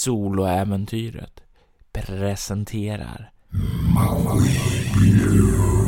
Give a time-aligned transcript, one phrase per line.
[0.00, 1.40] Soloäventyret
[1.92, 3.30] presenterar
[4.94, 5.79] Hej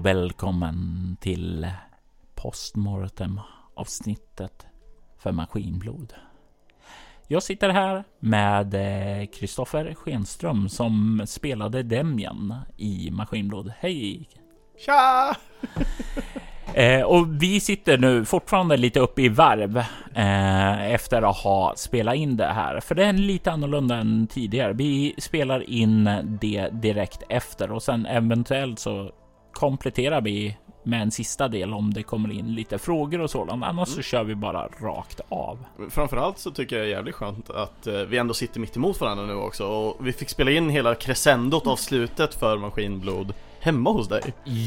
[0.00, 1.68] och välkommen till
[2.34, 3.40] postmortem
[3.74, 4.66] avsnittet
[5.18, 6.14] för Maskinblod.
[7.28, 8.74] Jag sitter här med
[9.34, 13.72] Kristoffer Schenström som spelade Demian i Maskinblod.
[13.78, 14.28] Hej!
[14.86, 15.36] Tja!
[16.74, 19.78] Eh, och vi sitter nu fortfarande lite uppe i varv
[20.14, 24.72] eh, efter att ha spelat in det här, för det är lite annorlunda än tidigare.
[24.72, 29.12] Vi spelar in det direkt efter och sen eventuellt så
[29.52, 33.64] kompletterar vi med en sista del om det kommer in lite frågor och sådant.
[33.64, 33.96] Annars mm.
[33.96, 35.58] så kör vi bara rakt av.
[35.90, 39.00] Framförallt så tycker jag det är jävligt skönt att eh, vi ändå sitter mitt emot
[39.00, 43.90] varandra nu också och vi fick spela in hela crescendot av slutet för Maskinblod hemma
[43.90, 44.22] hos dig.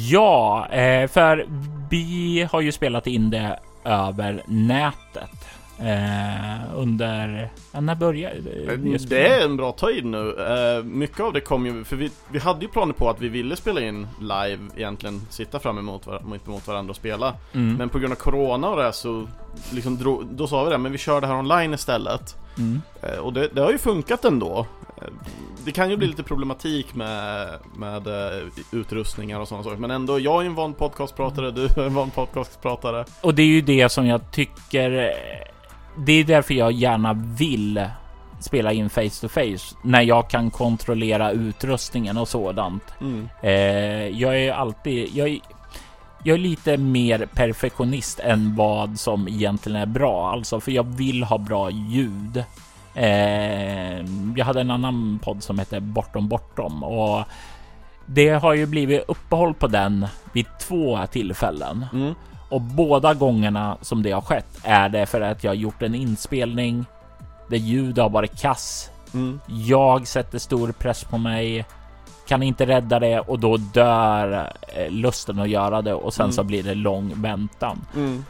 [0.09, 1.45] Ja, eh, för
[1.89, 5.62] vi har ju spelat in det över nätet.
[5.79, 8.97] Eh, under, ja, när började det?
[8.97, 10.35] Det är en bra tid nu.
[10.39, 13.29] Eh, mycket av det kom ju, för vi, vi hade ju planer på att vi
[13.29, 17.33] ville spela in live egentligen, sitta fram emot, mitt emot varandra och spela.
[17.53, 17.75] Mm.
[17.75, 19.27] Men på grund av Corona och det så,
[19.71, 22.35] liksom drog, då sa vi det, men vi kör det här online istället.
[22.57, 22.81] Mm.
[23.01, 24.67] Eh, och det, det, har ju funkat ändå.
[24.97, 25.07] Eh,
[25.65, 29.77] det kan ju bli lite problematik med, med uh, utrustningar och sådana saker.
[29.77, 33.05] Men ändå, jag är en van podcastpratare, du är en van podcastpratare.
[33.21, 35.13] Och det är ju det som jag tycker
[35.97, 37.85] det är därför jag gärna vill
[38.39, 42.83] spela in face to face när jag kan kontrollera utrustningen och sådant.
[43.01, 43.29] Mm.
[43.41, 45.39] Eh, jag är alltid, jag är,
[46.23, 51.23] jag är lite mer perfektionist än vad som egentligen är bra, alltså för jag vill
[51.23, 52.43] ha bra ljud.
[52.95, 54.05] Eh,
[54.35, 57.23] jag hade en annan podd som hette Bortom Bortom och
[58.05, 61.85] det har ju blivit uppehåll på den vid två tillfällen.
[61.93, 62.13] Mm.
[62.53, 65.95] Och båda gångerna som det har skett är det för att jag har gjort en
[65.95, 66.85] inspelning
[67.49, 68.89] där ljudet har varit kass.
[69.13, 69.39] Mm.
[69.47, 71.65] Jag sätter stor press på mig,
[72.27, 76.33] kan inte rädda det och då dör eh, lusten att göra det och sen mm.
[76.33, 77.85] så blir det lång väntan.
[77.95, 78.25] Mm.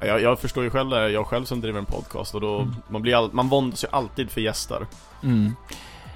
[0.00, 2.74] Jag, jag, förstår ju själv det, jag själv som driver en podcast och då mm.
[2.88, 4.86] man blir all, man våndas ju alltid för gäster.
[5.22, 5.56] Mm.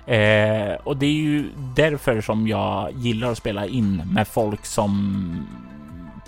[0.06, 5.47] Eh, och det är ju därför som jag gillar att spela in med folk som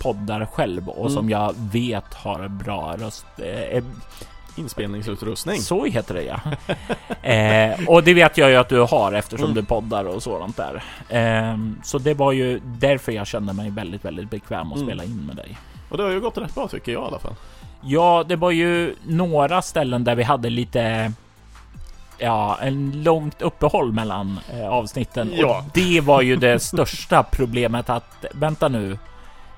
[0.05, 1.09] poddar själv och mm.
[1.09, 3.25] som jag vet har bra röst.
[3.37, 3.83] Eh,
[4.57, 5.61] Inspelningsutrustning.
[5.61, 6.39] Så heter det ja.
[7.29, 9.55] eh, och det vet jag ju att du har eftersom mm.
[9.55, 10.83] du poddar och sådant där.
[11.09, 14.87] Eh, så det var ju därför jag kände mig väldigt, väldigt bekväm att mm.
[14.87, 15.57] spela in med dig.
[15.89, 17.35] Och det har ju gått rätt bra tycker jag i alla fall.
[17.81, 21.11] Ja, det var ju några ställen där vi hade lite
[22.17, 25.31] ja, en långt uppehåll mellan eh, avsnitten.
[25.35, 25.57] Ja.
[25.57, 28.97] Och det var ju det största problemet att vänta nu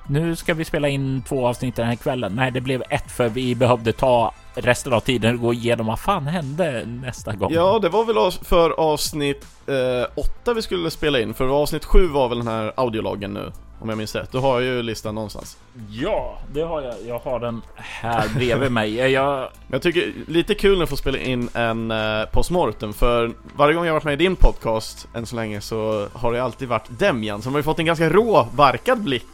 [0.08, 2.32] nu ska vi spela in två avsnitt den här kvällen.
[2.34, 5.98] Nej, det blev ett för vi behövde ta resten av tiden och gå igenom vad
[5.98, 7.52] fan hände nästa gång.
[7.52, 12.06] Ja, det var väl för avsnitt eh, åtta vi skulle spela in, för avsnitt sju
[12.06, 13.52] var väl den här audiologgen nu.
[13.80, 14.32] Om jag minns rätt.
[14.32, 15.56] Du har ju listan någonstans.
[15.90, 16.94] Ja, det har jag.
[17.06, 18.94] Jag har den här bredvid mig.
[18.94, 19.48] Jag...
[19.70, 23.92] jag tycker lite kul jag får spela in en eh, postmortem för varje gång jag
[23.92, 27.52] varit med i din podcast än så länge så har det alltid varit Demjan som
[27.52, 29.26] har ju fått en ganska rå, varkad blick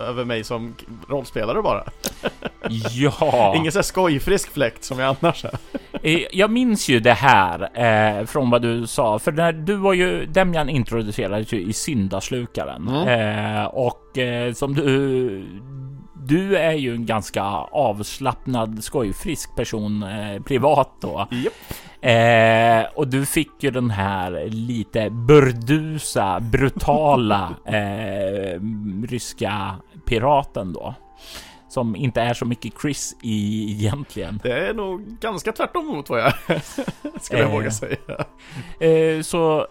[0.00, 0.74] över mig som
[1.08, 1.84] rollspelare bara.
[2.90, 3.54] Ja!
[3.56, 5.54] Ingen sån här skojfrisk fläkt som jag annars är.
[6.02, 9.92] Eh, jag minns ju det här eh, från vad du sa, för när du var
[9.92, 13.08] ju Demjan introducerades ju i Syndaslukaren mm.
[13.58, 15.46] eh, och eh, som du
[16.26, 21.28] du är ju en ganska avslappnad, skojfrisk person eh, privat då.
[21.32, 21.52] Yep.
[22.00, 28.60] Eh, och du fick ju den här lite burdusa, brutala eh,
[29.08, 29.74] ryska
[30.04, 30.94] piraten då.
[31.68, 34.40] Som inte är så mycket Chris i egentligen.
[34.42, 36.32] Det är nog ganska tvärtom mot vad jag
[37.20, 38.24] skulle jag våga säga.
[38.80, 39.66] Eh, så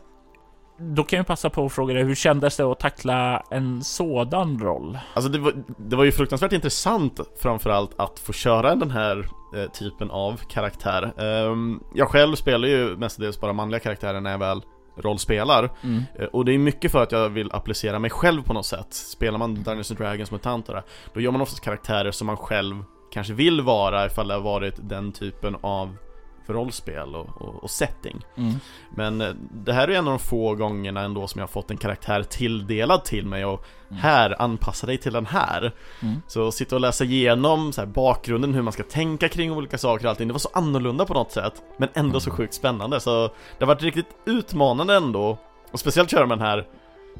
[0.77, 4.59] då kan jag passa på att fråga dig, hur kändes det att tackla en sådan
[4.59, 4.99] roll?
[5.13, 9.25] Alltså det var, det var ju fruktansvärt intressant framförallt att få köra den här
[9.55, 11.13] eh, typen av karaktär.
[11.17, 14.61] Um, jag själv spelar ju mestadels bara manliga karaktärer när jag väl
[14.97, 15.69] rollspelar.
[15.83, 16.03] Mm.
[16.19, 18.93] Eh, och det är mycket för att jag vill applicera mig själv på något sätt.
[18.93, 20.69] Spelar man Dungeons and Dragons MUTANT
[21.13, 24.75] då gör man oftast karaktärer som man själv kanske vill vara ifall det har varit
[24.77, 25.97] den typen av
[26.45, 28.25] för rollspel och, och, och setting.
[28.37, 28.53] Mm.
[28.89, 31.71] Men eh, det här är en av de få gångerna ändå som jag har fått
[31.71, 34.01] en karaktär tilldelad till mig och mm.
[34.01, 35.71] här, anpassa dig till den här.
[36.01, 36.21] Mm.
[36.27, 40.05] Så sitta och läsa igenom så här, bakgrunden, hur man ska tänka kring olika saker
[40.05, 41.53] och allting, det var så annorlunda på något sätt.
[41.77, 42.37] Men ändå så mm.
[42.37, 45.37] sjukt spännande, så det har varit riktigt utmanande ändå.
[45.71, 46.67] Och speciellt köra med den här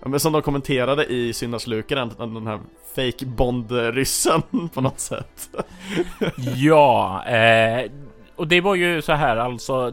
[0.03, 2.59] men som de kommenterade i Syndaslukaren, den här
[2.95, 5.49] fake Bond-ryssen på något sätt.
[6.55, 7.91] ja, eh,
[8.35, 9.91] och det var ju så här alltså.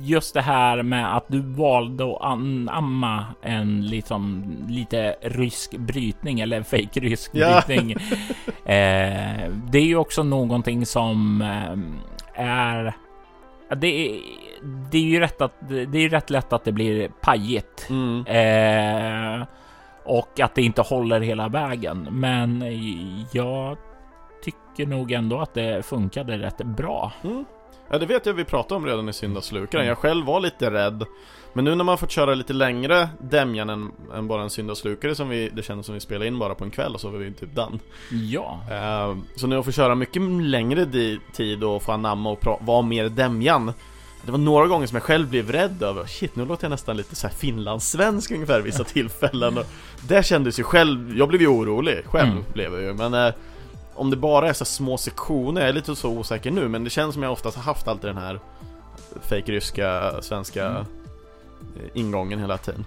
[0.00, 6.62] Just det här med att du valde att anamma en liksom lite rysk brytning eller
[6.62, 7.90] fake rysk brytning.
[8.64, 12.94] eh, det är ju också någonting som eh, är
[13.76, 14.20] det är,
[14.90, 17.90] det är ju rätt att det är rätt lätt att det blir pajigt.
[17.90, 18.26] Mm.
[18.26, 19.46] Eh,
[20.04, 22.08] och att det inte håller hela vägen.
[22.10, 22.64] Men
[23.32, 23.76] jag
[24.44, 27.12] tycker nog ändå att det funkade rätt bra.
[27.24, 27.44] Mm.
[27.94, 31.04] Ja det vet jag vi pratade om redan i Syndaslukaren, jag själv var lite rädd.
[31.52, 35.28] Men nu när man fått köra lite längre Demjan än, än bara en Syndaslukare som
[35.28, 37.32] vi, det kändes som vi spelade in bara på en kväll och så var vi
[37.32, 37.78] typ done.
[38.10, 38.60] Ja.
[38.70, 40.86] Uh, Så nu att få köra mycket längre
[41.32, 43.72] tid och få anamma och vara mer Demjan.
[44.22, 46.96] Det var några gånger som jag själv blev rädd över Shit, nu låter jag nästan
[46.96, 49.58] lite så här finlandssvensk ungefär vissa tillfällen.
[49.58, 49.66] Och
[50.08, 52.44] Det kändes ju själv, jag blev ju orolig själv mm.
[52.52, 52.94] blev jag ju.
[52.94, 53.34] Men uh,
[53.94, 56.90] om det bara är så små sektioner, jag är lite så osäker nu men det
[56.90, 58.40] känns som jag oftast har haft alltid den här
[59.22, 60.84] fake ryska, svenska mm.
[61.94, 62.84] ingången hela tiden.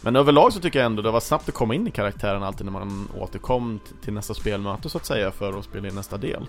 [0.00, 2.64] Men överlag så tycker jag ändå det var snabbt att komma in i karaktären alltid
[2.64, 6.46] när man återkom till nästa spelmöte så att säga för att spela in nästa del.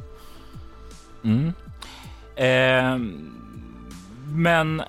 [1.24, 1.54] Mm.
[2.36, 2.98] Eh,
[4.34, 4.82] men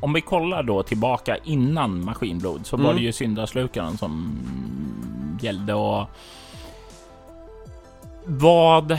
[0.00, 2.86] om vi kollar då tillbaka innan Maskinblod så mm.
[2.86, 4.38] var det ju syndaslukaren som
[5.40, 6.08] gällde och
[8.26, 8.98] vad,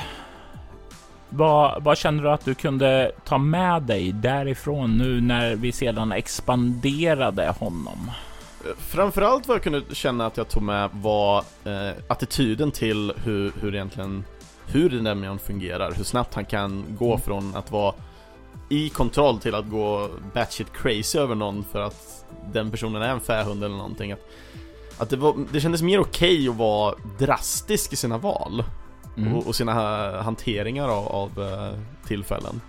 [1.30, 6.12] vad, vad känner du att du kunde ta med dig därifrån nu när vi sedan
[6.12, 8.12] expanderade honom?
[8.78, 13.76] Framförallt vad jag kunde känna att jag tog med var eh, attityden till hur, hur
[13.76, 14.26] egentligen
[14.68, 17.20] hur Demian fungerar, hur snabbt han kan gå mm.
[17.20, 17.94] från att vara
[18.70, 23.20] i kontroll till att gå batshit crazy över någon för att den personen är en
[23.20, 24.12] fähund eller någonting.
[24.12, 24.28] Att,
[24.98, 28.64] att det, var, det kändes mer okej okay att vara drastisk i sina val
[29.18, 29.36] mm.
[29.36, 29.74] och, och, sina
[30.22, 32.62] hanteringar av, av uh, tillfällen.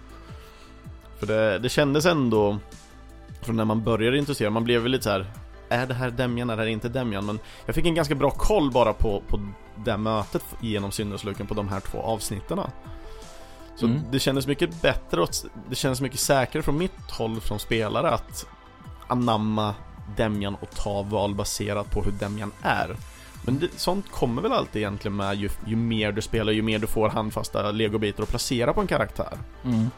[1.19, 2.59] För det, det kändes ändå,
[3.43, 5.27] från när man började intressera, man blev väl lite så här.
[5.71, 7.27] Är det här Demjan, är det här inte Demjan?
[7.27, 9.41] Men jag fick en ganska bra koll bara på, på
[9.85, 12.61] det mötet genom Syndasluken på de här två avsnitten.
[13.77, 14.01] Så mm.
[14.11, 15.29] det kändes mycket bättre och
[15.69, 18.47] det kändes mycket säkrare från mitt håll som spelare att
[19.09, 19.75] anamma
[20.17, 22.97] Demjan och ta val baserat på hur Demjan är.
[23.49, 26.79] Men det, sånt kommer väl alltid egentligen med ju, ju, mer du spelar, ju mer
[26.79, 29.39] du får handfasta legobitar att placera på en karaktär.
[29.65, 29.91] Mm.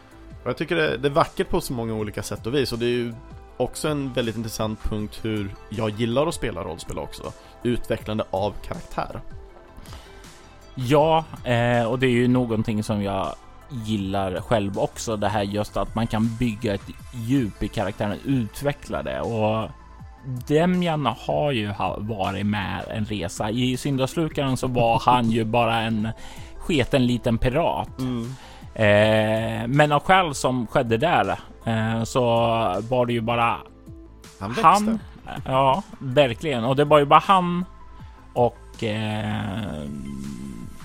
[0.42, 2.78] Och jag tycker det, det, är vackert på så många olika sätt och vis och
[2.78, 3.14] det är ju
[3.56, 7.32] också en väldigt intressant punkt hur jag gillar att spela rollspel också.
[7.62, 9.20] Utvecklande av karaktär.
[10.74, 13.34] Ja, eh, och det är ju någonting som jag
[13.70, 15.16] gillar själv också.
[15.16, 19.70] Det här just att man kan bygga ett djup i karaktären, utveckla det och
[20.48, 23.50] Demjan har ju varit med en resa.
[23.50, 26.08] I Syndaslukaren så var han ju bara en
[26.58, 27.98] sketen liten pirat.
[27.98, 28.34] Mm.
[28.74, 32.24] Eh, men av skäl som skedde där eh, så
[32.90, 33.56] var det ju bara
[34.40, 34.98] han, han
[35.44, 36.64] Ja, verkligen.
[36.64, 37.64] Och det var ju bara han
[38.32, 39.84] och eh,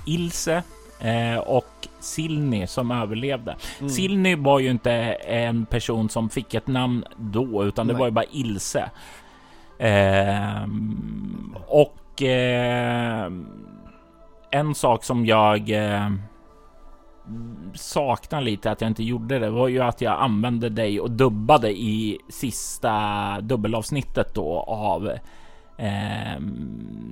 [0.05, 0.63] Ilse
[0.99, 3.55] eh, och Silni som överlevde.
[3.79, 3.89] Mm.
[3.89, 4.91] Silni var ju inte
[5.27, 7.93] en person som fick ett namn då, utan Nej.
[7.93, 8.89] det var ju bara Ilse.
[9.79, 10.67] Eh,
[11.67, 13.31] och eh,
[14.51, 16.09] en sak som jag eh,
[17.73, 21.71] saknar lite att jag inte gjorde det var ju att jag använde dig och dubbade
[21.71, 22.91] i sista
[23.41, 25.09] dubbelavsnittet då av
[25.77, 26.41] eh,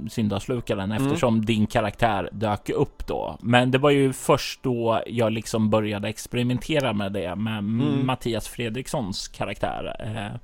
[0.10, 1.04] syndaslukaren mm.
[1.04, 3.38] eftersom din karaktär dök upp då.
[3.42, 8.06] Men det var ju först då jag liksom började experimentera med det med mm.
[8.06, 9.96] Mattias Fredrikssons karaktär.
[10.00, 10.40] Eh,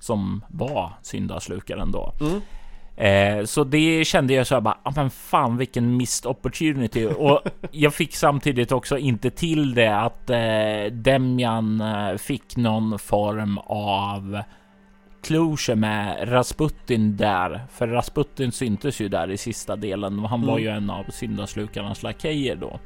[0.00, 2.12] som var syndaslukaren då.
[2.20, 2.40] Mm.
[2.98, 7.06] Eh, så det kände jag så här bara, ah, men fan vilken missed opportunity.
[7.06, 7.40] Och
[7.70, 14.42] jag fick samtidigt också inte till det att eh, Demjan eh, fick någon form av
[15.22, 17.66] closure med Rasputin där.
[17.72, 20.50] För Rasputin syntes ju där i sista delen och han mm.
[20.50, 22.78] var ju en av syndaslukarnas lakejer då.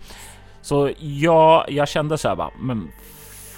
[0.62, 2.90] Så ja, jag kände så här bara, men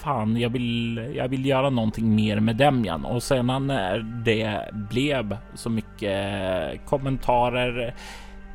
[0.04, 5.36] fan, jag vill, jag vill göra någonting mer med Demjan och sedan när det blev
[5.54, 6.20] så mycket
[6.86, 7.94] kommentarer,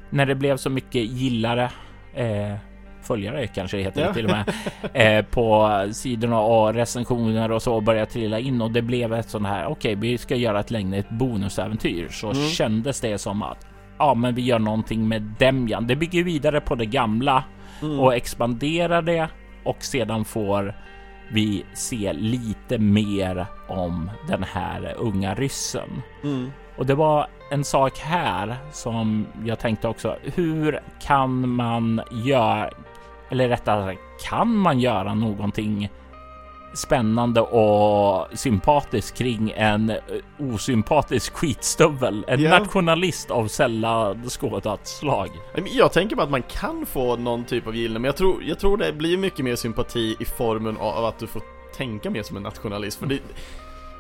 [0.10, 1.72] när det blev så mycket gillare,
[2.14, 2.56] eh,
[3.02, 4.14] följare kanske det heter ja.
[4.14, 4.54] till och med,
[5.20, 9.48] eh, på sidorna och recensioner och så började trilla in och det blev ett sånt
[9.48, 9.66] här.
[9.66, 12.48] Okej, okay, vi ska göra ett längre ett bonusäventyr så mm.
[12.48, 15.88] kändes det som att ja, men vi gör någonting med Demjan.
[15.88, 17.44] Det bygger vidare på det gamla
[17.82, 18.00] mm.
[18.00, 19.28] och expanderar det
[19.64, 20.76] och sedan får
[21.32, 26.02] vi se lite mer om den här unga ryssen.
[26.24, 26.52] Mm.
[26.78, 30.18] Och det var en sak här som jag tänkte också.
[30.24, 32.70] Hur kan man göra,
[33.30, 35.90] eller rättare sagt, kan man göra någonting
[36.74, 39.94] spännande och sympatisk kring en
[40.40, 42.26] osympatisk skitstövel.
[42.28, 42.60] En ja.
[42.60, 45.30] nationalist av sällan skådat slag.
[45.72, 48.60] Jag tänker på att man kan få någon typ av gillande, men jag tror, jag
[48.60, 51.42] tror det blir mycket mer sympati i formen av att du får
[51.78, 53.00] tänka mer som en nationalist.
[53.00, 53.20] För det,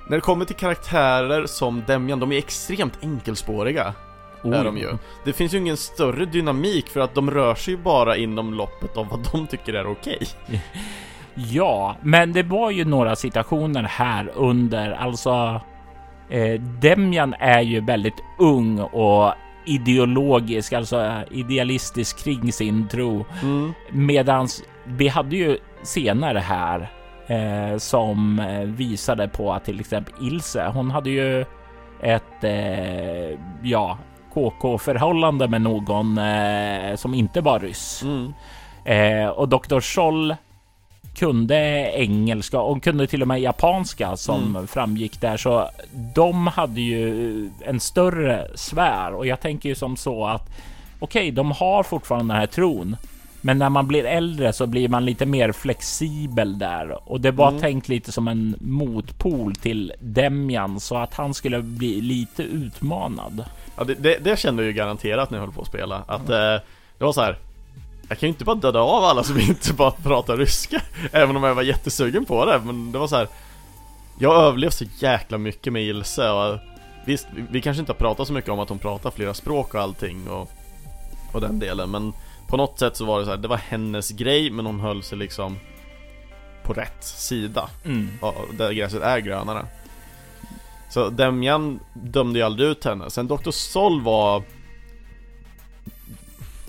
[0.07, 3.93] när det kommer till karaktärer som Demjan, de är extremt enkelspåriga.
[4.43, 4.59] Oh.
[4.59, 4.97] Är de ju.
[5.25, 8.97] Det finns ju ingen större dynamik för att de rör sig ju bara inom loppet
[8.97, 10.19] av vad de tycker är okej.
[10.47, 10.59] Okay.
[11.47, 15.61] Ja, men det var ju några situationer här under, alltså
[16.29, 19.33] eh, Demjan är ju väldigt ung och
[19.65, 23.25] ideologisk, alltså idealistisk kring sin tro.
[23.41, 23.73] Mm.
[23.91, 26.91] Medans vi hade ju senare här
[27.27, 31.45] eh, som visade på att till exempel Ilse, hon hade ju
[32.01, 33.97] ett, eh, ja,
[34.33, 38.03] KK förhållande med någon eh, som inte var ryss.
[38.03, 38.33] Mm.
[38.85, 39.79] Eh, och Dr.
[39.79, 40.35] Scholl
[41.19, 41.55] kunde
[41.93, 44.67] engelska och kunde till och med japanska som mm.
[44.67, 45.37] framgick där.
[45.37, 45.69] Så
[46.15, 50.49] de hade ju en större sfär och jag tänker ju som så att
[50.99, 52.95] okej, okay, de har fortfarande den här tron.
[53.41, 57.49] Men när man blir äldre så blir man lite mer flexibel där och det var
[57.49, 57.61] mm.
[57.61, 63.45] tänkt lite som en motpol till Demjan så att han skulle bli lite utmanad.
[63.77, 66.29] Ja, det, det, det kände jag ju garanterat när jag höll på att spela att
[66.29, 66.55] mm.
[66.55, 66.61] eh,
[66.97, 67.37] det var så här
[68.09, 71.43] jag kan ju inte bara döda av alla som inte bara pratar ryska Även om
[71.43, 73.27] jag var jättesugen på det, men det var så här.
[74.19, 76.59] Jag har överlevt så jäkla mycket med Ilse och
[77.05, 79.73] Visst, vi, vi kanske inte har pratat så mycket om att hon pratar flera språk
[79.73, 80.51] och allting och,
[81.33, 82.13] och den delen Men
[82.47, 85.03] på något sätt så var det så här, det var hennes grej men hon höll
[85.03, 85.57] sig liksom
[86.63, 88.09] På rätt sida mm.
[88.57, 89.65] Där gräset är grönare
[90.89, 93.51] Så Demjan dömde ju aldrig ut henne Sen Dr.
[93.51, 94.43] Sol var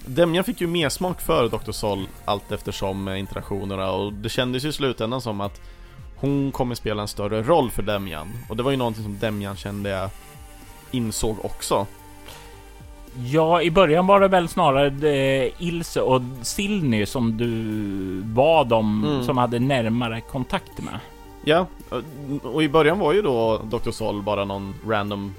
[0.07, 1.71] Demjan fick ju mer smak för Dr.
[1.73, 5.61] Sol allt eftersom interaktionerna och det kändes ju i slutändan som att
[6.16, 9.57] hon kommer spela en större roll för Demjan och det var ju någonting som Demjan
[9.57, 10.11] kände jag
[10.90, 11.87] insåg också.
[13.16, 17.52] Ja, i början var det väl snarare eh, Ilse och Silny som du
[18.35, 19.25] var de mm.
[19.25, 20.99] som hade närmare kontakt med.
[21.45, 21.66] Ja,
[22.42, 23.90] och i början var ju då Dr.
[23.90, 25.35] Sol bara någon random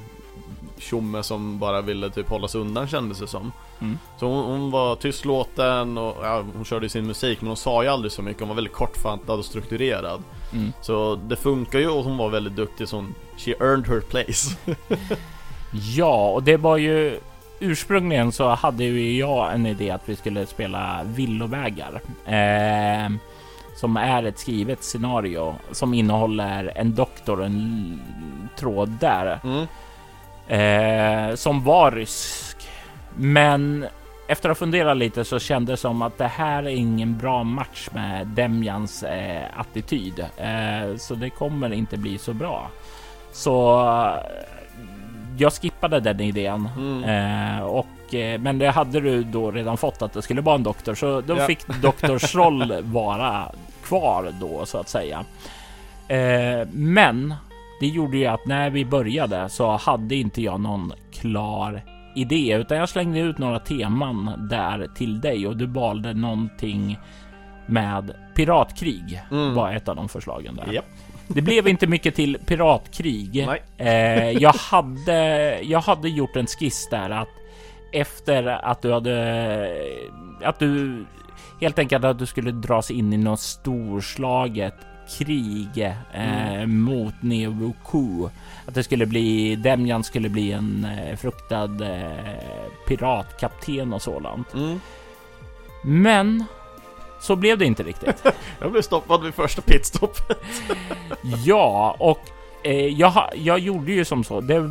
[0.77, 3.51] tjomme som bara ville typ hålla sig undan kändes det som.
[3.81, 3.97] Mm.
[4.19, 7.89] Så hon, hon, var tystlåten och ja, hon körde sin musik men hon sa ju
[7.89, 10.23] aldrig så mycket, hon var väldigt kortfattad och strukturerad.
[10.53, 10.73] Mm.
[10.81, 14.57] Så det funkar ju och hon var väldigt duktig så hon, she earned her place.
[15.95, 17.19] ja, och det var ju
[17.59, 22.01] ursprungligen så hade ju jag en idé att vi skulle spela villovägar.
[22.25, 23.11] Eh,
[23.75, 28.01] som är ett skrivet scenario som innehåller en doktor och en
[28.57, 29.39] tråd där.
[29.43, 29.67] Mm
[30.51, 32.50] eh, som var rysk.
[33.15, 33.85] Men
[34.27, 37.43] efter att ha funderat lite så kändes det som att det här är ingen bra
[37.43, 42.69] match med Demjans eh, attityd, eh, så det kommer inte bli så bra.
[43.31, 43.81] Så
[45.37, 47.03] jag skippade den idén mm.
[47.03, 50.63] eh, och eh, men det hade du då redan fått att det skulle vara en
[50.63, 51.47] doktor, så då ja.
[51.47, 53.51] fick doktors roll vara
[53.83, 55.25] kvar då så att säga.
[56.07, 57.35] Eh, men
[57.79, 61.81] det gjorde ju att när vi började så hade inte jag någon klar
[62.15, 66.99] idé, utan jag slängde ut några teman där till dig och du valde någonting
[67.65, 69.53] med piratkrig mm.
[69.53, 70.73] var ett av de förslagen där.
[70.73, 70.85] Yep.
[71.27, 73.47] Det blev inte mycket till piratkrig.
[73.77, 77.27] Eh, jag, hade, jag hade gjort en skiss där att
[77.93, 79.75] efter att du hade
[80.43, 81.05] att du
[81.61, 84.75] helt enkelt att du skulle dras in i något storslaget
[85.17, 85.77] krig
[86.13, 86.81] eh, mm.
[86.81, 88.29] mot Neobuku.
[88.65, 94.53] Att det skulle bli Demjan skulle bli en eh, fruktad eh, piratkapten och sådant.
[94.53, 94.79] Mm.
[95.83, 96.45] Men
[97.21, 98.25] så blev det inte riktigt.
[98.59, 100.37] jag blev stoppad vid första pitstoppet.
[101.45, 102.19] ja, och
[102.63, 104.41] eh, jag, jag gjorde ju som så.
[104.41, 104.69] Det,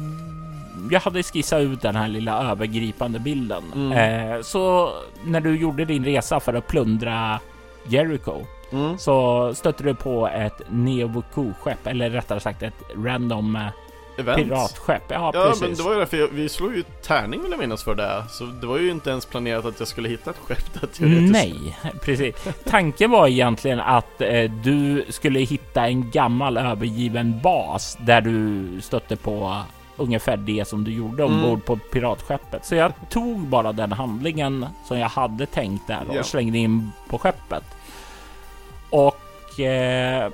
[0.90, 3.62] jag hade skissat ut den här lilla övergripande bilden.
[3.74, 3.92] Mm.
[3.92, 4.92] Eh, så
[5.24, 7.40] när du gjorde din resa för att plundra
[7.88, 8.98] Jericho mm.
[8.98, 13.62] så stötte du på ett Neovoku-skepp, eller rättare sagt ett random eh,
[14.20, 14.42] Event.
[14.42, 15.60] Piratskepp, ja, ja precis.
[15.60, 18.24] men det var ju därför vi slog ju tärning vill jag minnas för det.
[18.30, 21.78] Så det var ju inte ens planerat att jag skulle hitta ett skepp där Nej,
[22.02, 22.34] precis.
[22.64, 29.16] Tanken var egentligen att eh, du skulle hitta en gammal övergiven bas där du stötte
[29.16, 29.62] på
[29.96, 31.60] ungefär det som du gjorde ombord mm.
[31.60, 32.64] på piratskeppet.
[32.64, 36.22] Så jag tog bara den handlingen som jag hade tänkt där och ja.
[36.22, 37.64] slängde in på skeppet.
[38.90, 40.32] Och eh,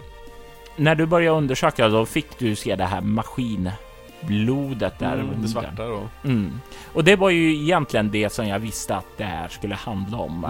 [0.76, 5.12] när du började undersöka då fick du se det här maskinblodet där.
[5.12, 6.08] Mm, det svarta då.
[6.24, 6.60] Mm.
[6.92, 10.44] Och det var ju egentligen det som jag visste att det här skulle handla om.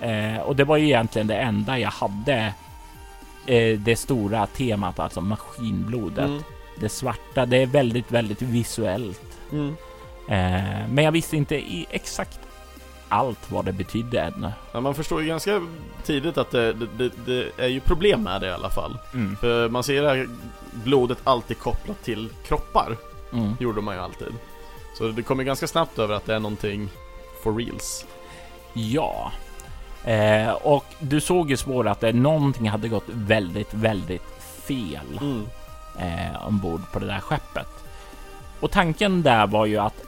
[0.00, 0.34] Mm.
[0.36, 2.54] Eh, och det var ju egentligen det enda jag hade.
[3.46, 6.26] Eh, det stora temat, alltså maskinblodet.
[6.26, 6.42] Mm.
[6.80, 9.38] Det svarta, det är väldigt, väldigt visuellt.
[9.52, 9.76] Mm.
[10.28, 12.40] Eh, men jag visste inte exakt
[13.10, 14.52] allt vad det betydde ännu.
[14.72, 15.62] Ja, man förstår ju ganska
[16.04, 18.98] tidigt att det, det, det, det är ju problem med det i alla fall.
[19.14, 19.36] Mm.
[19.36, 20.28] För man ser det här
[20.72, 22.96] blodet alltid kopplat till kroppar.
[23.32, 23.56] Mm.
[23.60, 24.34] Gjorde man ju alltid.
[24.98, 26.88] Så det kommer ganska snabbt över att det är någonting
[27.42, 28.06] for reals.
[28.72, 29.32] Ja.
[30.04, 35.46] Eh, och du såg ju spår att det någonting hade gått väldigt, väldigt fel mm.
[35.98, 37.68] eh, ombord på det där skeppet.
[38.60, 40.02] Och tanken där var ju att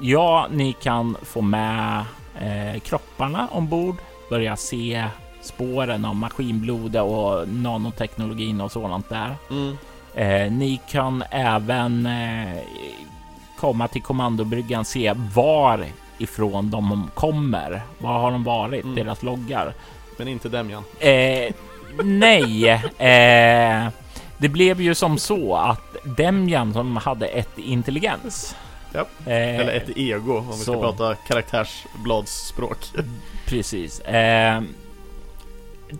[0.00, 2.04] ja, ni kan få med
[2.42, 3.96] eh, kropparna ombord,
[4.30, 5.04] börja se
[5.40, 9.34] spåren av maskinblodet och nanoteknologin och sådant där.
[9.50, 9.76] Mm.
[10.14, 12.62] Eh, ni kan även eh,
[13.60, 15.84] komma till kommandobryggan, se var
[16.18, 17.82] ifrån de kommer.
[17.98, 18.84] Var har de varit?
[18.84, 18.96] Mm.
[18.96, 19.74] Deras loggar.
[20.18, 20.84] Men inte Demjan.
[20.98, 21.54] Eh,
[22.04, 22.68] nej,
[22.98, 23.88] eh,
[24.38, 28.56] det blev ju som så att Demjan som hade ett intelligens
[28.92, 29.00] Ja.
[29.26, 32.78] Eh, Eller ett ego om vi ska prata karaktärsbladsspråk.
[33.46, 34.00] Precis.
[34.00, 34.62] Eh,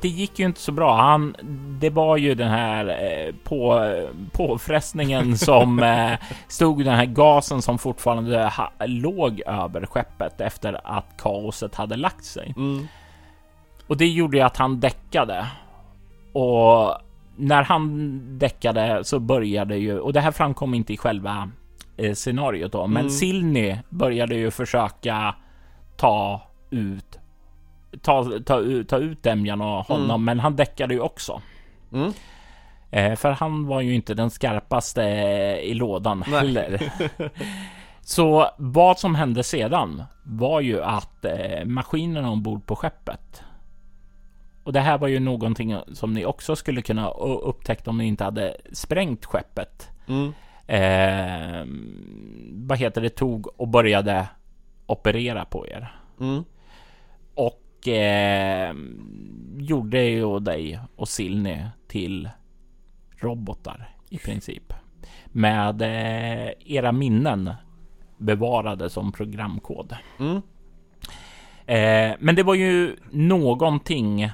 [0.00, 0.96] det gick ju inte så bra.
[0.96, 1.36] Han,
[1.80, 3.92] det var ju den här eh, på,
[4.32, 6.12] påfrestningen som eh,
[6.48, 12.24] stod den här gasen som fortfarande ha, låg över skeppet efter att kaoset hade lagt
[12.24, 12.54] sig.
[12.56, 12.88] Mm.
[13.86, 15.46] Och det gjorde ju att han däckade.
[16.32, 16.96] Och
[17.36, 21.50] när han däckade så började ju, och det här framkom inte i själva
[22.14, 22.86] scenariot då.
[22.86, 23.10] Men mm.
[23.10, 25.34] Silny började ju försöka
[25.96, 27.18] ta ut
[28.02, 30.24] ta, ta, ta ut Demjan och honom, mm.
[30.24, 31.42] men han däckade ju också.
[31.92, 32.12] Mm.
[32.90, 35.02] Eh, för han var ju inte den skarpaste
[35.62, 36.40] i lådan Nej.
[36.40, 36.92] heller.
[38.00, 43.42] Så vad som hände sedan var ju att eh, maskinerna ombord på skeppet.
[44.64, 48.24] Och det här var ju någonting som ni också skulle kunna upptäcka om ni inte
[48.24, 49.88] hade sprängt skeppet.
[50.08, 50.32] Mm
[50.66, 51.66] eh,
[52.52, 54.28] vad heter det, tog och började
[54.86, 55.94] operera på er.
[56.20, 56.44] Mm.
[57.34, 58.74] Och eh,
[59.56, 62.28] gjorde ju dig och Silny till
[63.16, 64.72] robotar i princip.
[65.26, 67.50] Med eh, era minnen
[68.18, 69.96] bevarade som programkod.
[70.18, 70.42] Mm.
[71.66, 74.30] Eh, men det var ju någonting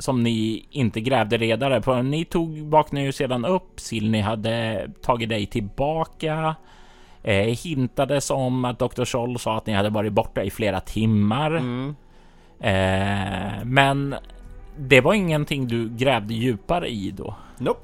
[0.00, 2.02] som ni inte grävde redare på.
[2.02, 3.80] Ni tog vaknade ju sedan upp.
[3.80, 6.54] Silni hade tagit dig tillbaka.
[7.22, 9.04] Eh, hintades om att Dr.
[9.04, 11.50] Scholl sa att ni hade varit borta i flera timmar.
[11.50, 11.94] Mm.
[12.60, 14.14] Eh, men
[14.78, 17.34] det var ingenting du grävde djupare i då?
[17.58, 17.80] Nope.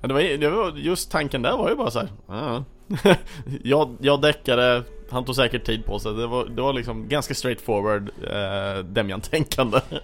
[0.00, 2.08] Det var, det var just tanken där var ju bara så här.
[2.30, 2.62] Uh.
[3.62, 6.14] jag, jag däckade, han tog säkert tid på sig.
[6.14, 9.80] Det var, det var liksom ganska straightforward eh, Demjan-tänkande.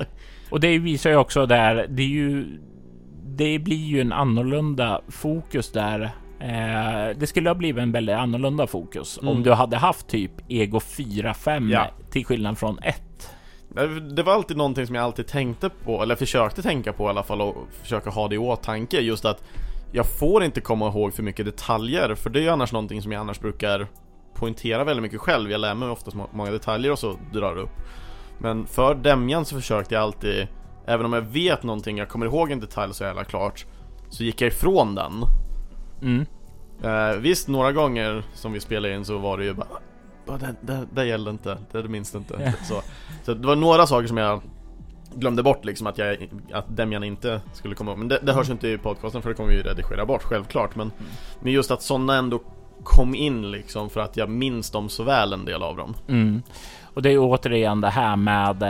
[0.50, 2.58] Och det visar ju också där, det är ju
[3.36, 6.02] det blir ju en annorlunda fokus där.
[6.40, 9.28] Eh, det skulle ha blivit en väldigt annorlunda fokus mm.
[9.28, 11.90] om du hade haft typ Ego 4-5 ja.
[12.10, 13.02] till skillnad från 1.
[14.16, 17.22] Det var alltid någonting som jag alltid tänkte på, eller försökte tänka på i alla
[17.22, 19.00] fall och försöka ha det i åtanke.
[19.00, 19.44] Just att
[19.92, 23.12] jag får inte komma ihåg för mycket detaljer, för det är ju annars någonting som
[23.12, 23.86] jag annars brukar
[24.34, 25.50] poängtera väldigt mycket själv.
[25.50, 27.70] Jag lär mig oftast många detaljer och så drar upp.
[28.38, 30.48] Men för Demjan så försökte jag alltid
[30.86, 33.66] Även om jag vet någonting, jag kommer ihåg en detalj så jävla klart
[34.08, 35.24] Så gick jag ifrån den
[36.02, 36.26] mm.
[36.82, 40.86] eh, Visst, några gånger som vi spelade in så var det ju bara det, det,
[40.92, 42.54] det gällde inte, det, det minns inte yeah.
[42.64, 42.82] så,
[43.24, 44.40] så det var några saker som jag
[45.14, 48.50] glömde bort liksom att, jag, att Demjan inte skulle komma ihåg Men det, det hörs
[48.50, 51.12] inte i podcasten för det kommer vi ju redigera bort självklart Men, mm.
[51.40, 52.42] men just att sådana ändå
[52.84, 56.42] kom in liksom för att jag minns dem så väl en del av dem mm.
[56.96, 58.62] Och det är återigen det här med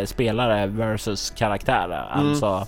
[0.00, 2.12] eh, spelare versus karaktärer.
[2.14, 2.28] Mm.
[2.28, 2.66] Alltså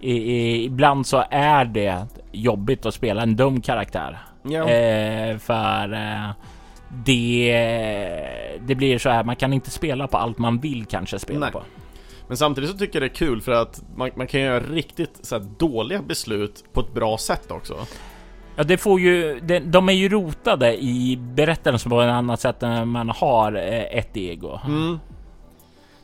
[0.00, 4.18] i, i, ibland så är det jobbigt att spela en dum karaktär.
[4.42, 4.68] Ja.
[4.68, 6.30] Eh, för eh,
[7.04, 7.52] det,
[8.66, 11.52] det blir så här, man kan inte spela på allt man vill kanske spela Nej.
[11.52, 11.62] på.
[12.28, 15.18] Men samtidigt så tycker jag det är kul för att man, man kan göra riktigt
[15.22, 17.74] så dåliga beslut på ett bra sätt också.
[18.56, 19.40] Ja, det får ju.
[19.40, 23.98] De, de är ju rotade i berättelsen på ett annat sätt än man har eh,
[23.98, 24.58] ett ego.
[24.66, 24.98] Mm.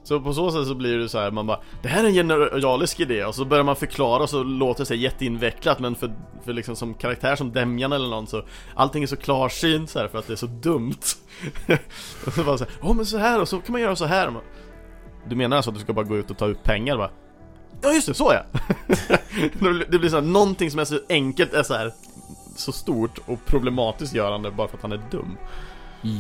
[0.07, 2.15] Så på så sätt så blir det så här, man bara Det här är en
[2.15, 6.13] generalisk idé och så börjar man förklara och så låter det sig jätteinvecklat men för,
[6.45, 8.43] för liksom som karaktär som Demjan eller någon så
[8.75, 11.03] Allting är så klarsynt så här för att det är så dumt
[12.27, 14.05] Och så bara så här, åh men så här och så kan man göra så
[14.05, 14.35] här
[15.29, 17.11] Du menar alltså att du ska bara gå ut och ta ut pengar va?
[17.83, 18.61] Ja just det, så ja!
[19.89, 21.93] det blir så här, någonting som är så enkelt är så här
[22.59, 25.37] så stort och problematiskt görande bara för att han är dum.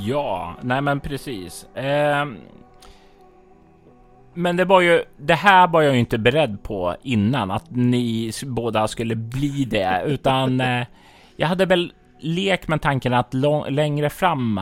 [0.06, 1.76] Ja, nej men precis.
[1.76, 2.26] Eh,
[4.34, 8.32] men det var ju det här var jag ju inte beredd på innan att ni
[8.46, 10.86] båda skulle bli det, utan eh,
[11.36, 13.34] jag hade väl lekt med tanken att
[13.68, 14.60] längre fram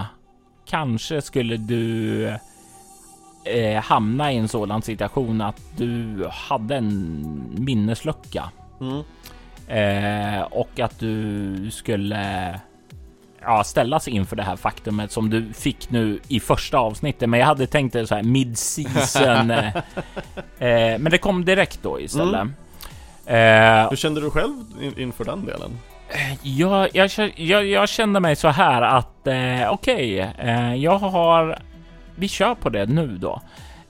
[0.67, 2.27] kanske skulle du
[3.45, 8.51] eh, hamna i en sådan situation att du hade en minneslucka.
[8.81, 9.03] Mm.
[9.69, 12.61] Eh, och att du skulle
[13.41, 17.29] ja, ställas inför det här faktumet som du fick nu i första avsnittet.
[17.29, 19.51] Men jag hade tänkt det så här mid season.
[19.51, 19.77] eh,
[20.59, 22.41] eh, men det kom direkt då istället.
[22.41, 22.55] Mm.
[23.27, 25.79] Eh, Hur kände du själv in, inför den delen?
[26.43, 31.59] Ja, jag, jag, jag kände mig så här att eh, okej, okay, eh, jag har.
[32.15, 33.43] Vi kör på det nu då.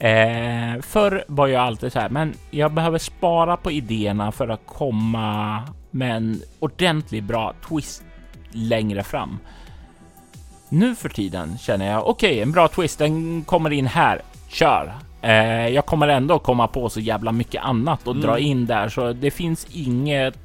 [0.04, 4.66] Eh, förr var jag alltid så här, men jag behöver spara på idéerna för att
[4.66, 8.02] komma med en ordentlig bra twist
[8.50, 9.38] längre fram.
[10.68, 12.98] Nu för tiden känner jag okej, okay, en bra twist.
[12.98, 14.22] Den kommer in här.
[14.48, 14.94] Kör!
[15.22, 18.26] Eh, jag kommer ändå komma på så jävla mycket annat och mm.
[18.26, 20.38] dra in där, så det finns inget,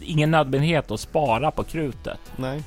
[0.00, 2.20] ingen nödvändighet att spara på krutet.
[2.36, 2.62] Nej.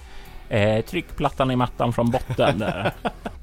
[0.50, 2.92] Eh, tryck plattan i mattan från botten där.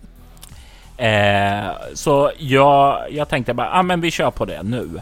[0.96, 5.00] Eh, så jag, jag tänkte bara, ah, men vi kör på det nu.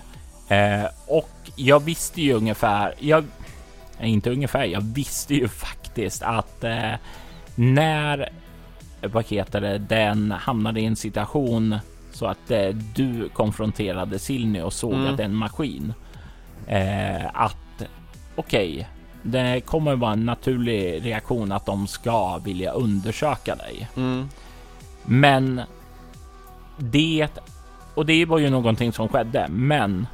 [0.48, 3.24] Eh, och jag visste ju ungefär, jag,
[4.00, 5.48] inte ungefär, jag visste ju
[5.88, 6.92] faktiskt att eh,
[7.54, 8.28] när,
[9.00, 11.78] vad heter det, den hamnade i en situation
[12.12, 15.20] så att eh, du konfronterade Silny och sågade mm.
[15.20, 15.94] en maskin.
[16.66, 17.83] Eh, att
[18.37, 18.85] okej, okay,
[19.22, 23.88] det kommer vara en naturlig reaktion att de ska vilja undersöka dig.
[23.96, 24.28] Mm.
[25.04, 25.61] Men
[26.76, 27.28] det
[27.94, 30.06] och det var ju någonting som skedde, men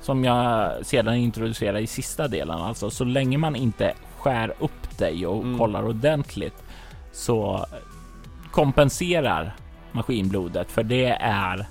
[0.00, 5.26] som jag sedan introducerade i sista delen, alltså så länge man inte skär upp dig
[5.26, 5.58] och mm.
[5.58, 6.62] kollar ordentligt
[7.12, 7.66] så
[8.50, 9.56] kompenserar
[9.92, 11.66] maskinblodet för det är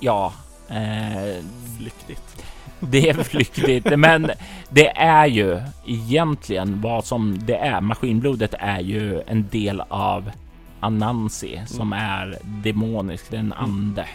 [0.00, 0.32] ja,
[0.68, 1.44] eh,
[1.78, 2.44] flyktigt.
[2.80, 4.30] Det är flyktigt, men
[4.68, 7.80] det är ju egentligen vad som det är.
[7.80, 10.30] Maskinblodet är ju en del av
[10.80, 11.98] Anansi som mm.
[11.98, 13.64] är demonisk, det är en mm.
[13.64, 14.08] ande.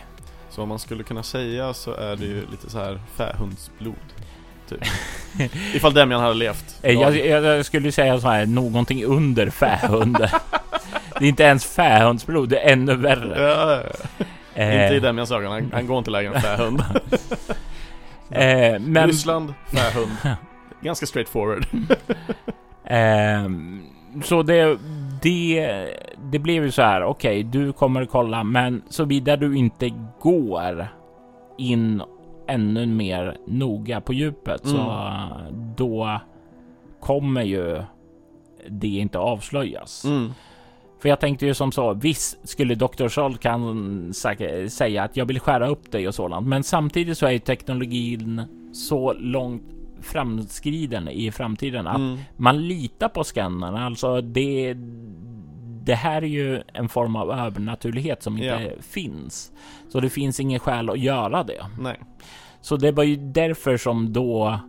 [0.49, 3.95] Så om man skulle kunna säga så är det ju lite så här fähundsblod.
[4.69, 4.79] Typ.
[5.75, 6.79] Ifall Demian hade levt.
[6.81, 10.17] Eh, jag, jag, skulle säga så här, någonting under fähund.
[11.19, 13.41] det är inte ens fähundsblod, det är ännu värre.
[13.41, 13.83] Ja,
[14.53, 14.83] eh.
[14.83, 16.79] Inte i Demians ögon, han, han går inte längre än fähund.
[18.29, 19.07] eh, men...
[19.07, 20.11] Ryssland, fähund.
[20.81, 21.65] Ganska straight forward.
[22.83, 23.49] eh,
[24.23, 24.77] så det,
[25.25, 25.89] det,
[26.31, 27.03] det blev ju så här.
[27.03, 30.87] Okej, okay, du kommer kolla, men såvida du inte går
[31.57, 32.01] in
[32.47, 34.75] ännu mer noga på djupet mm.
[34.77, 35.17] så
[35.77, 36.19] då
[36.99, 37.81] kommer ju
[38.69, 40.05] det inte avslöjas.
[40.05, 40.31] Mm.
[41.01, 43.07] För jag tänkte ju som så, visst skulle Dr.
[43.07, 44.13] Scholl kan
[44.69, 48.41] säga att jag vill skära upp dig och sådant, men samtidigt så är ju teknologin
[48.73, 49.63] så långt
[50.01, 52.17] framskriden i framtiden att mm.
[52.37, 53.85] man litar på skannarna.
[53.85, 54.73] Alltså det,
[55.83, 58.81] det här är ju en form av övernaturlighet som inte ja.
[58.81, 59.51] finns.
[59.89, 61.65] Så det finns ingen skäl att göra det.
[61.79, 61.99] Nej.
[62.61, 64.59] Så det var ju därför som då,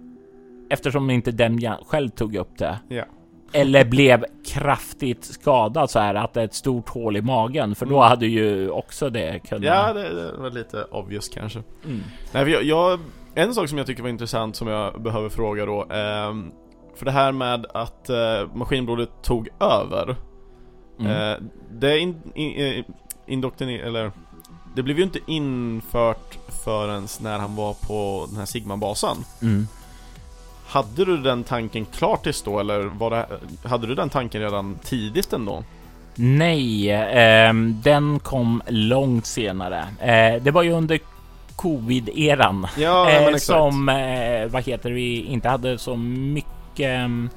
[0.70, 3.04] eftersom inte Demjan själv tog upp det, ja.
[3.52, 7.86] eller blev kraftigt skadad så här att det är ett stort hål i magen, för
[7.86, 8.08] då mm.
[8.08, 9.64] hade ju också det kunnat.
[9.64, 11.62] Ja, det, det var lite obvious kanske.
[11.84, 12.02] Mm.
[12.32, 13.00] Nej, jag, jag
[13.36, 16.34] en sak som jag tycker var intressant som jag behöver fråga då eh,
[16.94, 20.16] För det här med att eh, maskinblodet tog över
[21.00, 21.12] mm.
[21.12, 21.38] eh,
[21.70, 22.84] Det in, in, eh,
[23.26, 24.12] indoktriner, eller
[24.76, 29.68] Det blev ju inte infört förrän när han var på den här Sigma-basen mm.
[30.66, 33.26] Hade du den tanken klart tills då eller var det,
[33.68, 35.64] hade du den tanken redan tidigt ändå?
[36.14, 39.84] Nej, eh, den kom långt senare.
[40.00, 41.00] Eh, det var ju under
[41.56, 42.66] covid-eran.
[42.78, 47.30] Ja, eh, som, eh, vad heter vi, inte hade så mycket um,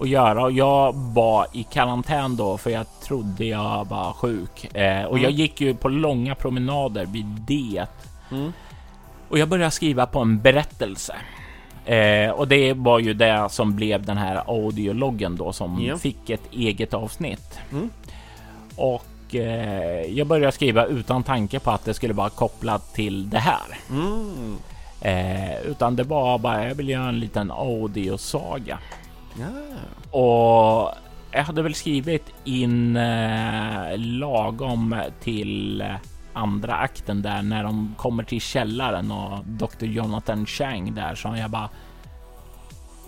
[0.00, 5.04] att göra och jag var i karantän då för jag trodde jag var sjuk eh,
[5.04, 5.22] och mm.
[5.22, 7.86] jag gick ju på långa promenader vid det.
[8.30, 8.52] Mm.
[9.28, 11.14] Och jag började skriva på en berättelse.
[11.84, 15.98] Eh, och det var ju det som blev den här audiologgen då som Ja.
[15.98, 17.58] fick ett eget avsnitt.
[17.72, 17.90] Mm.
[18.76, 23.38] Och eh, jag började skriva utan tanke på att det skulle vara kopplat till det
[23.38, 23.78] här.
[23.90, 24.56] Mm.
[25.00, 28.78] Eh, utan det var bara, jag vill göra en liten audiosaga.
[29.38, 29.46] Ja.
[30.18, 30.94] Och
[31.30, 35.84] jag hade väl skrivit in eh, lagom till
[36.32, 39.84] andra akten där när de kommer till källaren och Dr.
[39.84, 41.68] Jonathan Chang där så jag bara.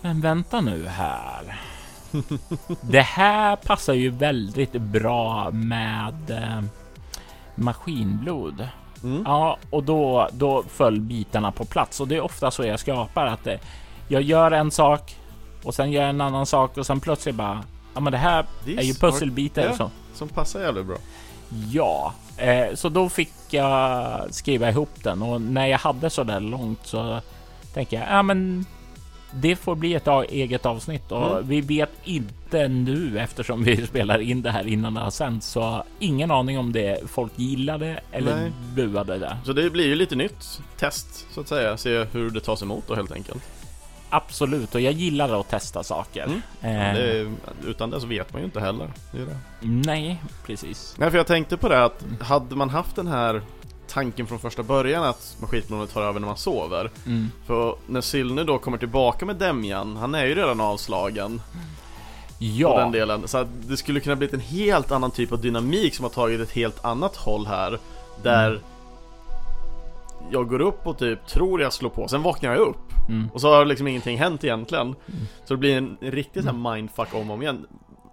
[0.00, 1.60] Men vänta nu här.
[2.80, 6.62] Det här passar ju väldigt bra med eh,
[7.54, 8.68] maskinblod.
[9.02, 9.22] Mm.
[9.26, 13.26] Ja, och då, då föll bitarna på plats och det är ofta så jag skapar
[13.26, 13.54] att eh,
[14.08, 15.16] jag gör en sak
[15.62, 17.64] och sen gör jag en annan sak och sen plötsligt bara
[17.94, 19.70] ja, men det här Det är ju pusselbitar Ja.
[19.70, 19.90] och så.
[20.14, 20.96] Som passar jävligt bra.
[21.72, 26.40] Ja, eh, så då fick jag skriva ihop den och när jag hade så där
[26.40, 27.20] långt så
[27.74, 28.66] tänker jag ja, men
[29.30, 31.48] det får bli ett eget avsnitt och Mm.
[31.48, 35.82] vi vet inte nu eftersom vi spelar in det här innan det har sänts så
[35.98, 38.52] ingen aning om det folk gillade eller Nej.
[38.74, 39.36] buade det.
[39.44, 41.76] Så det blir ju lite nytt test så att säga.
[41.76, 43.42] Se hur det tas emot då helt enkelt.
[44.10, 46.28] Absolut, och jag gillar att testa saker.
[46.62, 46.80] Mm.
[46.80, 47.32] Eh, det
[47.66, 48.90] utan det så vet man ju inte heller.
[49.12, 49.36] Det det.
[49.60, 50.94] Nej, precis.
[50.98, 53.42] Nej, för jag tänkte på det att hade man haft den här
[53.88, 56.90] tanken från första början att maskinblodet tar över när man sover.
[57.06, 57.30] Mm.
[57.46, 62.78] För när Sylne då kommer tillbaka med Demjan, han är ju redan avslagen på Ja,
[62.78, 63.28] den delen.
[63.28, 66.52] Så det skulle kunna bli en helt annan typ av dynamik som har tagit ett
[66.52, 67.78] helt annat håll här.
[68.22, 68.60] Där
[70.30, 73.08] jag går upp och typ tror jag slår på, sen vaknar jag upp.
[73.08, 73.30] mm.
[73.34, 74.94] Och så har liksom ingenting hänt egentligen.
[75.44, 77.66] Så det blir en riktig sån här mindfuck om och om igen.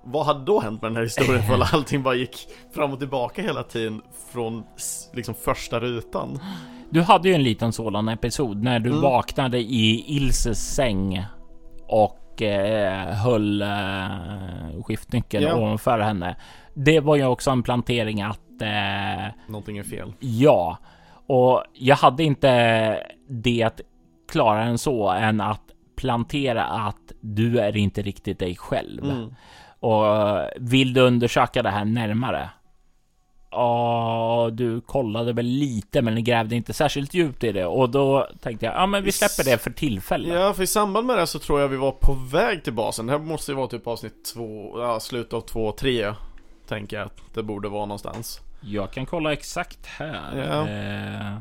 [0.03, 3.41] Vad hade då hänt med den här historien för allting bara gick fram och tillbaka
[3.41, 4.63] hela tiden från
[5.13, 6.39] liksom första rutan?
[6.89, 9.01] Du hade ju en liten sådan episod när du Mm.
[9.01, 11.25] vaknade i Ilses säng
[11.87, 15.55] och eh, höll eh, skiftnyckeln Ja.
[15.55, 16.35] ovanför henne.
[16.73, 20.13] Det var ju också en plantering att eh, Någonting är fel.
[20.19, 20.77] ja,
[21.27, 23.81] och jag hade inte det att
[24.31, 25.61] klara än så än att
[25.95, 29.03] plantera att du är inte riktigt dig själv.
[29.03, 29.35] Mm.
[29.83, 30.05] Och
[30.55, 32.49] vill du undersöka det här närmare?
[33.51, 38.65] Ja, du kollade väl lite men grävde inte särskilt djupt i det och då tänkte
[38.65, 40.33] jag, ja men vi släpper det för tillfället.
[40.33, 43.05] Ja, för i samband med det så tror jag vi var på väg till basen.
[43.05, 46.13] Det här måste ju vara typ avsnitt två, ja, slutet av två, tre.
[46.67, 48.39] Tänker jag att det borde vara någonstans.
[48.61, 50.37] Jag kan kolla exakt här.
[50.37, 50.67] Ja.
[50.67, 51.37] Eh,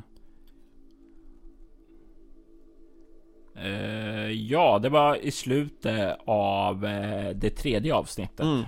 [3.63, 8.41] eh, ja, det var i slutet av eh, det tredje avsnittet.
[8.41, 8.63] Mm.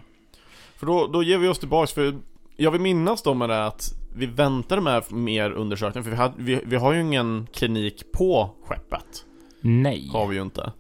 [0.77, 2.15] För då, då ger vi oss tillbaks för
[2.57, 6.35] jag vill minnas då med det att vi väntade med mer undersökning för vi, hade,
[6.37, 9.25] vi, vi har ju ingen klinik på skeppet.
[9.61, 10.09] Nej.
[10.13, 10.73] Har vi ju inte.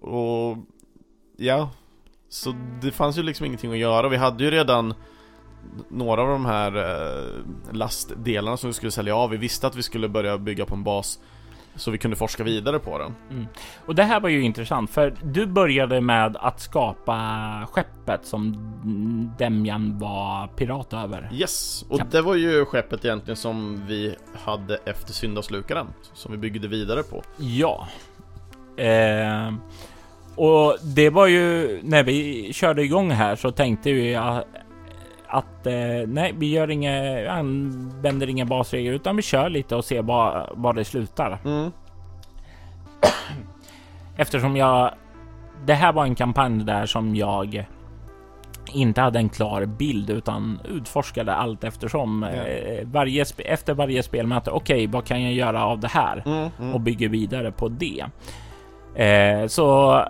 [0.00, 0.56] Och
[1.36, 1.70] ja,
[2.28, 4.08] så det fanns ju liksom ingenting att göra.
[4.08, 4.94] Vi hade ju redan
[5.88, 9.30] några av de här eh, lastdelarna som vi skulle sälja av.
[9.30, 11.20] Vi visste att vi skulle börja bygga på en bas
[11.76, 13.14] så vi kunde forska vidare på den.
[13.86, 17.18] Och det här var ju intressant för du började med att skapa
[17.70, 18.56] skeppet som
[19.38, 21.28] Demjan var pirat över.
[21.32, 22.04] Yes, och Ja.
[22.10, 27.22] det var ju skeppet egentligen som vi hade efter syndafslukaren Som vi byggde vidare på
[27.38, 27.88] Ja.
[28.76, 29.52] Eh,
[30.36, 34.14] och det var ju när vi körde igång här så tänkte vi
[35.28, 40.02] att, eh, nej, vi gör inga, använder inga basregler utan vi kör lite och ser
[40.02, 41.38] var, det slutar.
[41.44, 41.72] mm.
[44.16, 44.90] Eftersom jag...
[45.66, 47.66] Det här var en kampanj där som jag
[48.72, 52.22] inte hade en klar bild utan utforskade allt eftersom.
[52.22, 56.22] Eh, varje, efter varje spelmöte, okej, vad kan jag göra av det här?
[56.26, 56.74] Mm, mm.
[56.74, 58.04] och bygger vidare på det.
[59.04, 60.00] Eh, så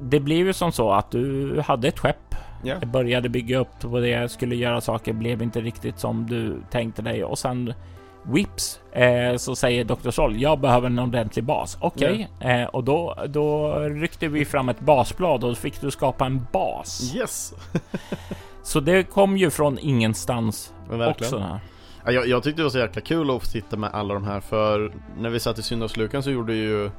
[0.00, 2.27] det blev ju som så att du hade ett skepp.
[2.62, 2.76] Ja.
[2.80, 7.02] Jag började bygga upp på det, skulle göra saker, blev inte riktigt som du tänkte
[7.02, 7.74] dig och sen
[8.22, 10.10] Whips eh, så säger Dr.
[10.10, 11.78] Sol, jag behöver en ordentlig bas.
[11.80, 16.46] Okej, eh, och då, då ryckte vi fram ett basblad och fick du skapa en
[16.52, 17.14] bas.
[17.16, 17.54] Yes!
[18.62, 21.38] Så det kom ju från ingenstans också.
[21.38, 21.60] Här.
[22.04, 24.24] Ja, jag, jag tyckte det var så jäkla kul att få sitta med alla de
[24.24, 26.90] här för när vi satt i syndafslukan så gjorde ju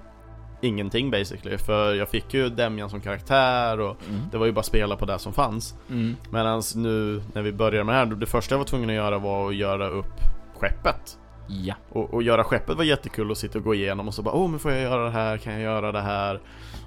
[0.62, 4.22] ingenting basically För jag fick ju Demjan som karaktär och Mm.
[4.32, 6.16] det var ju bara spela på det som fanns Mm.
[6.32, 9.18] Medan nu när vi började med det här, det första jag var tvungen att göra
[9.18, 10.14] var att göra upp
[10.60, 11.18] skeppet
[11.52, 11.74] Ja.
[11.90, 14.50] Och, och göra skeppet var jättekul att sitta och gå igenom och så bara Åh
[14.50, 16.40] men får jag göra det här, kan jag göra det här?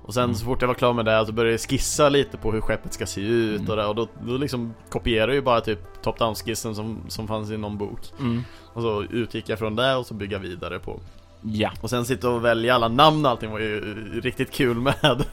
[0.04, 0.34] Och sen Mm.
[0.36, 2.92] så fort jag var klar med det så började jag skissa lite på hur skeppet
[2.92, 3.70] ska se ut Mm.
[3.70, 7.28] och det och då, då liksom kopierade jag ju bara typ top-down skissen som, som
[7.28, 8.42] fanns i någon bok Mm.
[8.72, 11.00] Och så utgick jag från det och så bygga vidare på
[11.42, 11.70] Ja.
[11.80, 13.80] Och sen sitta och välja alla namn och allting var ju
[14.20, 14.94] riktigt kul med.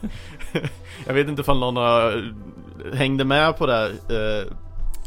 [1.08, 2.34] jag vet inte ifall någon har,
[2.94, 4.46] hängde med på det här eh,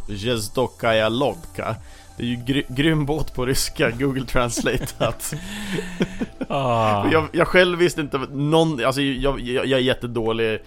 [0.08, 1.76] Jezdokaja Lobka.
[2.16, 5.34] Det är ju gry grym båt på ryska, Google Translateat.
[6.48, 7.08] Ah.
[7.12, 10.60] jag, jag själv visste inte någon, alltså jag, jag, jag är jättedålig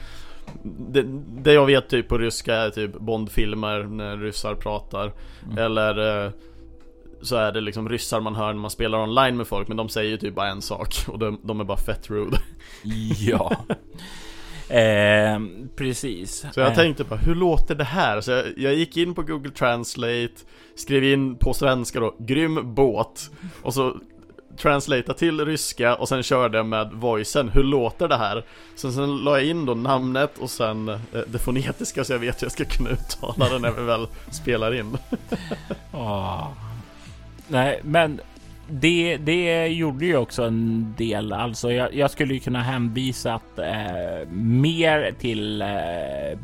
[0.64, 1.04] det,
[1.42, 5.12] det jag vet typ på ryska är typ Bondfilmer när ryssar pratar
[5.46, 5.58] Mm.
[5.58, 6.32] Eller eh,
[7.26, 9.90] så är det liksom ryssar man hör när man spelar online med folk Men de
[9.90, 12.38] säger ju typ bara en sak och de, de är bara fett rude
[13.20, 13.66] Ja.
[14.70, 15.40] Eh,
[15.76, 16.46] precis.
[16.54, 18.22] Så jag Eh, tänkte bara, hur låter det här?
[18.22, 20.34] Så jag, jag gick in på Google Translate
[20.76, 23.98] Skrev in på svenska då, grym båt Och så
[24.58, 28.46] translata till ryska och sen körde jag med voicen, hur låter det här?
[28.76, 32.42] Så sen la jag in då namnet och sen eh, det fonetiska så jag vet
[32.42, 34.98] hur jag ska kunna uttala det när vi väl spelar in
[35.92, 36.48] ah.
[37.48, 38.22] Nej, men
[38.68, 41.34] det, det gjorde ju också en del.
[41.34, 45.68] Alltså, jag, jag skulle ju kunna hänvisa eh, mer till eh,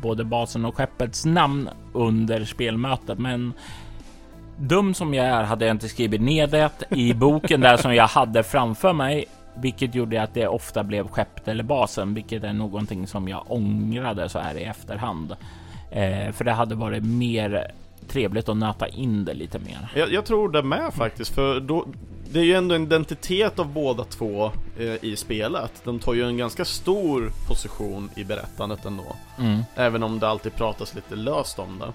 [0.02, 3.52] både basen och skeppets namn under spelmötet, men
[4.56, 8.06] dum som jag är hade jag inte skrivit ner det i boken där som jag
[8.06, 9.24] hade framför mig,
[9.56, 14.28] vilket gjorde att det ofta blev skeppet eller basen, vilket är någonting som jag ångrade
[14.28, 15.36] så här i efterhand.
[15.90, 17.72] Eh, för det hade varit mer
[18.08, 19.92] trevligt att nöta in det lite mer.
[19.94, 21.86] jag, jag tror det med faktiskt, för då
[22.32, 25.72] Det är ju ändå en identitet av båda två eh, i spelet.
[25.84, 29.16] De tar ju en ganska stor position i berättandet ändå.
[29.38, 29.62] Mm.
[29.74, 31.92] Även om det alltid pratas lite löst om det.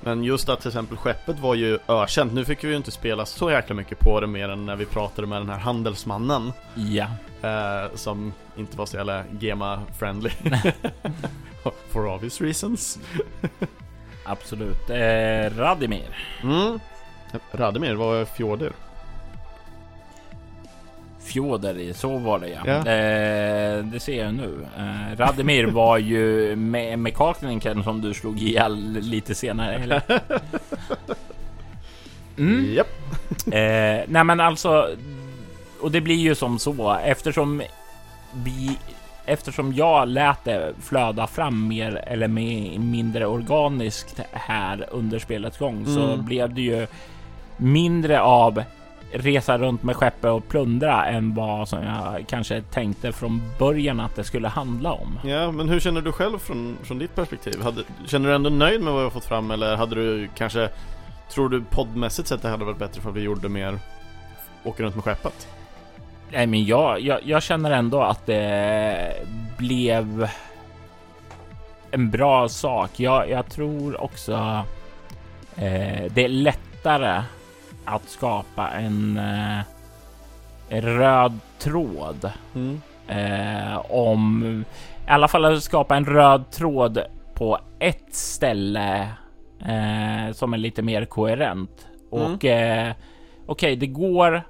[0.00, 2.32] Men just att till exempel skeppet var ju ökänt.
[2.32, 4.86] Nu fick vi ju inte spela så jäkla mycket på det mer än när vi
[4.86, 6.52] pratade med den här handelsmannen.
[6.74, 7.06] Ja,
[7.42, 10.30] eh, Som inte var så jävla Gema-friendly
[11.90, 12.98] For obvious reasons
[14.30, 14.90] absolut.
[14.90, 16.16] Eh, Radimir.
[16.42, 16.80] mm.
[17.52, 18.72] Radimir var Fjordur
[21.20, 22.60] Fjodor, så var det ja.
[22.66, 22.78] Ja.
[22.78, 24.66] Eh, det ser jag nu.
[24.78, 30.02] Eh, Radimir var ju me mekanikern som du slog ihjäl lite senare, eller?
[32.38, 32.74] Mm.
[32.74, 32.86] Japp
[33.46, 34.88] Eh, nej men alltså,
[35.80, 36.72] och det blir ju som så
[37.04, 37.62] eftersom
[38.32, 38.78] vi
[39.30, 42.28] Eftersom jag lät det flöda fram mer eller
[42.78, 46.24] mindre organiskt här under spelets gång så Mm.
[46.24, 46.86] blev det ju
[47.56, 48.62] mindre av
[49.12, 54.16] resa runt med skeppet och plundra än vad som jag kanske tänkte från början att
[54.16, 55.18] det skulle handla om.
[55.24, 57.62] Ja, men hur känner du själv från, från ditt perspektiv?
[57.62, 60.68] Hade, känner du ändå nöjd med vad vi har fått fram eller hade du kanske
[61.30, 63.78] Tror du poddmässigt sett det hade varit bättre för att vi gjorde mer
[64.64, 65.48] Åka runt med skeppet?
[66.32, 69.12] Nej, men jag, jag, jag känner ändå att det
[69.58, 70.28] blev
[71.90, 72.90] en bra sak.
[73.00, 74.64] Jag, jag tror också
[75.56, 77.22] eh, det är lättare
[77.84, 79.60] att skapa en eh,
[80.82, 82.80] röd tråd Mm.
[83.08, 84.44] eh, om
[85.06, 86.98] i alla fall att skapa en röd tråd
[87.34, 89.08] på ett ställe
[89.60, 91.86] eh, som är lite mer koherent.
[92.12, 92.24] Mm.
[92.34, 92.92] Och eh,
[93.46, 94.42] okej, det går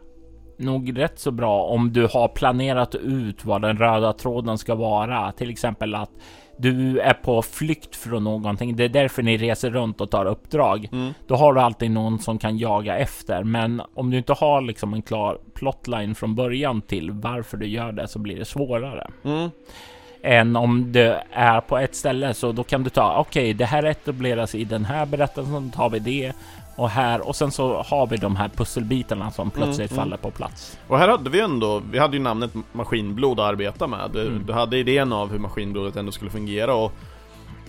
[0.60, 5.32] nog rätt så bra om du har planerat ut vad den röda tråden ska vara.
[5.32, 6.10] Till exempel att
[6.56, 8.76] du är på flykt från någonting.
[8.76, 10.88] Det är därför ni reser runt och tar uppdrag.
[10.92, 11.14] Mm.
[11.26, 13.44] Då har du alltid någon som kan jaga efter.
[13.44, 17.92] Men om du inte har liksom en klar plotline från början till varför du gör
[17.92, 19.10] det så blir det svårare.
[19.24, 19.50] Mm.
[20.22, 23.82] Än om det är på ett ställe så då kan du ta okej, det här
[23.82, 26.32] etableras i den här berättelsen, tar vi det
[26.76, 30.04] och här och sen så har vi de här pusselbitarna som plötsligt Mm, mm.
[30.10, 30.78] faller på plats.
[30.88, 34.46] Och här hade vi ändå, vi hade ju namnet Maskinblod att arbeta med Du, Mm.
[34.46, 36.92] du hade idén av hur Maskinblodet ändå skulle fungera och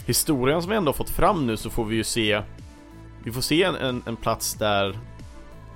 [0.06, 2.42] Historien som vi ändå fått fram nu så får vi ju se
[3.24, 4.90] Vi får se en, en, en plats där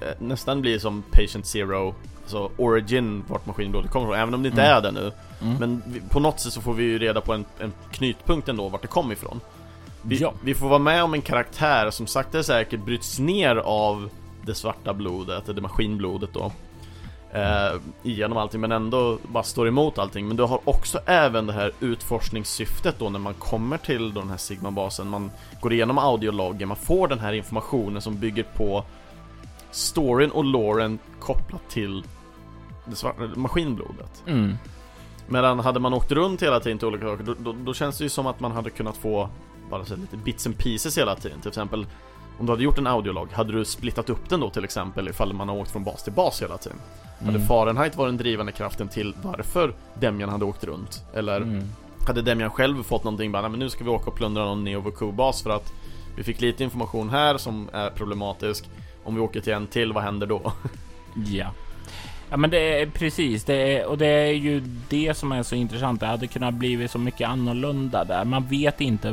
[0.01, 4.49] eh, Nästan blir som Patient Zero Alltså Origin, vart Maskinblodet kommer ifrån, även om det
[4.49, 4.77] inte Mm.
[4.77, 5.11] är det nu
[5.41, 5.55] Mm.
[5.59, 8.69] Men vi, på något sätt så får vi ju reda på en, en knutpunkt ändå,
[8.69, 9.39] vart det kom ifrån
[10.07, 10.33] vi, Ja.
[10.43, 14.09] vi får vara med om en karaktär som sakta säkert bryts ner av
[14.45, 16.51] det svarta blodet, det maskinblodet då
[17.33, 21.53] eh, Igenom allting men ändå bara står emot allting Men du har också även det
[21.53, 26.77] här utforskningssyftet då när man kommer till den här Sigma-basen Man går igenom audiologgen, man
[26.77, 28.83] får den här informationen som bygger på
[29.71, 32.03] Storyn och loren kopplat till
[32.85, 34.57] det svarta, maskinblodet Mm.
[35.27, 38.03] Medan hade man åkt runt hela tiden till olika saker, då, då, då känns det
[38.03, 39.29] ju som att man hade kunnat få
[39.69, 41.39] bara så lite bits and pieces hela tiden.
[41.41, 41.85] Till exempel,
[42.39, 45.33] om du hade gjort en audiolog, hade du splittat upp den då till exempel ifall
[45.33, 46.77] man har åkt från bas till bas hela tiden?
[47.19, 47.47] Hade Mm.
[47.47, 51.03] Fahrenheit varit den drivande kraften till varför Demian hade åkt runt?
[51.13, 51.63] Eller Mm.
[52.07, 54.63] hade Demian själv fått någonting bara, "Nej, men nu ska vi åka och plundra någon
[54.63, 55.73] Neo bas för att
[56.15, 58.69] vi fick lite information här som är problematisk.
[59.03, 60.51] Om vi åker till en till, vad händer då?
[61.27, 61.51] Ja.
[62.35, 65.55] Ja men det är precis det är, och det är ju det som är så
[65.55, 65.99] intressant.
[65.99, 68.25] Det hade kunnat bli så mycket annorlunda där.
[68.25, 69.11] Man vet inte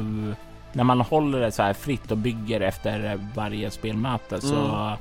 [0.72, 4.96] när man håller det så här fritt och bygger efter varje spelmöte så mm.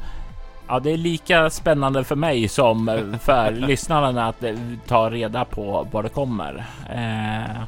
[0.67, 4.43] Ja, det är lika spännande för mig som för lyssnarna att
[4.87, 6.65] ta reda på vad det kommer.
[6.89, 7.63] Eh,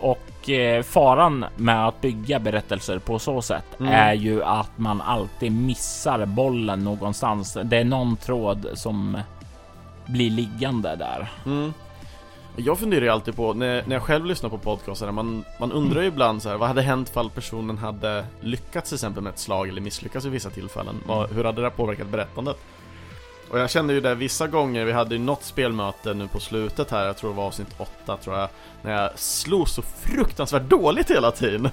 [0.00, 3.92] och eh, faran med att bygga berättelser på så sätt mm.
[3.92, 7.58] är ju att man alltid missar bollen någonstans.
[7.64, 9.18] Det är någon tråd som
[10.12, 11.32] blir liggande där.
[11.46, 11.72] Mm.
[12.56, 16.02] Jag funderar ju alltid på, när, när jag själv lyssnar på podcaster, man, man undrar
[16.02, 19.38] ju ibland så här, vad hade hänt fall personen hade lyckats till exempel med ett
[19.38, 20.94] slag eller misslyckats vid vissa tillfällen?
[21.06, 22.56] Vad, hur hade det påverkat berättandet?
[23.50, 26.90] Och jag kände ju det vissa gånger, vi hade ju något spelmöte nu på slutet
[26.90, 28.48] här, jag tror det var avsnitt 8 tror jag,
[28.82, 31.68] när jag slog så fruktansvärt dåligt hela tiden.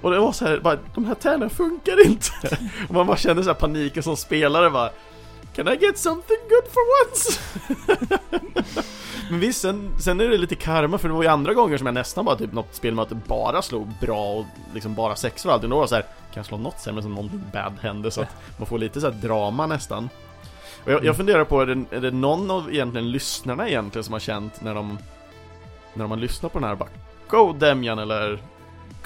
[0.00, 2.30] Och det var så här, bara, de här tärnorna funkar inte!
[2.88, 4.90] Och man bara kände så här paniken som spelare bara
[5.54, 7.40] Can I get something good for once?
[9.30, 11.86] Men visst, sen, sen är det lite karma för det var ju andra gånger som
[11.86, 14.44] jag nästan bara typ något spelmöte bara slog bra och
[14.74, 15.70] liksom bara sexor och allting.
[15.70, 18.20] Då var det så här, kan jag slå något sämre som någonting bad hände så
[18.20, 20.08] att man får lite så drama nästan.
[20.84, 24.12] Och jag, jag funderar på, är det, är det någon av egentligen lyssnarna egentligen som
[24.12, 24.98] har känt när de
[25.94, 26.88] när de har lyssnat på den här bara
[27.28, 28.38] Go Demjan eller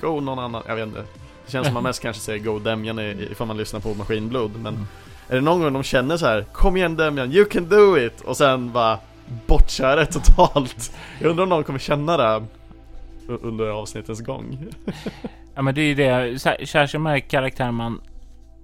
[0.00, 1.04] Go någon annan, jag vet inte
[1.46, 4.74] Det känns som man mest kanske säger Go Demjan ifall man lyssnar på Maskinblod men
[4.74, 4.86] mm.
[5.28, 8.20] Är det någon gång de känner så här Kom igen Demjan, you can do it!
[8.20, 8.98] Och sen bara
[9.46, 12.44] Bortkör det totalt Jag undrar om någon kommer känna det
[13.26, 14.66] Under avsnittens gång
[15.54, 18.00] Ja men det är ju det, särskilt med karaktärer man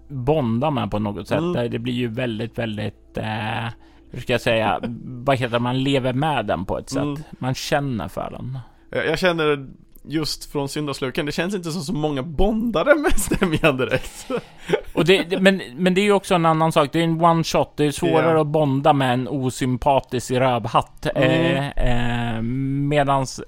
[0.08, 1.70] Bondar med på något sätt mm.
[1.70, 3.64] Det blir ju väldigt väldigt eh,
[4.10, 7.22] Hur ska jag säga Vad heter man lever med den på ett sätt mm.
[7.30, 8.58] Man känner för den
[8.90, 9.66] Jag känner
[10.04, 14.30] just från syndasluken, det känns inte som så många bondare med stämjan direkt.
[14.92, 17.24] Och det, det, men, men det är ju också en annan sak, det är en
[17.24, 18.40] one shot, det är svårare yeah.
[18.40, 21.06] att bonda med en osympatisk rövhatt.
[21.14, 21.72] Mm.
[21.76, 23.40] Eh, eh, medans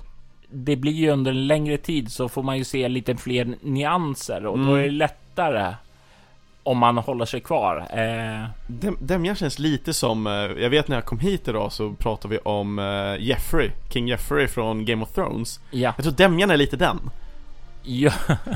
[0.49, 4.47] det blir ju under en längre tid så får man ju se lite fler nyanser
[4.47, 4.67] och mm.
[4.67, 5.75] då är det lättare
[6.67, 7.87] om man håller sig kvar.
[7.91, 8.49] Eh...
[8.67, 12.35] Dem, Demjan känns lite som, eh, jag vet när jag kom hit idag så pratade
[12.35, 15.61] vi om eh, Jeffrey, King Jeffrey från Game of Thrones.
[15.71, 15.93] Ja.
[15.97, 17.11] Jag tror Demjan är lite den.
[17.83, 18.12] Ja.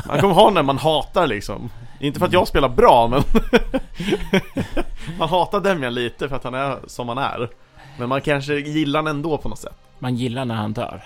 [0.07, 1.71] man kommer ha den man hatar liksom.
[2.01, 3.23] Inte för att jag spelar bra men
[5.19, 7.51] Man hatar Demjan lite för att han är som han är.
[7.99, 9.77] Men man kanske gillar den ändå på något sätt.
[9.99, 11.03] Man gillar när han dör.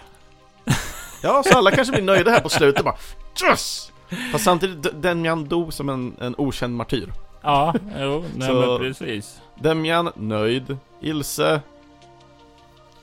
[1.22, 2.96] ja, så alla kanske blir nöjda här på slutet bara
[3.50, 3.90] Yes!
[4.32, 7.12] Fast samtidigt, Demjan dog som en, en okänd martyr.
[7.42, 9.40] Ja, jo, nej Så, men precis.
[9.54, 10.78] Demjan, nöjd.
[11.00, 11.60] Ilse...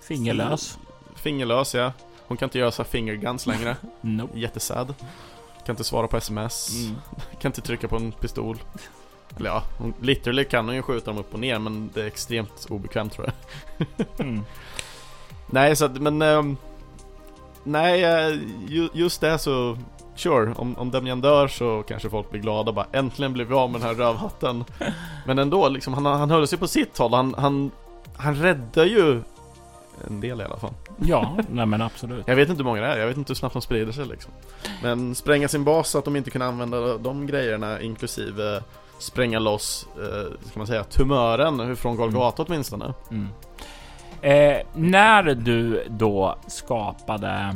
[0.01, 0.79] Fingerlös.
[1.15, 1.91] Fingerlös, ja.
[2.27, 3.75] Hon kan inte göra så fingerguns längre.
[4.01, 4.39] nope.
[4.39, 4.93] Jättesad.
[5.65, 6.75] Kan inte svara på sms.
[6.75, 6.95] Mm.
[7.41, 8.57] Kan inte trycka på en pistol.
[9.37, 12.07] Eller ja, hon, literally kan hon ju skjuta dem upp och ner men det är
[12.07, 13.29] extremt obekvämt tror
[13.77, 13.87] jag.
[14.27, 14.41] mm.
[15.47, 16.21] Nej, så att, men...
[16.21, 16.57] Ähm,
[17.63, 18.39] nej, eh,
[18.93, 19.77] just det så
[20.21, 23.71] sure, om, om Demian dör så kanske folk blir glada bara äntligen blev vi av
[23.71, 24.63] med den här rövhatten.
[25.25, 27.71] Men ändå, liksom, han, han höll sig på sitt håll, han, han,
[28.17, 29.21] han räddar ju
[30.07, 30.73] en del i alla fall.
[30.97, 32.27] Ja, nej men absolut.
[32.27, 34.05] Jag vet inte hur många det är, jag vet inte hur snabbt de sprider sig
[34.05, 34.31] liksom.
[34.83, 38.63] Men spränga sin bas så att de inte kan använda de grejerna inklusive
[38.99, 42.47] spränga loss, eh, ska man säga, tumören från Golgata mm.
[42.51, 42.93] åtminstone.
[43.11, 43.27] Mm.
[44.21, 47.55] Eh, när du då skapade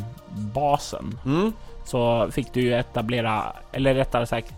[0.53, 1.53] basen mm
[1.85, 4.53] så fick du ju etablera, eller rättare sagt,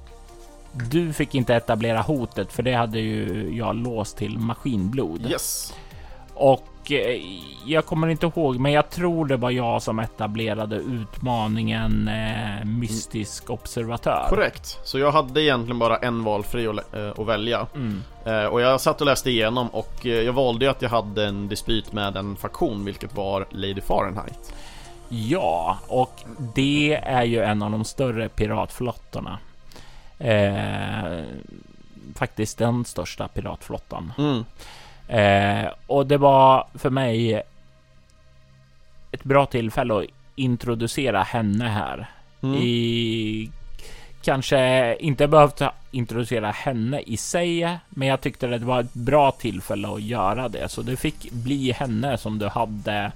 [0.71, 5.31] du fick inte etablera hotet för det hade ju jag låst till maskinblod.
[5.31, 5.73] Yes.
[6.33, 7.21] Och eh,
[7.65, 13.49] jag kommer inte ihåg, men jag tror det var jag som etablerade utmaningen eh, mystisk
[13.49, 14.25] observatör.
[14.29, 17.67] Korrekt, så jag hade egentligen bara en valfri att, äh, att välja.
[17.75, 18.03] Mm.
[18.25, 21.47] Eh, och jag satt och läste igenom och eh, jag valde att jag hade en
[21.47, 24.53] dispyt med en faktion, vilket var Lady Fahrenheit.
[25.09, 26.23] Ja, och
[26.55, 29.39] det är ju en av de större piratflottorna.
[30.19, 31.23] Eh,
[32.15, 34.13] faktiskt den största piratflottan.
[34.17, 34.45] Mm.
[35.07, 37.41] Eh, och det var för mig
[39.11, 40.05] ett bra tillfälle att
[40.35, 42.09] introducera henne här.
[42.41, 42.55] Mm.
[42.55, 43.49] I
[44.21, 49.87] kanske inte behövt introducera henne i sig, men jag tyckte det var ett bra tillfälle
[49.87, 50.69] att göra det.
[50.69, 53.11] Så det fick bli henne som du hade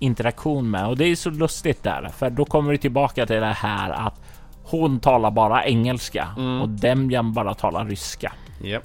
[0.00, 3.46] interaktion med och det är så lustigt där, för då kommer vi tillbaka till det
[3.46, 4.20] här att
[4.62, 6.60] hon talar bara engelska mm.
[6.60, 8.32] och Demjan bara talar ryska.
[8.62, 8.82] Yep.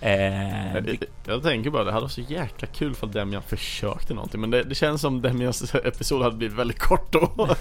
[0.00, 4.40] Eh, jag, jag tänker bara det hade varit så jäkla kul för Demjan försökte någonting
[4.40, 7.48] men det, det känns som Demjans episod hade blivit väldigt kort då.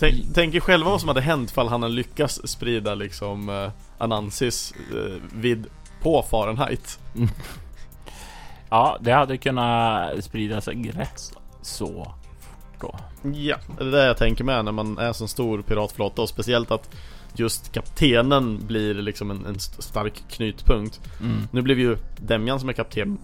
[0.00, 3.70] Tänk, tänk er själva vad som hade hänt fall han hade lyckats sprida liksom eh,
[3.98, 5.66] Anansis eh, vid
[6.02, 6.98] på Fahrenheit.
[8.70, 12.98] Ja, det hade kunnat sprida sig rätt så fort då.
[13.22, 16.70] Ja, det är det jag tänker med när man är så stor piratflotta och speciellt
[16.70, 16.90] att
[17.34, 21.00] just kaptenen blir liksom en, en stark knutpunkt.
[21.20, 21.48] Mm.
[21.50, 23.18] Nu blev ju Demjan som är kapten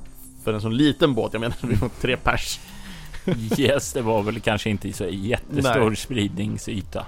[0.44, 2.60] för en sån liten båt, jag menar vi var tre pers.
[3.58, 5.96] Yes, det var väl kanske inte så jättestor Nej.
[5.96, 7.06] spridningsyta.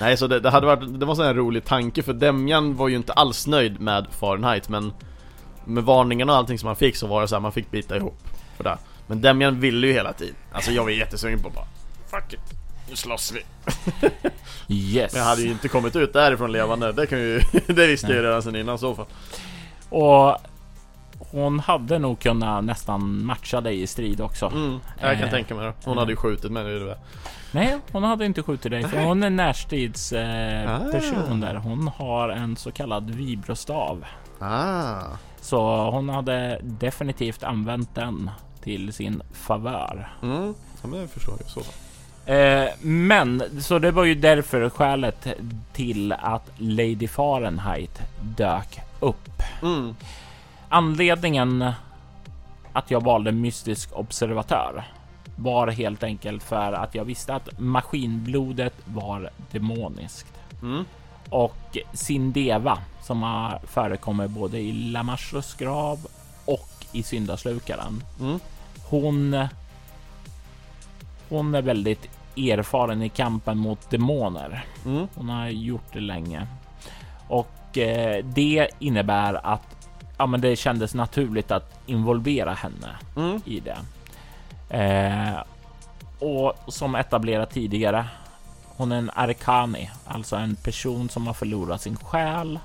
[0.00, 2.96] Nej, så det, det hade varit, det var en rolig tanke för Demjan var ju
[2.96, 4.92] inte alls nöjd med Fahrenheit men
[5.66, 7.96] med varningarna och allting som han fick så var det så här, man fick bita
[7.96, 8.18] ihop
[8.56, 8.78] för det.
[9.06, 10.34] Men Demjan ville ju hela tiden.
[10.52, 11.66] Alltså jag var jättesugen på bara
[12.10, 12.40] Fuck it,
[12.90, 13.42] nu slåss vi.
[14.68, 15.12] Yes.
[15.12, 18.16] Men jag hade ju inte kommit ut därifrån levande, det kan ju, det visste jag
[18.16, 19.06] ju redan sen innan i så fall.
[19.88, 20.36] Och
[21.18, 24.46] hon hade nog kunnat nästan matcha dig i strid också.
[24.46, 25.72] Mm, jag kan Eh, tänka mig det.
[25.84, 26.98] Hon hade ju skjutit mig det.
[27.52, 31.52] Nej, hon hade inte skjutit dig för hon är närstridsperson eh, Ah.
[31.52, 31.54] där.
[31.54, 34.04] Hon har en så kallad vibrostav.
[34.38, 35.02] Ah.
[35.44, 38.30] Så hon hade definitivt använt den
[38.62, 40.08] till sin favör.
[40.22, 41.60] Mm, ja, men det förstår jag så.
[42.32, 45.26] Eh, men så det var ju därför skälet
[45.72, 49.42] till att Lady Fahrenheit dök upp.
[49.62, 49.96] Mm.
[50.68, 51.72] Anledningen
[52.72, 54.84] att jag valde mystisk observatör
[55.36, 60.34] var helt enkelt för att jag visste att maskinblodet var demoniskt.
[60.62, 60.84] Mm.
[61.30, 66.06] Och Sindeva som har förekommit både i Lamashus grav
[66.44, 68.02] och i syndaslukaren.
[68.20, 68.38] Mm.
[68.88, 69.46] Hon.
[71.28, 74.64] Hon är väldigt erfaren i kampen mot demoner.
[74.84, 75.08] Mm.
[75.14, 76.46] Hon har gjort det länge
[77.28, 79.88] och eh, det innebär att
[80.18, 83.40] ja, men det kändes naturligt att involvera henne Mm.
[83.44, 83.78] i det.
[84.78, 85.42] Eh,
[86.18, 88.06] och som etablerat tidigare.
[88.76, 92.58] Hon är en arkani, alltså en person som har förlorat sin själ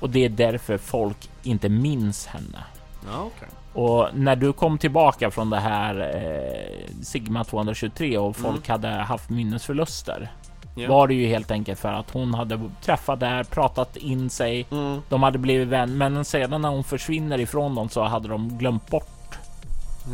[0.00, 2.64] och det är därför folk inte minns henne.
[3.12, 3.48] Ja, okej.
[3.72, 9.30] Och när du kom tillbaka från det här eh, Sigma 223 och folk hade haft
[9.30, 10.32] minnesförluster
[10.78, 10.88] Ja.
[10.88, 14.66] var det ju helt enkelt för att hon hade träffat där, pratat in sig.
[14.70, 15.00] Mm.
[15.08, 18.90] De hade blivit vän, men sedan när hon försvinner ifrån dem så hade de glömt
[18.90, 19.08] bort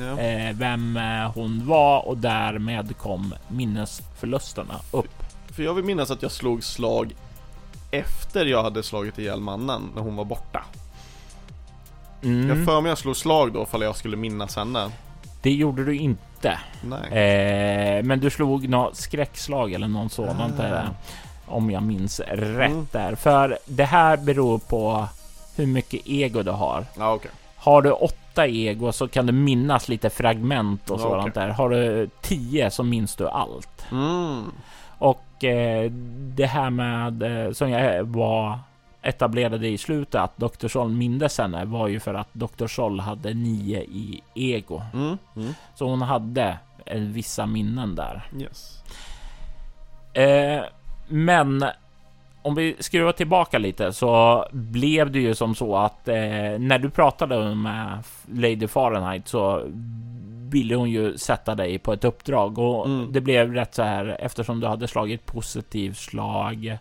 [0.00, 0.18] Ja.
[0.22, 5.22] eh, vem eh, hon var och därmed kom minnesförlusterna upp.
[5.52, 7.14] För jag vill minnas att jag slog slag
[7.92, 10.64] efter jag hade slagit ihjäl mannen när hon var borta.
[12.22, 14.90] Mm, Jag för mig jag slog slag då ifall jag skulle minnas henne.
[15.42, 16.48] det gjorde du inte,
[17.10, 20.62] eh, men du slog något skräckslag eller något sådant Ah.
[20.62, 20.88] där,
[21.46, 22.86] om jag minns rätt Mm.
[22.92, 23.14] där.
[23.14, 25.06] För det här beror på
[25.56, 26.86] hur mycket ego du har.
[26.98, 27.30] Ja, okej.
[27.56, 31.42] Har du åtta ego så kan du minnas lite fragment och Ja, sådant okej.
[31.46, 31.48] där.
[31.48, 33.84] Har du tio så minns du allt.
[33.92, 34.44] Mm.
[35.02, 35.90] Och eh,
[36.34, 38.58] det här med eh, som jag var
[39.02, 40.68] etablerade i slutet att Dr.
[40.68, 42.66] Sol mindes henne var ju för att Dr.
[42.66, 44.82] Sol hade nio i ego.
[44.94, 45.18] Mm.
[45.36, 45.54] Mm.
[45.74, 48.22] Så hon hade eh, vissa minnen där.
[48.40, 48.82] Yes.
[50.12, 50.64] Eh,
[51.08, 51.64] men
[52.42, 56.14] om vi skruvar tillbaka lite så blev det ju som så att eh,
[56.58, 57.98] när du pratade med
[58.32, 59.62] Lady Fahrenheit så
[60.52, 63.12] ville hon ju sätta dig på ett uppdrag och Mm.
[63.12, 66.78] det blev rätt så här eftersom du hade slagit positivt slag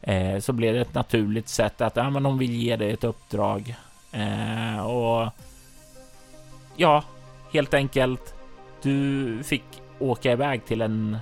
[0.00, 3.04] eh, så blev det ett naturligt sätt att ja, men hon vill ge dig ett
[3.04, 3.74] uppdrag
[4.12, 5.28] eh, och
[6.76, 7.04] ja,
[7.52, 8.34] helt enkelt.
[8.82, 9.64] Du fick
[9.98, 11.18] åka iväg till en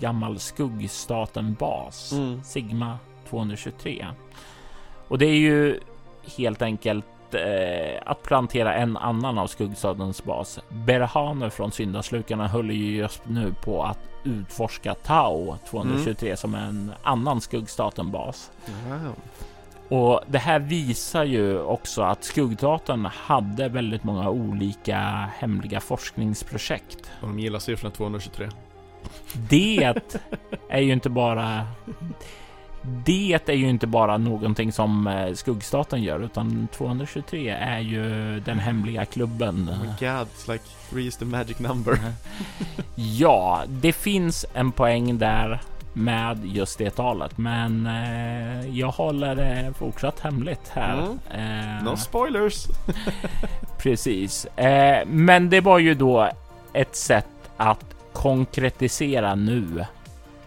[0.00, 2.44] gammal skuggstaten-bas, Mm.
[2.44, 2.98] Sigma
[3.30, 4.06] 223.
[5.08, 5.80] Och det är ju
[6.36, 7.04] helt enkelt
[7.34, 10.60] eh, att plantera en annan av skuggstatens bas.
[10.68, 16.92] Berhaner från syndaslukarna håller ju just nu på att utforska Tau 223 som är en
[17.02, 18.50] annan skuggstaten-bas.
[18.88, 19.14] Wow.
[19.88, 24.98] Och det här visar ju också att skuggstaten hade väldigt många olika
[25.38, 27.10] hemliga forskningsprojekt.
[27.20, 28.48] Och de gillar siffran 223.
[29.32, 29.94] Det
[30.68, 31.66] är ju inte bara
[33.04, 38.58] det är ju inte bara någonting som eh, skuggstaten gör utan 223 är ju den
[38.58, 39.70] hemliga klubben.
[39.72, 41.98] Oh my god, it's like three is the magic number.
[42.94, 45.60] Ja, det finns en poäng där
[45.92, 51.08] med just det talet, men eh, jag håller det fortsatt hemligt här.
[51.34, 52.66] Eh, No spoilers!
[53.78, 56.30] Precis, eh, men det var ju då
[56.72, 57.26] ett sätt
[57.56, 59.84] att konkretisera nu.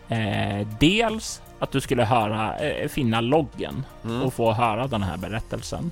[0.10, 4.22] Eh, dels att du skulle höra, eh, finna loggen Mm.
[4.22, 5.92] och få höra den här berättelsen.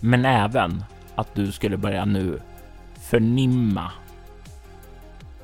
[0.00, 0.84] Men även
[1.14, 2.40] att du skulle börja nu
[3.02, 3.90] förnimma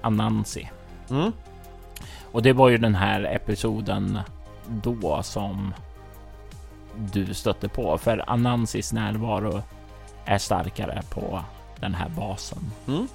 [0.00, 0.70] Anansi.
[1.10, 1.32] Mm.
[2.32, 4.18] Och det var ju den här episoden
[4.68, 5.74] då som
[6.96, 7.98] du stötte på.
[7.98, 9.62] För Anansis närvaro
[10.24, 11.44] är starkare på
[11.80, 12.70] den här basen.
[12.88, 13.08] Mm.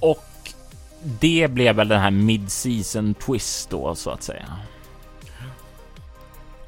[0.00, 0.24] Och
[1.02, 4.46] det blev väl den här mid-season twist då så att säga.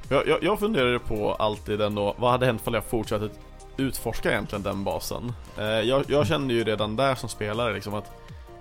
[0.09, 3.29] Jag, jag, jag funderade på alltid ändå, vad hade hänt om jag fortsatte
[3.77, 5.33] utforska egentligen den basen?
[5.59, 8.11] Eh, jag, jag kände ju redan där som spelare liksom att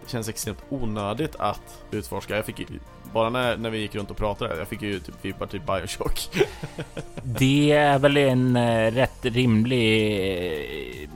[0.04, 2.36] det känns extremt onödigt att utforska.
[2.36, 2.68] Jag fick
[3.14, 6.30] bara när, när vi gick runt och pratade, jag fick ju typ vibbar till Bioshock.
[7.24, 11.10] det är väl en äh, rätt rimlig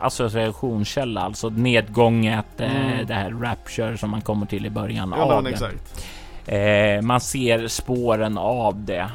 [0.00, 3.06] associationskälla, alltså nedgånget, eh, mm.
[3.06, 5.50] det här Rapture som man kommer till i början ja, av det.
[5.50, 6.06] Exakt.
[6.46, 9.10] Eh, man ser spåren av det.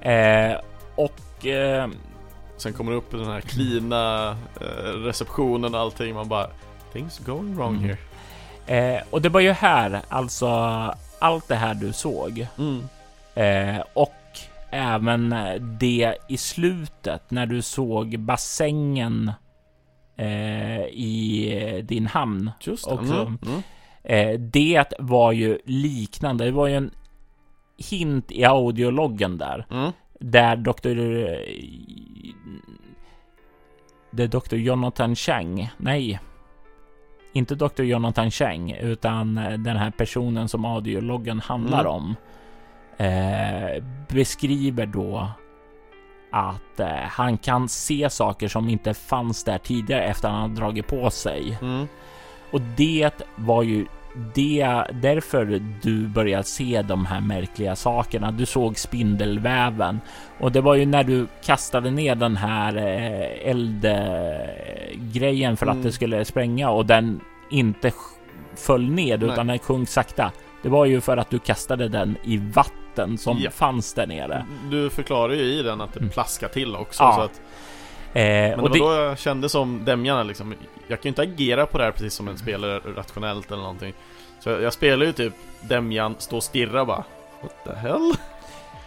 [0.00, 0.56] Eh,
[0.94, 1.88] och eh,
[2.56, 4.30] sen kommer det upp den här klina
[4.60, 6.14] eh, receptionen och allting.
[6.14, 6.46] Man bara
[6.92, 7.84] things going wrong mm.
[8.66, 8.96] here.
[8.96, 10.48] Eh, och det var ju här, alltså
[11.18, 12.82] allt det här du såg mm.
[13.94, 14.12] och
[14.70, 19.32] även det i slutet när du såg bassängen
[20.90, 22.50] i din hamn.
[22.60, 22.94] Just det.
[22.94, 23.14] Också.
[23.14, 23.38] Mm.
[23.46, 23.62] Mm.
[24.02, 26.44] Eh, det var ju liknande.
[26.44, 26.90] Det var ju en
[27.90, 29.66] hint i audiologgen där.
[29.70, 29.92] Mm.
[30.20, 30.96] Där Dr.
[34.10, 34.54] Det är Dr.
[34.54, 35.70] Jonathan Chang.
[35.76, 36.20] Nej.
[37.32, 37.82] Inte Dr.
[37.82, 41.92] Jonathan Chang, utan den här personen som audiologgen handlar mm.
[41.92, 42.14] om.
[42.96, 45.28] Eh, beskriver då
[46.30, 50.86] att eh, han kan se saker som inte fanns där tidigare efter att han dragit
[50.86, 51.58] på sig.
[51.62, 51.88] Mm.
[52.50, 53.86] Och det var ju
[54.34, 58.30] det därför du började se de här märkliga sakerna.
[58.30, 60.00] Du såg spindelväven
[60.40, 65.78] och det var ju när du kastade ner den här eh, eldgrejen för mm.
[65.78, 67.20] att det skulle spränga och den
[67.50, 67.92] inte
[68.54, 70.32] föll ned utan den sjönk sakta.
[70.62, 72.85] Det var ju för att du kastade den i vatten
[73.18, 73.50] som ja.
[73.50, 74.46] fanns där nere.
[74.70, 76.10] Du förklarar ju i den att det mm.
[76.10, 77.02] plaskar till också.
[77.02, 77.14] Ja.
[77.14, 77.40] Så att,
[78.12, 78.78] eh, men det var det...
[78.78, 80.54] då jag kände som Demjarna liksom.
[80.88, 83.94] Jag kan ju inte agera på det här precis som en spelare rationellt eller någonting.
[84.40, 87.04] Så jag, jag spelar ju typ Demjan, stå och stirra bara.
[87.42, 88.12] What the hell?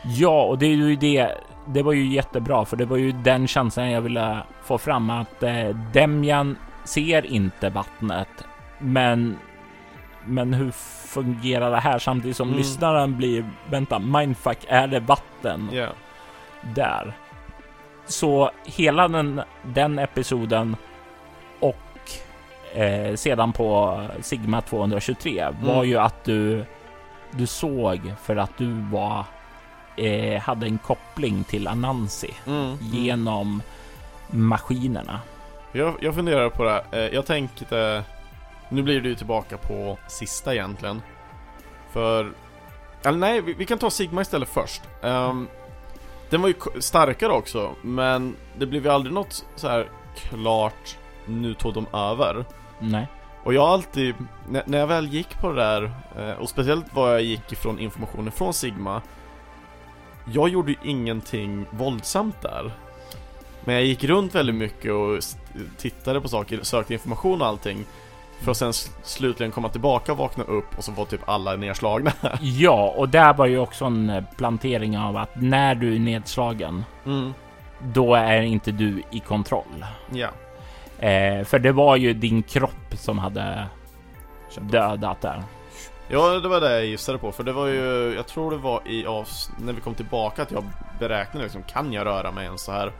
[0.04, 1.32] Ja, och det är ju det.
[1.68, 5.44] Det var ju jättebra, för det var ju den chansen jag ville få fram att
[5.44, 8.30] eh, Demjan ser inte vattnet,
[8.80, 9.38] men
[10.26, 10.72] men hur
[11.08, 12.58] fungerar det här samtidigt som mm.
[12.58, 15.92] lyssnaren blir vänta mindfuck är det vatten yeah.
[16.62, 17.14] där?
[18.06, 20.76] Så hela den, den episoden
[21.60, 21.78] och
[22.74, 25.56] eh, sedan på Sigma 223 mm.
[25.66, 26.66] var ju att du
[27.32, 29.26] du såg för att du var
[29.96, 32.60] eh, hade en koppling till Anansi mm.
[32.60, 32.78] mm.
[32.82, 33.62] genom
[34.28, 35.20] maskinerna.
[35.72, 36.84] Jag, jag funderar på det.
[36.92, 38.04] Eh, jag tänkte
[38.70, 41.02] nu blir du tillbaka på sista egentligen.
[41.92, 42.32] För...
[43.04, 44.82] Eller nej, vi, vi kan ta Sigma istället först.
[45.02, 45.48] Um,
[46.30, 51.54] den var ju starkare också, men det blev ju aldrig något så här klart nu
[51.54, 52.46] tog de över.
[52.80, 53.08] Nej.
[53.44, 54.16] Och jag har alltid,
[54.50, 57.80] när, när jag väl gick på det där, eh, och speciellt vad jag gick ifrån
[57.80, 59.02] informationen från Sigma
[60.34, 62.72] Jag gjorde ju ingenting våldsamt där
[63.66, 65.20] Men jag gick runt väldigt mycket och
[65.78, 67.86] tittade på saker, sökte information och allting
[68.40, 68.74] för att sen
[69.04, 72.12] slutligen komma tillbaka, vakna upp och så var typ alla nedslagna.
[72.42, 76.86] ja, och där var ju också en eh, plantering av att när du är nedslagen,
[77.06, 77.34] mm.
[77.80, 79.86] då är inte du i kontroll.
[80.12, 80.30] Ja.
[81.00, 83.68] Eh, för det var ju din kropp som hade
[84.60, 85.44] dödat där.
[86.12, 87.32] Ja, det var det jag gissade på.
[87.32, 90.52] För det var ju, jag tror det var i avs när vi kom tillbaka att
[90.52, 90.64] jag
[91.00, 92.92] beräknade liksom, kan jag röra mig ens så här?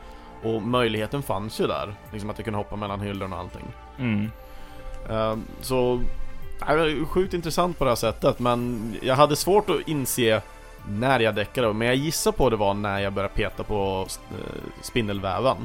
[0.42, 1.94] Och möjligheten fanns ju där.
[2.12, 3.66] Liksom att jag kunde hoppa mellan hyllorna och allting.
[3.98, 4.30] Mm.
[5.08, 6.02] Ehm, så
[6.66, 10.42] det var sjukt intressant på det här sättet men jag hade svårt att inse
[10.88, 14.82] när jag däckade men jag gissar på det var när jag började peta på eh,
[14.82, 15.56] spindelväven.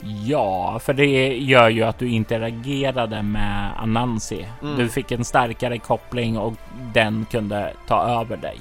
[0.00, 4.48] Ja, för det gör ju att du interagerade med Anansi.
[4.62, 4.76] Mm.
[4.76, 6.54] Du fick en starkare koppling och
[6.92, 8.60] den kunde ta över dig.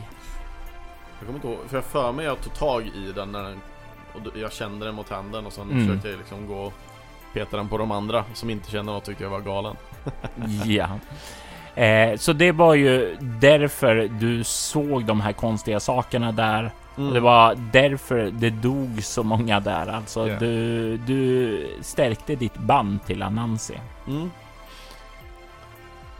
[1.19, 3.61] Jag kommer inte ihåg, för jag för mig jag tog tag i den när den,
[4.13, 5.87] och jag kände den mot handen och sen mm.
[5.87, 6.73] försökte jag liksom gå och
[7.33, 9.75] peta den på de andra som inte kände något tyckte jag var galen.
[10.65, 10.89] ja.
[11.75, 16.71] Eh, så det var ju därför du såg de här konstiga sakerna där.
[16.97, 17.07] Mm.
[17.07, 19.87] Och det var därför det dog så många där.
[19.87, 20.39] Alltså yeah.
[20.39, 23.79] du, du stärkte ditt band till Anansi.
[24.07, 24.31] Mm.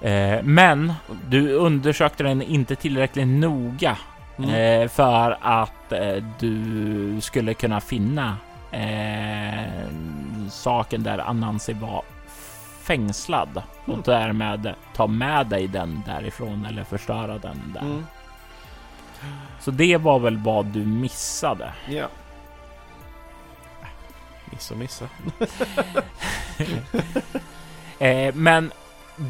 [0.02, 0.94] Eh, men
[1.30, 3.98] du undersökte den inte tillräckligt noga
[4.38, 4.50] mm.
[4.50, 8.38] eh, för att eh, du skulle kunna finna
[8.72, 9.90] eh,
[10.50, 12.04] saken där Anansi var
[12.86, 14.02] fängslad och mm.
[14.06, 17.82] därmed ta med dig den därifrån eller förstöra den där.
[17.82, 18.06] Mm.
[19.60, 21.74] Så det var väl vad du missade?
[21.90, 22.08] Ja.
[24.52, 25.10] Miss och missa.
[28.00, 28.72] eh, men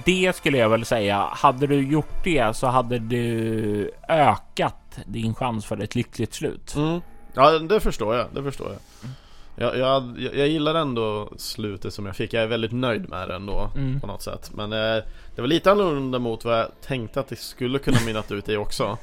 [0.06, 1.30] det skulle jag väl säga.
[1.32, 6.76] Hade du gjort det så hade du ökat din chans för ett lyckligt slut.
[6.76, 7.02] Mm.
[7.34, 8.28] Ja, det förstår jag.
[8.34, 9.10] Det förstår jag.
[9.56, 12.34] Jag, jag, jag gillar ändå slutet som jag fick.
[12.34, 14.00] Jag är väldigt nöjd med det ändå mm.
[14.00, 14.52] på något sätt.
[14.54, 15.04] Men eh,
[15.36, 18.56] det var lite annorlunda mot vad jag tänkte att det skulle kunna mynnat ut i
[18.56, 18.98] också.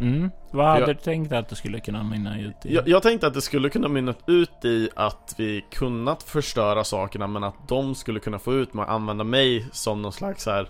[0.00, 0.30] Mm.
[0.50, 2.74] Vad hade jag, du tänkt att det skulle kunna mynna ut i?
[2.74, 7.26] Jag, jag tänkte att det skulle kunna mynna ut i att vi kunnat förstöra sakerna
[7.26, 10.68] men att de skulle kunna få ut med att använda mig som någon slags här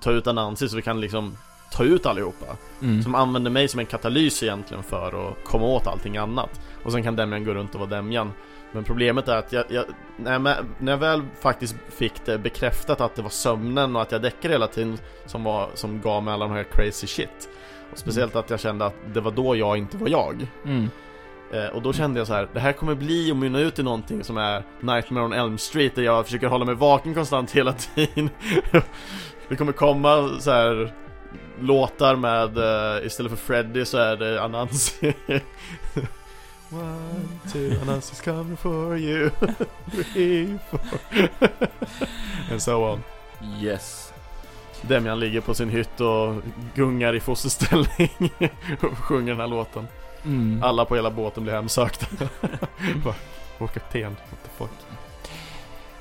[0.00, 1.36] Ta ut Anansi så vi kan liksom
[1.72, 2.46] ta ut allihopa.
[2.82, 3.02] Mm.
[3.02, 6.60] Som använder mig som en katalys egentligen för att komma åt allting annat.
[6.86, 8.32] Och sen kan Demjan gå runt och vara Demjan.
[8.72, 9.84] Men problemet är att jag, jag,
[10.16, 14.12] när, jag, när jag väl faktiskt fick det bekräftat att det var sömnen och att
[14.12, 17.48] jag däckade hela tiden som, var, som gav mig alla de här crazy shit.
[17.92, 18.44] Och speciellt mm.
[18.44, 20.46] att jag kände att det var då jag inte var jag.
[20.64, 20.88] Mm.
[21.52, 23.82] Eh, och då kände jag så här, det här kommer bli och mynna ut i
[23.82, 27.72] någonting som är Nightmare on Elm Street där jag försöker hålla mig vaken konstant hela
[27.72, 28.30] tiden.
[29.48, 30.92] det kommer komma så här
[31.60, 35.14] låtar med, uh, istället för Freddy så är det Anansi
[36.70, 39.30] One, two, Anansi's coming for you.
[39.90, 40.80] Three, four.
[42.50, 43.02] And so on.
[43.60, 44.12] Yes.
[44.82, 46.42] Demian ligger på sin hytt och
[46.74, 48.32] gungar i fosterställning
[48.80, 49.88] och sjunger den här låten.
[50.24, 50.62] Mm.
[50.62, 52.06] Alla på hela båten blir hemsökta.
[53.58, 54.85] Vår kapten, what the fuck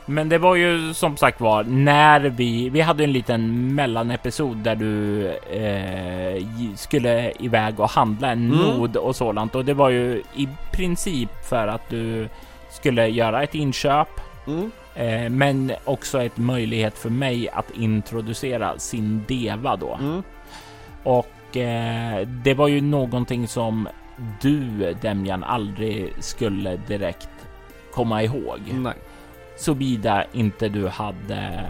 [0.05, 4.75] men det var ju som sagt var när vi, vi hade en liten mellanepisod där
[4.75, 6.43] du eh,
[6.75, 8.57] skulle iväg och handla en mm.
[8.57, 12.29] nod och sådant och det var ju i princip för att du
[12.69, 14.09] skulle göra ett inköp.
[14.47, 14.71] Mm.
[14.95, 19.97] Eh, men också ett möjlighet för mig att introducera sin deva då.
[20.01, 20.23] Mm.
[21.03, 23.87] Och eh, det var ju någonting som
[24.41, 27.29] du Demjan aldrig skulle direkt
[27.93, 28.59] komma ihåg.
[28.71, 28.93] Nej
[29.55, 31.65] såvida inte du hade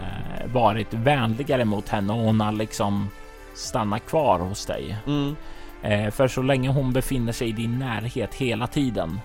[0.52, 3.08] varit vänligare mot henne och hon har liksom
[3.54, 4.96] stannat kvar hos dig.
[5.06, 5.36] Mm.
[5.82, 9.20] Eh, för så länge hon befinner sig i din närhet hela tiden,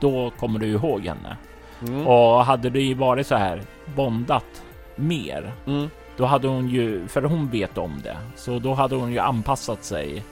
[0.00, 1.36] då kommer du ihåg henne.
[1.88, 2.06] Mm.
[2.06, 3.62] Och hade du varit så här
[3.96, 4.62] bondat
[4.96, 5.90] mer, mm.
[6.16, 9.84] då hade hon ju, för hon vet om det, så då hade hon ju anpassat
[9.84, 10.24] sig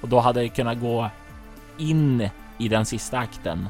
[0.00, 1.10] och då hade det kunnat gå
[1.78, 3.68] in i den sista akten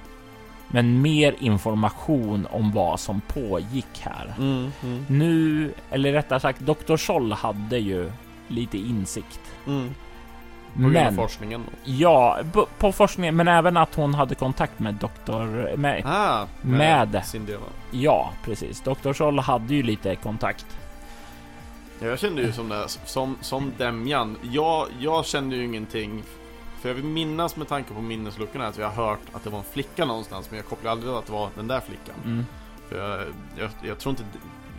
[0.68, 4.34] men mer information om vad som pågick här.
[4.38, 5.04] Mm, mm.
[5.08, 6.96] Nu, eller rättare sagt, Dr.
[6.96, 8.12] Scholl hade ju
[8.48, 9.40] lite insikt.
[9.66, 9.94] Mm.
[10.74, 11.64] På men, forskningen?
[11.84, 12.38] Ja,
[12.78, 15.76] på, forskningen, men även att hon hade kontakt med doktor...
[15.76, 17.64] Med, ah, med, med Cinderella.
[17.90, 18.80] Ja, precis.
[18.80, 19.12] Dr.
[19.12, 20.66] Scholl hade ju lite kontakt.
[22.00, 24.36] Jag kände ju som det, som, som Demjan.
[24.42, 26.22] Jag, jag kände ju ingenting
[26.84, 29.58] för jag vill minnas med tanke på minnesluckorna att vi har hört att det var
[29.58, 32.44] en flicka någonstans Men jag kopplar aldrig att det var den där flickan mm.
[32.88, 33.20] För jag,
[33.58, 34.24] jag, jag, tror inte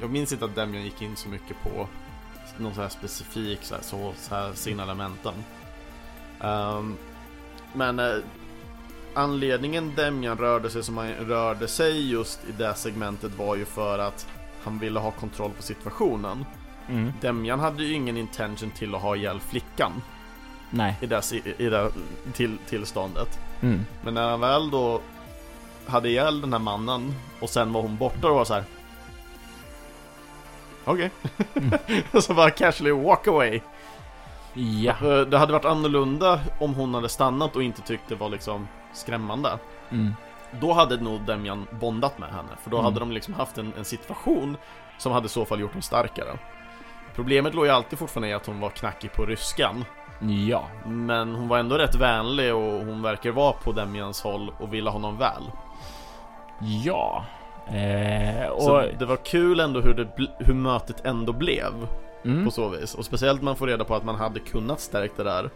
[0.01, 1.87] Jag minns inte att Demian gick in så mycket på
[2.57, 5.33] Någon så här specifik så här, så, så här signalementen
[6.41, 6.97] um,
[7.73, 8.15] Men eh,
[9.13, 13.99] Anledningen Demian rörde sig som han rörde sig just i det segmentet var ju för
[13.99, 14.27] att
[14.63, 16.45] Han ville ha kontroll på situationen
[16.89, 17.11] mm.
[17.21, 19.91] Demian hade ju ingen intention till att ha ihjäl flickan
[20.69, 20.95] Nej.
[21.01, 21.91] I det, i det
[22.33, 23.39] till, tillståndet.
[23.61, 23.85] Mm.
[24.03, 25.01] Men när han väl då
[25.87, 28.63] hade ihjäl den här mannen och sen var hon borta och var så här.
[30.85, 31.11] Okej.
[31.53, 31.63] Okay.
[31.63, 32.21] Mm.
[32.21, 33.61] så bara casually walk away.
[34.53, 34.93] Ja.
[35.01, 38.67] Eh, det hade varit annorlunda om hon hade stannat och inte tyckte det var liksom
[38.93, 39.59] skrämmande.
[39.91, 40.13] Mm.
[40.59, 42.49] Då hade nog Demian bondat med henne.
[42.63, 42.85] För då mm.
[42.85, 44.57] hade de liksom haft en, en situation
[44.97, 46.39] som hade i så fall gjort dem starkare.
[47.15, 49.85] Problemet låg ju alltid fortfarande i att hon var knackig på ryskan.
[50.19, 50.67] Ja.
[50.85, 54.89] Men hon var ändå rätt vänlig och hon verkar vara på Demians håll och ville
[54.89, 55.43] honom väl.
[56.83, 57.25] Ja.
[57.67, 58.61] Eh, och...
[58.61, 60.07] Så det var kul ändå hur, det,
[60.39, 61.87] hur mötet ändå blev.
[62.25, 62.45] Mm.
[62.45, 62.95] På så vis.
[62.95, 65.49] Och speciellt man får reda på att man hade kunnat stärka det där.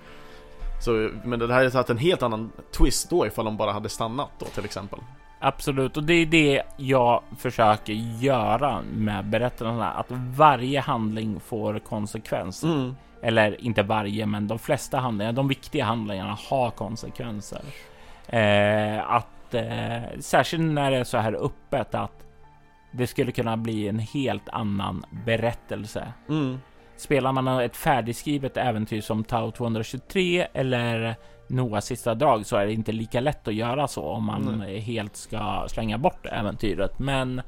[0.82, 3.90] Så, men det här hade tagit en helt annan twist då ifall de bara hade
[3.90, 5.00] stannat då till exempel.
[5.40, 9.92] Absolut, och det är det jag försöker göra med berättelserna.
[9.92, 12.64] Att varje handling får konsekvens.
[12.64, 12.96] Mm.
[13.22, 17.62] Eller inte varje, men de flesta handlingar, de viktiga handlingarna har konsekvenser.
[18.28, 22.26] Eh, att eh, särskilt när det är så här öppet att
[22.92, 26.14] det skulle kunna bli en helt annan berättelse.
[26.30, 26.60] Mm.
[26.98, 31.16] Spelar man ett färdigskrivet äventyr som Tau 223 eller
[31.48, 34.82] Noahs sista drag så är det inte lika lätt att göra så om man mm.
[34.82, 37.00] helt ska slänga bort äventyret.
[37.00, 37.42] Men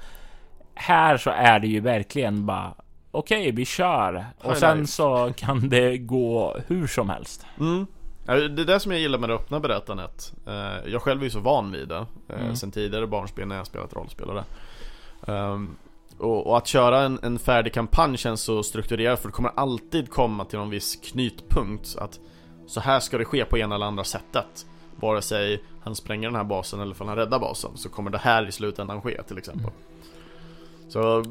[0.75, 2.73] här så är det ju verkligen bara
[3.11, 4.25] okej, okay, vi kör.
[4.43, 7.45] Och sen så kan det gå hur som helst.
[7.59, 7.85] Mm.
[8.25, 10.33] Det är det som jag gillar med det öppna berättandet.
[10.47, 12.05] Eh, jag själv är ju så van vid det.
[12.29, 12.55] Eh, Mm.
[12.55, 14.43] Sen tidigare barnspel när jag spelat rollspel och det.
[15.31, 15.75] Ehm,
[16.17, 20.45] och, att köra en, en färdig kampanj känns så strukturerat för det kommer alltid komma
[20.45, 21.95] till någon viss knytpunkt.
[21.97, 22.19] Att
[22.67, 24.65] så här ska det ske på ena eller andra sättet.
[24.95, 28.17] Vare sig han spränger den här basen eller om han räddar basen så kommer det
[28.17, 29.71] här i slutändan ske till exempel.
[30.89, 31.23] Så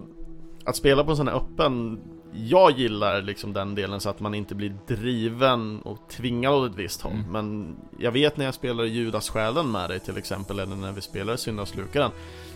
[0.65, 2.01] att spela på en sån här öppen
[2.35, 6.79] jag gillar liksom den delen så att man inte blir driven och tvingad åt ett
[6.79, 7.13] visst håll.
[7.13, 7.27] Mm.
[7.33, 11.37] Men jag vet när jag spelar Judas-själen med dig till exempel, eller när vi spelar
[11.37, 12.11] Syndafslukaren.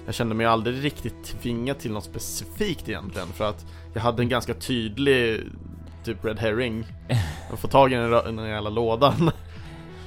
[0.06, 4.28] Jag kände mig aldrig riktigt tvingad till något specifikt egentligen, för att jag hade en
[4.28, 5.40] ganska tydlig
[6.04, 6.84] typ Red Herring.
[7.52, 9.30] Att få tag i den, den jävla lådan.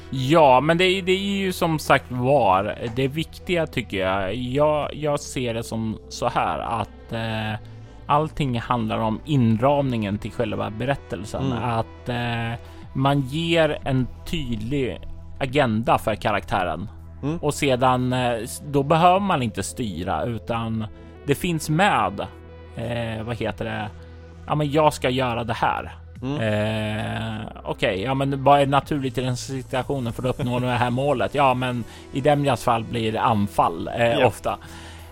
[0.10, 4.36] Ja, men det, är- det är ju som sagt var det viktiga tycker jag.
[4.36, 7.60] Jag, jag ser det som så här att eh,
[8.08, 11.52] allting handlar om inramningen till själva berättelsen.
[11.52, 11.64] Mm.
[11.64, 12.60] Att eh,
[12.94, 15.00] man ger en tydlig
[15.40, 16.90] agenda för karaktären
[17.24, 17.38] Mm.
[17.38, 18.38] och sedan eh,
[18.68, 20.86] då behöver man inte styra utan
[21.26, 22.20] det finns med.
[22.76, 23.90] Eh, vad heter det?
[24.48, 25.96] Ja, men jag ska göra det här.
[26.22, 26.42] Mm.
[26.42, 30.90] Eh, Okej, ja men vad är naturligt i den situationen för att uppnå det här
[30.90, 31.36] målet?
[31.36, 31.84] Ja, men
[32.14, 34.28] i Demjans fall blir det anfall eh, Ja.
[34.28, 34.58] ofta.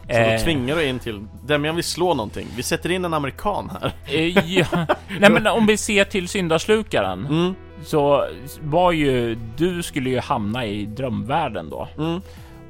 [0.08, 3.14] Så då Eh, tvingar du in till, Demian vill slå någonting, vi sätter in en
[3.14, 3.91] amerikan här.
[4.06, 4.66] eh, ja.
[5.20, 8.26] Nej, men om vi ser till syndaslukaren Mm, så
[8.62, 12.22] var ju du skulle ju hamna i drömvärlden då mm,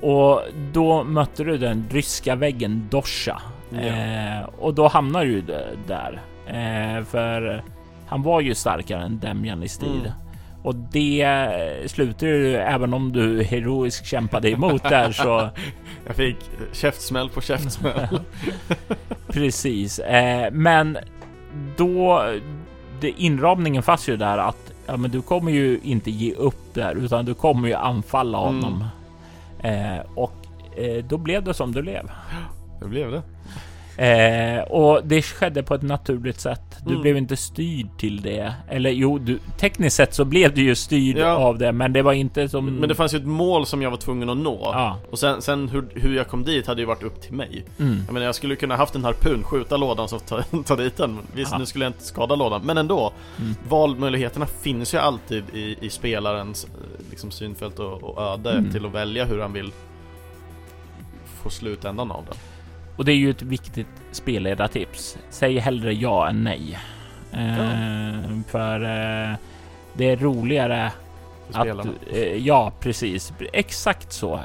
[0.02, 0.42] och
[0.74, 3.80] då mötte du den ryska väggen Dosha Ja.
[3.80, 5.42] eh, och då hamnar du
[5.88, 7.64] där eh, för
[8.08, 9.92] han var ju starkare än Demjan i strid.
[9.92, 10.12] Mm.
[10.66, 11.28] Och det
[11.86, 15.49] slutar ju även om du heroiskt kämpade emot där så
[16.07, 16.38] jag fick
[16.72, 18.20] käftsmäll på käftsmäll.
[19.28, 19.99] precis.
[19.99, 20.97] Eh, men
[21.78, 22.26] då
[23.01, 26.95] det, inramningen fanns ju där att ja, men du kommer ju inte ge upp där
[26.95, 28.63] utan du kommer ju anfalla Mm.
[28.63, 28.86] honom.
[29.63, 30.34] Eh, och
[30.78, 32.11] eh, då blev det som det blev.
[32.80, 33.22] Det blev det.
[33.98, 36.62] Eh, och det skedde på ett naturligt sätt.
[36.86, 37.02] Du Mm.
[37.02, 38.54] blev inte styrd till det.
[38.70, 41.36] Eller jo, du, tekniskt sett så blev du ju styrd Ja.
[41.36, 42.66] av det, men det var inte som...
[42.66, 44.60] Men det fanns ju ett mål som jag var tvungen att nå.
[44.64, 44.98] Ja.
[45.12, 47.66] Och sen, sen hur, hur jag kom dit hade ju varit upp till mig.
[47.80, 48.02] Mm.
[48.06, 51.18] Jag menar jag skulle kunna haft en harpun, skjuta lådan så ta, ta dit den.
[51.34, 51.58] Visst, Ja.
[51.58, 53.14] nu skulle jag inte skada lådan, men ändå.
[53.39, 53.56] Mm.
[53.70, 56.70] Valmöjligheterna finns ju alltid i, i spelarens eh,
[57.10, 58.72] liksom, synfält och, och öde Mm.
[58.72, 59.72] till att välja hur han vill
[61.43, 62.36] få slutändan av det.
[62.96, 65.18] Och det är ju ett viktigt spelledartips.
[65.30, 66.80] Säg hellre ja än nej.
[67.32, 69.36] Eh, För eh,
[69.93, 70.91] det är roligare
[71.52, 71.68] att...
[72.14, 73.34] Eh, ja, precis.
[73.54, 74.39] Exakt så.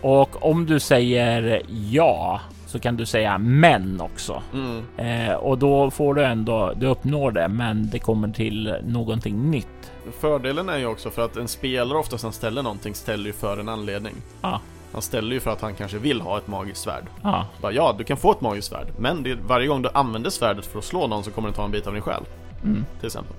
[0.00, 2.40] Och om du säger ja
[2.72, 4.42] så kan du säga men också.
[4.52, 4.82] Mm.
[4.96, 9.92] Eh, och då får du ändå, du uppnår det, men det kommer till någonting nytt.
[10.20, 13.60] Fördelen är ju också för att en spelare oftast han ställer någonting ställer ju för
[13.60, 14.14] en anledning.
[14.42, 14.60] Ja.
[14.92, 17.04] Han ställer ju för att han kanske vill ha ett magiskt svärd.
[17.22, 20.30] Ja, Bara, ja, du kan få ett magiskt svärd, men det, varje gång du använder
[20.30, 22.22] svärdet för att slå någon så kommer det ta en bit av din själ,
[22.64, 23.36] mm, till exempel.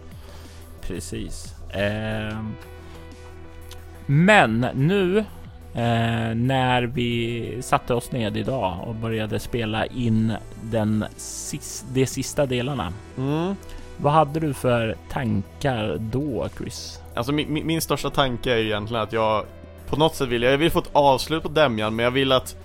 [0.81, 1.55] precis.
[1.69, 2.37] Eh,
[4.05, 5.17] men nu
[5.73, 10.33] eh, när vi satte oss ned idag och började spela in
[10.63, 12.93] den sis, de sista delarna.
[13.17, 13.55] Mm.
[13.97, 16.99] Vad hade du för tankar då, Chris?
[17.15, 19.45] Alltså min, min, min största tanke är ju egentligen att jag
[19.89, 22.31] på något sätt vill jag, jag vill få ett avslut på Demjan, men jag vill
[22.31, 22.55] att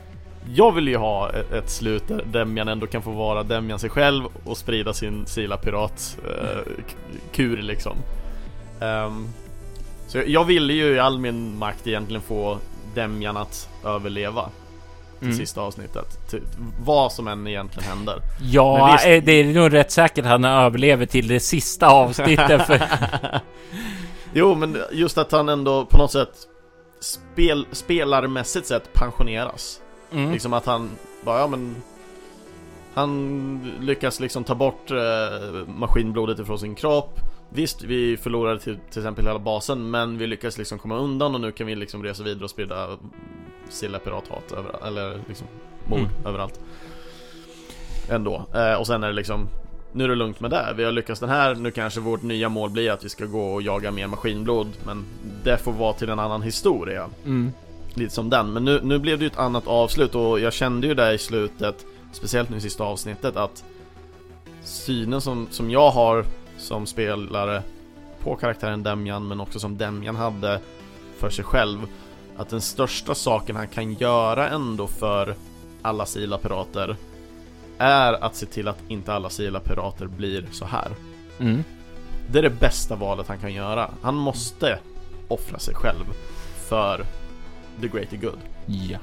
[0.54, 3.90] jag vill ju ha ett, ett slut där Demjan ändå kan få vara Demjan sig
[3.90, 6.72] själv och sprida sin Sila Pirat eh,
[7.32, 7.96] kur liksom.
[8.80, 9.28] Ehm,
[10.06, 12.58] så jag, jag ville ju i all min makt egentligen få
[12.94, 14.42] Demjan att överleva
[15.18, 15.38] till Mm.
[15.38, 16.30] sista avsnittet.
[16.30, 16.42] Till,
[16.84, 18.16] vad som än egentligen händer.
[18.42, 22.66] Ja, visst- eh, det är nog rätt säkert att han överlever till det sista avsnittet.
[22.66, 22.82] För,
[24.34, 26.32] Jo, men just att han ändå på något sätt
[27.00, 29.80] spel, spelarmässigt sett pensioneras.
[30.12, 30.32] mm.
[30.32, 30.90] Liksom att han
[31.24, 31.76] bara, ja men
[32.94, 37.20] Han lyckas liksom ta bort eh, maskinblodet ifrån sin kropp
[37.50, 41.40] Visst, vi förlorade till, till exempel hela basen men vi lyckas liksom komma undan och
[41.40, 42.88] nu kan vi liksom resa vidare och sprida
[43.68, 45.46] Silla pirathat överallt, eller liksom
[45.86, 46.26] mord Mm.
[46.26, 46.60] överallt
[48.10, 49.48] Ändå, eh, och sen är det liksom
[49.92, 52.48] Nu är det lugnt med det, vi har lyckats den här, nu kanske vårt nya
[52.48, 55.04] mål blir att vi ska gå och jaga mer maskinblod Men
[55.44, 57.52] det får vara till en annan historia Mm.
[57.94, 58.52] lite som den.
[58.52, 61.18] Men nu, nu blev det ju ett annat avslut och jag kände ju där i
[61.18, 63.64] slutet, speciellt nu i sista avsnittet, att
[64.62, 66.24] synen som, som jag har
[66.58, 67.62] som spelare
[68.22, 70.60] på karaktären Demjan, men också som Demjan hade
[71.18, 71.78] för sig själv,
[72.36, 75.34] att den största saken han kan göra ändå för
[75.82, 76.96] alla Sila-pirater
[77.78, 80.88] är att se till att inte alla Sila-pirater blir så här.
[81.40, 81.64] Mm.
[82.30, 83.90] Det är det bästa valet han kan göra.
[84.02, 84.78] Han måste
[85.28, 86.04] offra sig själv
[86.68, 87.04] för
[87.80, 88.38] the greater good.
[88.66, 88.98] Ja.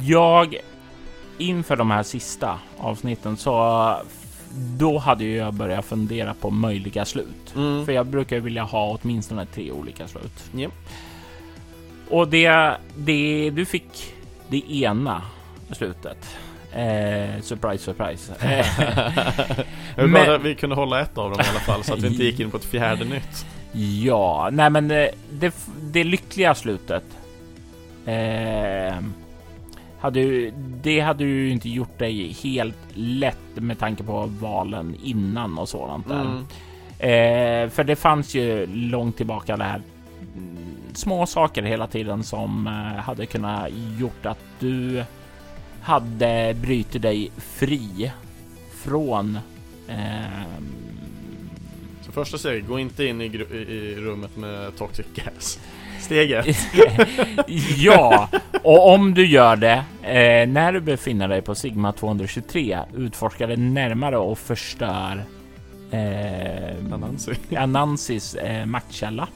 [0.00, 0.56] Jag
[1.38, 3.96] inför de här sista avsnitten så
[4.76, 7.54] då hade jag börjat fundera på möjliga slut.
[7.56, 7.86] Mm.
[7.86, 10.50] För jag brukar vilja ha åtminstone tre olika slut.
[10.56, 10.72] Yep.
[12.10, 14.14] Och det, det du fick
[14.48, 15.22] det ena
[15.70, 16.38] slutet.
[16.72, 18.34] Eh, surprise, surprise.
[19.96, 22.06] jag men, att vi kunde hålla ett av dem i alla fall så att vi
[22.06, 23.46] inte gick in på ett fjärde nytt.
[24.02, 27.04] Ja, nej men det, det, det lyckliga slutet.
[28.06, 28.94] Eh,
[30.00, 30.52] hade ju,
[30.82, 36.08] det hade ju inte gjort dig helt lätt med tanke på valen innan och sådant
[36.08, 36.20] där.
[36.20, 36.44] Mm.
[36.98, 39.82] Eh, för det fanns ju långt tillbaka det här
[40.36, 40.58] mm,
[40.94, 45.04] små saker hela tiden som eh, hade kunnat gjort att du
[45.88, 48.12] hade brutit dig fri
[48.84, 49.38] från
[49.88, 49.94] eh,
[52.02, 55.60] så första steget, gå inte in i, i rummet med toxic gas.
[56.00, 56.56] Steg ett.
[57.76, 58.28] ja,
[58.62, 63.56] och om du gör det eh, när du befinner dig på Sigma 223, utforskar det
[63.56, 65.24] närmare och förstör
[65.90, 67.32] eh, Anansi.
[67.56, 69.28] Anansis eh, maktkälla.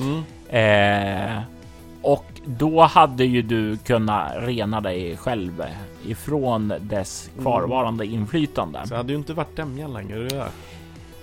[0.00, 0.22] Mm.
[0.48, 1.42] Eh,
[2.02, 5.64] och då hade ju du kunnat rena dig själv
[6.06, 7.44] ifrån dess mm.
[7.44, 8.20] kvarvarande mm.
[8.20, 8.80] inflytande.
[8.86, 10.18] Så hade ju inte varit Demjan längre.
[10.18, 10.44] Det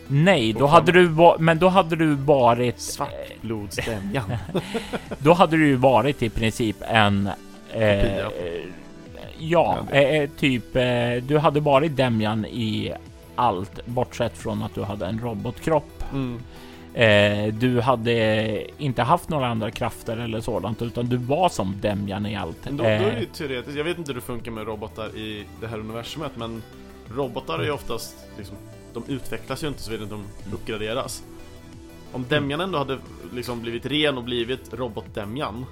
[0.08, 4.32] Nej, då hade du men då hade du varit svartblodsdemjan.
[5.18, 7.30] då hade du ju varit i princip en
[7.74, 8.26] eh,
[9.38, 10.76] ja, eh, typ.
[10.76, 12.94] Eh, du hade varit Demjan i
[13.36, 16.04] allt bortsett från att du hade en robotkropp.
[16.14, 16.40] Mm.
[16.94, 22.26] Eh, du hade inte haft några andra krafter eller sådant, utan du var som Demjan
[22.26, 22.64] i allt.
[22.64, 23.78] Då, då är det ju eh, teoretiskt.
[23.78, 26.64] Jag vet inte hur det funkar med robotar i det här universumet, men
[27.16, 28.58] robotar är ju oftast liksom
[28.94, 30.24] de utvecklas ju inte såvida de
[30.54, 31.24] uppgraderas.
[32.12, 32.98] Om Demjan ändå hade
[33.34, 35.66] liksom blivit ren och blivit robot-Demjan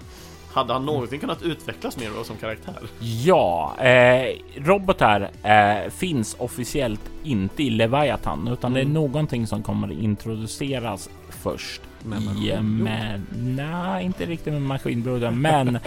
[0.54, 2.80] hade han någonsin kunnat utvecklas mer då som karaktär?
[3.00, 8.74] Ja, eh, robotar eh, finns officiellt inte i Leviathan utan mm.
[8.74, 8.94] det är mm.
[8.94, 11.82] någonting som kommer introduceras först.
[12.04, 15.80] Med i, eh, med, nej, inte riktigt med Maskinbrodern, men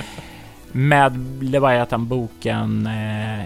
[0.72, 3.44] med Leviathan-boken eh,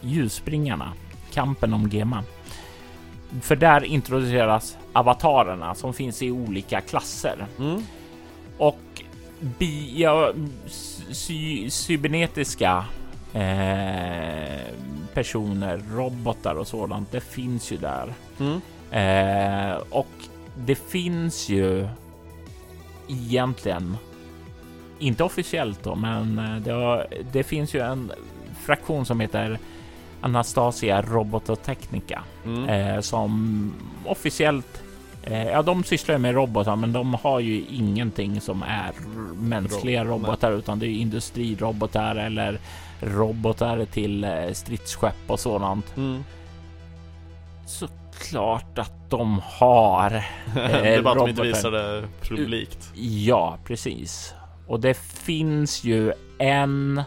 [0.00, 0.92] Ljusspringarna,
[1.32, 2.24] kampen om Gema.
[3.42, 7.46] För där introduceras avatarerna som finns i olika klasser.
[7.58, 7.82] Mm.
[8.58, 9.02] Och
[9.40, 10.32] bi, ja,
[11.12, 12.84] sy, cybernetiska
[13.32, 14.74] eh,
[15.14, 18.14] personer, robotar och sådant, det finns ju där.
[18.38, 18.60] Mm.
[18.90, 20.12] Eh, och
[20.56, 21.88] det finns ju
[23.08, 23.96] egentligen,
[24.98, 28.12] inte officiellt då, men eh, det, har, det finns ju en
[28.64, 29.58] fraktion som heter
[30.20, 32.68] Anastasia Robototechnica mm.
[32.68, 33.72] eh, som
[34.04, 34.82] officiellt
[35.30, 38.92] Ja, de sysslar med robotar, men de har ju ingenting som är
[39.34, 40.58] mänskliga Rob robotar, nej.
[40.58, 42.58] utan det är industrirobotar eller
[43.00, 45.96] robotar till eh, stridsskepp och sådant.
[45.96, 46.24] Mm.
[47.66, 50.14] Såklart att de har.
[50.14, 50.22] Eh,
[50.54, 52.92] det är bara att de inte visar det publikt.
[52.94, 54.34] Ja, precis.
[54.66, 57.02] Och det finns ju en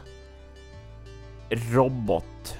[1.50, 2.58] robot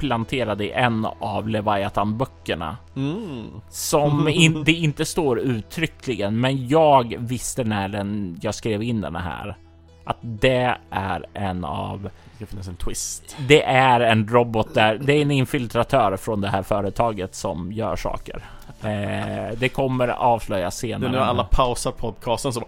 [0.00, 2.76] planterade i en av Leviathan-böckerna.
[2.96, 3.46] Mm.
[3.68, 9.16] Som in, det inte står uttryckligen, men jag visste när den, jag skrev in den
[9.16, 9.56] här
[10.04, 12.10] att det är en av...
[12.38, 13.36] Det finns en twist.
[13.48, 14.98] Det är en robot där.
[15.02, 18.44] Det är en infiltratör från det här företaget som gör saker.
[18.82, 21.10] Eh, det kommer avslöjas senare.
[21.12, 22.64] Nu alla pausar podcasten så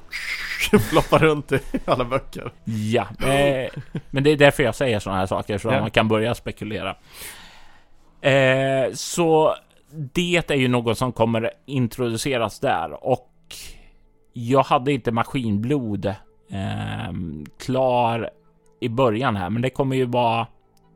[0.90, 2.52] floppar runt i alla böcker.
[2.64, 3.70] Ja, eh,
[4.10, 5.80] men det är därför jag säger sådana här saker så ja.
[5.80, 6.96] man kan börja spekulera.
[8.20, 9.54] Eh, så
[10.14, 13.30] det är ju något som kommer introduceras där och
[14.32, 17.12] jag hade inte maskinblod eh,
[17.58, 18.30] klar
[18.80, 20.46] i början här, men det kommer ju vara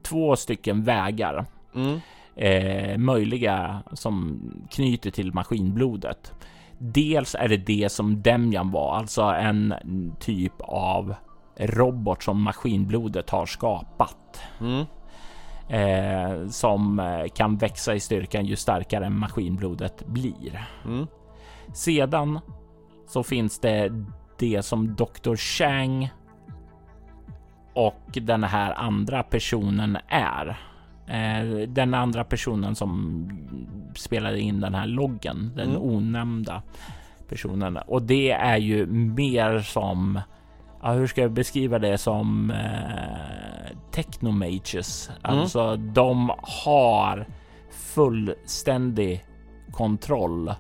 [0.02, 1.44] två stycken vägar.
[1.74, 2.00] Mm
[2.36, 6.32] eh, möjliga som knyter till maskinblodet.
[6.78, 9.74] Dels är det det som Demjan var, alltså en
[10.20, 11.14] typ av
[11.56, 14.40] robot som maskinblodet har skapat.
[14.60, 14.84] Mm.
[15.68, 17.02] Eh, som
[17.34, 20.66] kan växa i styrkan ju starkare maskinblodet blir.
[20.84, 21.06] Mm.
[21.74, 22.40] Sedan
[23.06, 23.92] så finns det
[24.38, 25.36] det som Dr.
[25.36, 26.10] Chang
[27.74, 30.58] och den här andra personen är.
[31.06, 33.28] Eh, den andra personen som
[33.96, 35.82] spelade in den här loggen, den mm.
[35.82, 36.62] onämnda
[37.28, 37.76] personen.
[37.76, 40.20] Och det är ju mer som,
[40.82, 45.10] ja, hur ska jag beskriva det som eh, technomages.
[45.24, 45.38] Mm.
[45.38, 47.26] Alltså de har
[47.70, 49.24] fullständig
[49.70, 50.54] kontroll.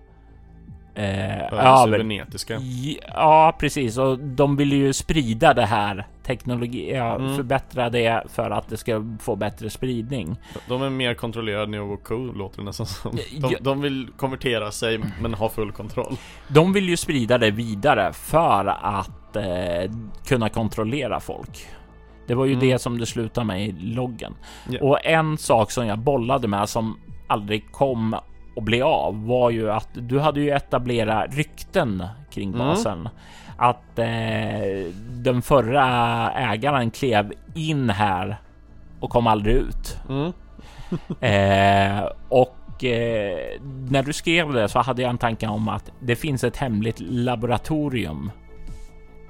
[0.96, 2.60] Eh, över cybernetiska.
[3.14, 3.98] Ja, precis.
[3.98, 7.36] Och de vill ju sprida det här teknologi, ja, mm.
[7.36, 10.36] förbättra det för att det ska få bättre spridning.
[10.68, 13.18] De är mer kontrollerade och Co låter det nästan som.
[13.38, 16.16] De, de, vill konvertera sig men ha full kontroll.
[16.48, 19.92] De vill ju sprida det vidare för att eh,
[20.26, 21.66] kunna kontrollera folk.
[22.26, 22.68] Det var ju mm.
[22.68, 24.34] det som det slutade med i loggen.
[24.70, 24.86] Yeah.
[24.86, 28.16] Och en sak som jag bollade med som aldrig kom
[28.56, 32.58] och blev av var ju att du hade ju etablerat rykten kring mm.
[32.58, 33.00] basen.
[33.00, 33.12] Mm.
[33.56, 35.84] Att eh, den förra
[36.32, 38.36] ägaren klev in här
[39.00, 39.98] och kom aldrig ut.
[40.08, 40.32] Mm.
[41.20, 46.16] eh, och eh, när du skrev det så hade jag en tanke om att det
[46.16, 48.30] finns ett hemligt laboratorium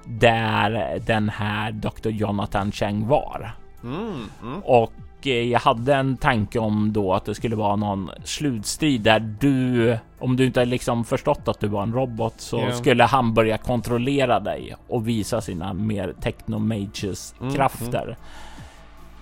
[0.04, 2.08] där den här Dr.
[2.08, 3.56] Jonathan Cheng var.
[3.82, 4.60] Mm, mm.
[4.64, 4.92] Och
[5.26, 9.98] eh, jag hade en tanke om då att det skulle vara någon slutstrid där du,
[10.18, 12.76] om du inte liksom förstått att du var en robot, så yeah.
[12.76, 18.02] skulle han börja kontrollera dig och visa sina mer technomages mm, krafter.
[18.02, 18.16] Mm.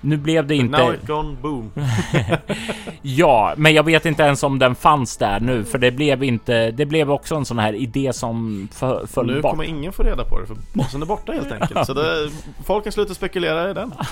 [0.04, 0.78] Nu blev det inte...
[0.78, 1.72] Now it gone boom.
[3.02, 6.70] ja, men jag vet inte ens om den fanns där nu, för det blev inte.
[6.70, 9.26] Det blev också en sån här idé som föll bort.
[9.26, 11.86] Nu kommer ingen få reda på det, för bossen är borta helt enkelt.
[11.86, 12.30] Så det,
[12.64, 13.92] folk kan sluta spekulera i den.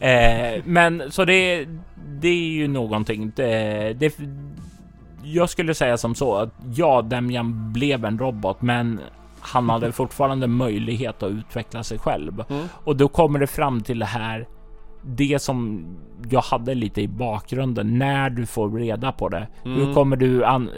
[0.00, 1.66] eh, men så det,
[2.08, 3.32] det är ju någonting.
[3.36, 4.18] Det, det,
[5.22, 9.00] jag skulle säga som så att ja, Demian blev en robot, men
[9.40, 12.44] han hade fortfarande möjlighet att utveckla sig själv.
[12.48, 12.68] Mm.
[12.84, 14.46] Och då kommer det fram till det här.
[15.02, 15.84] Det som
[16.30, 19.46] jag hade lite i bakgrunden när du får reda på det.
[19.64, 19.78] Mm.
[19.78, 20.70] Hur kommer du an,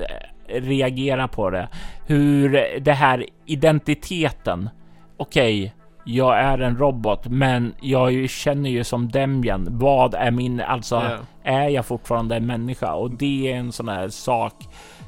[0.48, 1.68] reagera på det?
[2.06, 2.50] Hur
[2.80, 4.70] det här identiteten.
[5.16, 5.77] Okej, okay,
[6.08, 9.68] jag är en robot, men jag känner ju som Demian.
[9.70, 11.20] Vad är min, alltså yeah.
[11.42, 12.94] är jag fortfarande en människa?
[12.94, 14.54] Och det är en sån här sak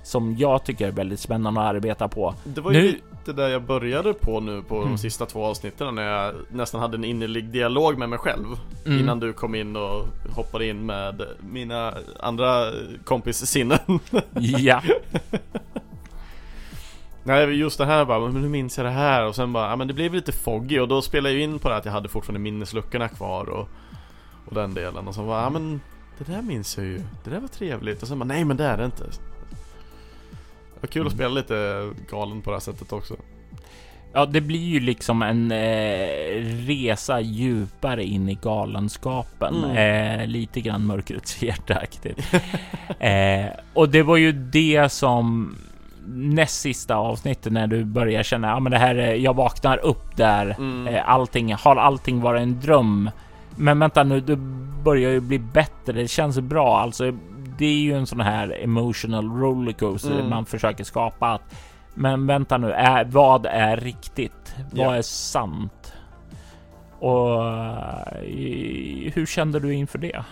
[0.03, 2.35] som jag tycker är väldigt spännande att arbeta på.
[2.45, 4.89] Det var ju nu, lite där jag började på nu på mm.
[4.89, 8.47] de sista två avsnitten när jag nästan hade en innerlig dialog med mig själv
[8.87, 8.99] mm.
[8.99, 12.65] Innan du kom in och hoppade in med mina andra
[13.05, 13.79] kompis sinnen
[14.35, 14.83] Ja
[17.31, 19.27] Nej just det här bara, men hur minns jag det här?
[19.27, 21.69] Och sen bara, ja men det blev lite foggy och då spelade jag in på
[21.69, 23.69] det att jag hade fortfarande minnesluckorna kvar och,
[24.47, 25.81] och den delen och så bara, ja men
[26.19, 28.65] det där minns jag ju, det där var trevligt och sen bara, nej men det
[28.65, 29.05] är det inte
[30.81, 31.19] var kul att mm.
[31.19, 33.17] spela lite galen på det här sättet också.
[34.13, 39.65] Ja, det blir ju liksom en eh, resa djupare in i galenskapen.
[39.65, 40.21] Mm.
[40.21, 42.35] Eh, lite grann mörkrets hjärtaaktigt.
[42.99, 45.57] eh, och det var ju det som
[46.15, 50.55] näst sista avsnittet när du börjar känna, ja men det här, jag vaknar upp där.
[50.59, 50.87] Mm.
[50.87, 53.11] Eh, allting, har allting varit en dröm?
[53.57, 54.37] Men vänta nu, det
[54.85, 55.93] börjar ju bli bättre.
[55.93, 56.81] Det känns bra.
[56.81, 57.13] Alltså,
[57.59, 60.31] det är ju en sån här emotional rollercoaster mm.
[60.31, 61.29] man försöker skapa.
[61.29, 61.55] Att,
[61.95, 64.55] men vänta nu, är, vad är riktigt?
[64.71, 64.97] Vad yeah.
[64.97, 65.93] är sant?
[66.99, 67.43] Och
[69.15, 70.25] hur kände du inför det?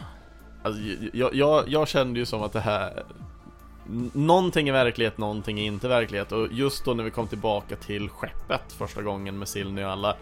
[0.62, 3.02] Alltså, jag, jag, jag kände ju som att det här
[4.12, 6.32] Någonting är verklighet, någonting är inte verklighet.
[6.32, 10.16] Och just då när vi kom tillbaka till skeppet första gången med Silny och alla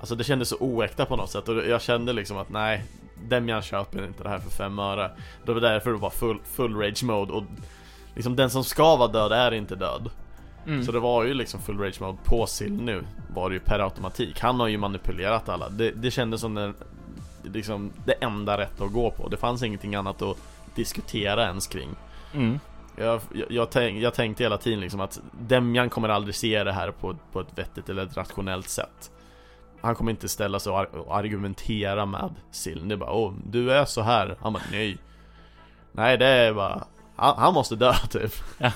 [0.00, 1.48] Alltså det kändes så oäkta på något sätt.
[1.48, 2.84] Och jag kände liksom att nej
[3.28, 5.10] Demian köper inte det här för fem öre.
[5.44, 7.32] Det var därför det var full, full rage mode.
[7.32, 7.44] Och
[8.16, 10.10] Liksom den som ska vara död är inte död.
[10.66, 10.84] Mm.
[10.84, 13.04] Så det var ju liksom full rage mode på Sil nu
[13.34, 14.40] Var det ju per automatik.
[14.40, 15.68] Han har ju manipulerat alla.
[15.68, 16.74] Det, det kändes som den,
[17.42, 19.28] liksom det enda rätta att gå på.
[19.28, 20.36] Det fanns ingenting annat att
[20.74, 21.88] diskutera ens kring.
[22.34, 22.60] Mm.
[22.96, 26.72] Jag, jag, jag, tänk, jag tänkte hela tiden liksom att Demian kommer aldrig se det
[26.72, 29.10] här på, på ett vettigt eller ett rationellt sätt
[29.86, 32.88] han kommer inte ställa sig och argumentera med Siln.
[32.88, 34.36] Det är bara åh, du är så här.
[34.40, 34.98] Han bara nej.
[35.92, 36.84] Nej det är bara,
[37.16, 38.32] han, han måste dö typ.
[38.58, 38.72] Ja.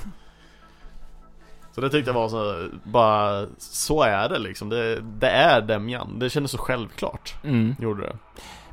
[1.73, 4.69] Så det tyckte jag var så, bara, så är det liksom.
[4.69, 6.19] Det, det är Demjan.
[6.19, 7.35] Det kändes så självklart.
[7.45, 7.77] Mm.
[7.79, 8.17] Gjorde det.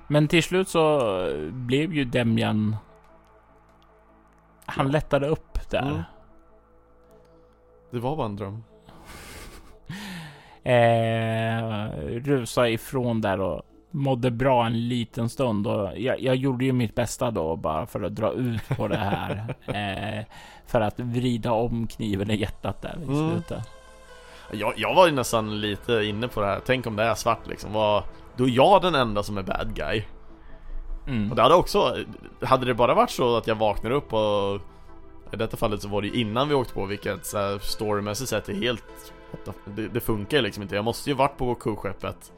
[0.08, 1.12] Men till slut så
[1.52, 2.76] blev ju Demjan
[4.68, 5.82] Han lättade upp där.
[5.82, 6.02] Mm.
[7.92, 8.64] Det var bara en dröm
[10.64, 13.62] eh, rusa ifrån där och
[13.92, 18.02] mådde bra en liten stund och jag, jag, gjorde ju mitt bästa då bara för
[18.02, 19.56] att dra ut på det här.
[19.66, 20.26] eh,
[20.66, 23.30] för att vrida om kniven i hjärtat där i mm.
[23.30, 23.70] slutet.
[24.52, 26.60] Jag, jag var ju nästan lite inne på det här.
[26.66, 27.74] Tänk om det är svart liksom.
[27.74, 28.04] Var,
[28.36, 30.04] då är jag den enda som är bad guy.
[31.08, 31.30] Mm.
[31.30, 31.98] Och det hade också,
[32.42, 34.62] hade det bara varit så att jag vaknar upp och
[35.34, 38.50] i detta fallet så var det ju innan vi åkte på vilket så storymässigt sett
[38.50, 39.14] är helt
[39.66, 40.76] det, det, funkar liksom inte.
[40.76, 42.32] Jag måste ju varit på kuskeppet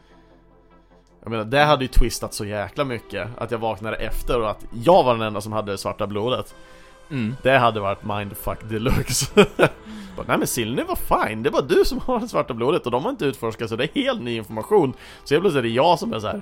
[1.22, 4.66] Jag menar, det hade ju twistat så jäkla mycket Att jag vaknade efter och att
[4.84, 6.56] jag var den enda som hade det svarta blodet
[7.12, 7.36] Mm.
[7.44, 9.26] Det hade varit mindfuck deluxe
[10.16, 12.92] bara, Nej men Silny var fine, det var du som har det svarta blodet och
[12.92, 14.94] de har inte utforskat så det är helt ny information
[15.24, 16.42] Så helt plötsligt är det jag som är så här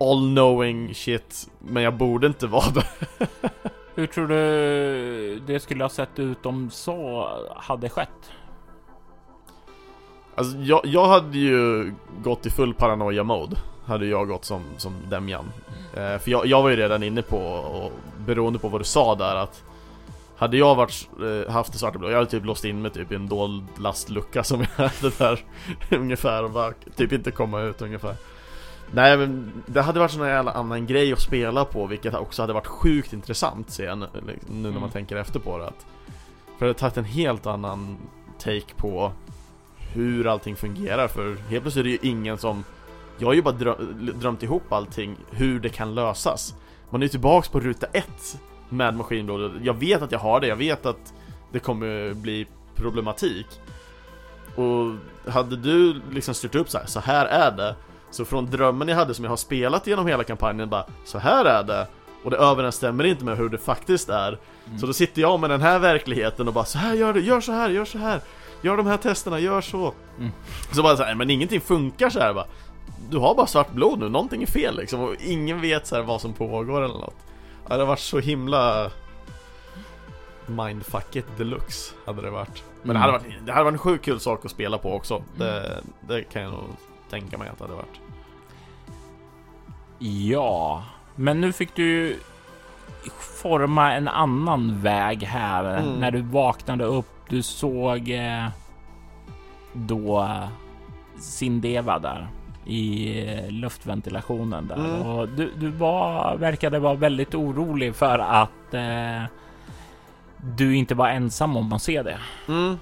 [0.00, 2.86] all knowing shit Men jag borde inte vara det
[3.94, 8.30] Hur tror du det skulle ha sett ut om så hade skett?
[10.34, 11.92] Alltså jag, jag hade ju
[12.22, 15.52] gått i full paranoia mode Hade jag gått som, som Demjan
[15.94, 17.92] eh, För jag, jag var ju redan inne på, och
[18.26, 19.62] beroende på vad du sa där att
[20.36, 21.08] Hade jag varit,
[21.46, 23.64] eh, haft det svarta blodet, jag hade typ låst in mig typ i en dold
[23.78, 25.44] lastlucka som jag hade där
[25.90, 28.16] Ungefär och bara typ inte komma ut ungefär
[28.90, 32.52] Nej men det hade varit sån jävla annan grej att spela på vilket också hade
[32.52, 34.06] varit sjukt intressant sen Nu
[34.48, 34.90] när man Mm.
[34.90, 35.86] tänker efter på det att
[36.58, 37.96] För det hade tagit en helt annan
[38.38, 39.12] take på
[39.92, 42.64] hur allting fungerar för helt plötsligt är det ju ingen som
[43.18, 46.54] Jag har ju bara drö- drömt ihop allting, hur det kan lösas.
[46.90, 48.38] Man är ju tillbaks på ruta ett
[48.68, 51.14] med maskinblodet Jag vet att jag har det, jag vet att
[51.52, 53.46] det kommer bli problematik.
[54.56, 54.94] Och
[55.32, 57.76] hade du liksom styrt upp så här, så här är det
[58.16, 61.44] Så från drömmen jag hade som jag har spelat genom hela kampanjen bara Så här
[61.44, 61.86] är det.
[62.24, 64.38] Och det överensstämmer inte med hur det faktiskt är.
[64.80, 67.40] Så då sitter jag med den här verkligheten och bara så här gör du, gör
[67.40, 68.20] så här, gör så här.
[68.62, 69.94] Gör de här testerna, gör så.
[70.18, 70.32] Mm.
[70.72, 72.46] Så bara så här, men ingenting funkar så här bara.
[73.10, 75.00] Du har bara svart blod nu, någonting är fel liksom.
[75.00, 77.16] Och ingen vet så här vad som pågår eller något.
[77.68, 78.90] Ja, det har varit så himla
[80.46, 82.64] Mindfucket deluxe hade det varit.
[82.82, 85.22] Men det, hade varit, det hade varit en sjukt kul sak att spela på också.
[85.36, 86.64] Det, det kan jag nog
[87.10, 88.00] tänka mig att det hade varit
[89.98, 92.16] Ja, men nu fick du
[93.42, 95.92] forma en annan väg här Mm.
[96.00, 97.06] när du vaknade upp.
[97.28, 98.46] Du såg eh,
[99.72, 100.28] då
[101.18, 102.28] Sindeva där
[102.66, 105.02] i eh, luftventilationen där Mm.
[105.06, 109.22] och du, du var, verkade vara väldigt orolig för att eh,
[110.56, 112.18] du inte var ensam om att se det.
[112.48, 112.78] Mm.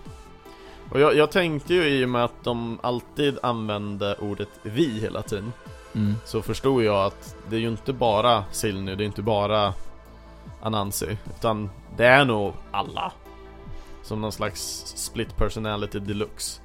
[0.90, 5.22] Och jag, jag tänkte ju i och med att de alltid använde ordet vi hela
[5.22, 5.52] tiden
[5.94, 6.14] Mm.
[6.24, 9.74] Så förstod jag att det är ju inte bara Silny, det är inte bara
[10.62, 13.12] Anansi Utan det är nog alla
[14.02, 14.60] Som någon slags
[14.96, 16.60] split personality deluxe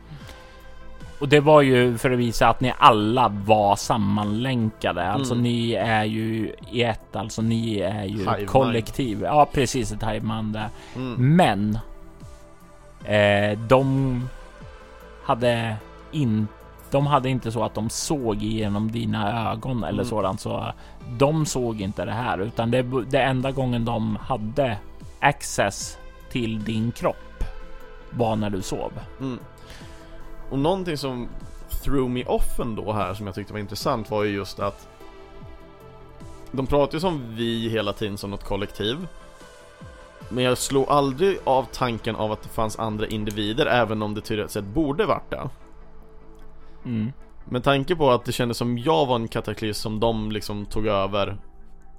[1.20, 5.04] Och det var ju för att visa att ni alla var sammanlänkade.
[5.12, 5.44] Alltså Mm.
[5.44, 9.22] ni är ju i ett, alltså ni är ju Hive kollektiv.
[9.22, 10.70] Ja, precis ett hive-mind där.
[10.96, 11.36] mm.
[11.36, 11.80] Men
[13.04, 14.30] eh, de
[15.24, 15.76] hade
[16.12, 16.54] inte
[16.91, 20.06] de hade inte så att de såg igenom dina ögon eller Mm.
[20.06, 20.74] sådant, så
[21.18, 24.78] de såg inte det här, utan det, det enda gången de hade
[25.20, 25.98] access
[26.32, 27.44] till din kropp
[28.11, 28.91] var när du sov.
[29.20, 29.40] Mm.
[30.49, 31.28] Och någonting som
[31.84, 34.88] threw me off ändå här som jag tyckte var intressant var ju just att
[36.52, 39.07] De pratar ju som vi hela tiden som något kollektiv
[40.30, 44.22] Men jag slog aldrig av tanken av att det fanns andra individer även om det
[44.22, 45.49] tydligt sett borde varit det
[46.86, 47.12] Mm.
[47.50, 50.88] Med tanke på att det kändes som jag var en kataklysm som de liksom tog
[50.88, 51.38] över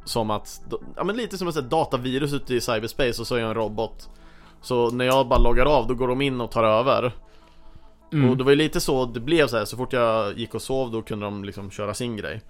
[0.04, 0.62] Som att,
[0.96, 4.08] ja men lite som ett datavirus ute i cyberspace och så är jag en robot
[4.60, 7.12] Så när jag bara loggar av då går de in och tar över
[8.12, 8.30] Mm.
[8.30, 9.64] Och det var ju lite så det blev så här.
[9.64, 12.42] så fort jag gick och sov då kunde de liksom köra sin grej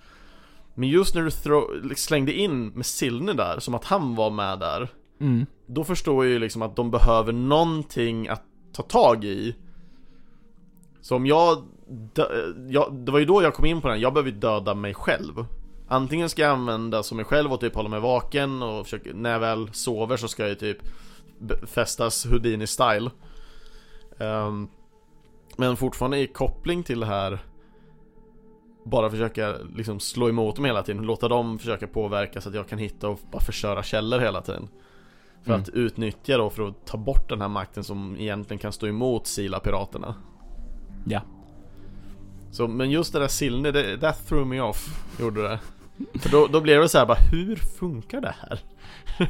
[0.74, 1.64] Men just när du throw,
[1.96, 4.88] slängde in med Silne där, som att han var med där
[5.20, 5.46] Mm.
[5.66, 8.42] Då förstår jag ju liksom att de behöver någonting att
[8.72, 9.56] ta tag i
[11.00, 14.12] Så om jag, dö, jag Det var ju då jag kom in på den, jag
[14.14, 15.44] behöver döda mig själv
[15.88, 19.30] Antingen ska jag använda som mig själv och typ hålla mig vaken och försöka, när
[19.32, 20.78] jag väl sover så ska jag typ
[21.66, 23.10] Fästas Houdini-style
[24.18, 24.68] Ehm,
[25.56, 27.38] Men fortfarande i koppling till det här
[28.84, 32.68] Bara försöka liksom slå emot dem hela tiden, låta dem försöka påverka så att jag
[32.68, 34.68] kan hitta och bara förstöra källor hela tiden
[35.42, 35.62] För Mm.
[35.62, 39.26] att utnyttja då för att ta bort den här makten som egentligen kan stå emot
[39.26, 40.14] Sila-piraterna
[41.06, 41.20] Ja.
[42.52, 45.58] Så, men just det där Silne, det, that threw me off, gjorde det
[46.20, 48.60] För då, då blev det så här bara, hur funkar det här?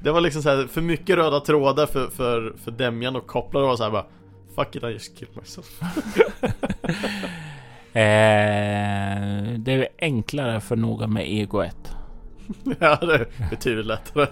[0.00, 3.60] det var liksom så här, för mycket röda trådar för, för, för Demjan och koppla
[3.60, 4.06] det var så här bara
[4.54, 5.80] Fuck it, I just killed myself
[7.96, 11.76] Eh, det är enklare för någon med ego 1.
[12.80, 14.26] Ja, det är betydligt lättare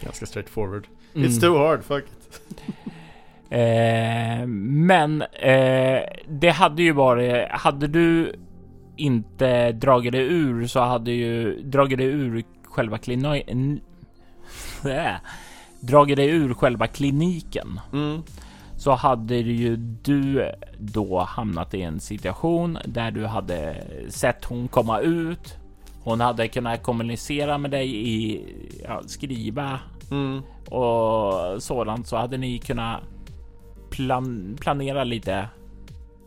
[0.00, 1.28] Ganska straightforward Mm.
[1.28, 2.40] It's too hard, fuck it
[3.50, 8.34] Eh, men eh, det hade ju varit, hade du
[8.96, 13.80] inte dragit dig ur så hade ju dragit dig ur själva kliniken.
[15.80, 17.80] dragit dig ur själva kliniken.
[17.92, 18.22] mm.
[18.76, 25.00] så hade ju du då hamnat i en situation där du hade sett hon komma
[25.00, 25.56] ut.
[26.02, 28.44] Hon hade kunnat kommunicera med dig i
[28.84, 30.42] ja, skriva mm.
[30.70, 33.00] och sådant så hade ni kunnat
[33.96, 35.48] plan planera lite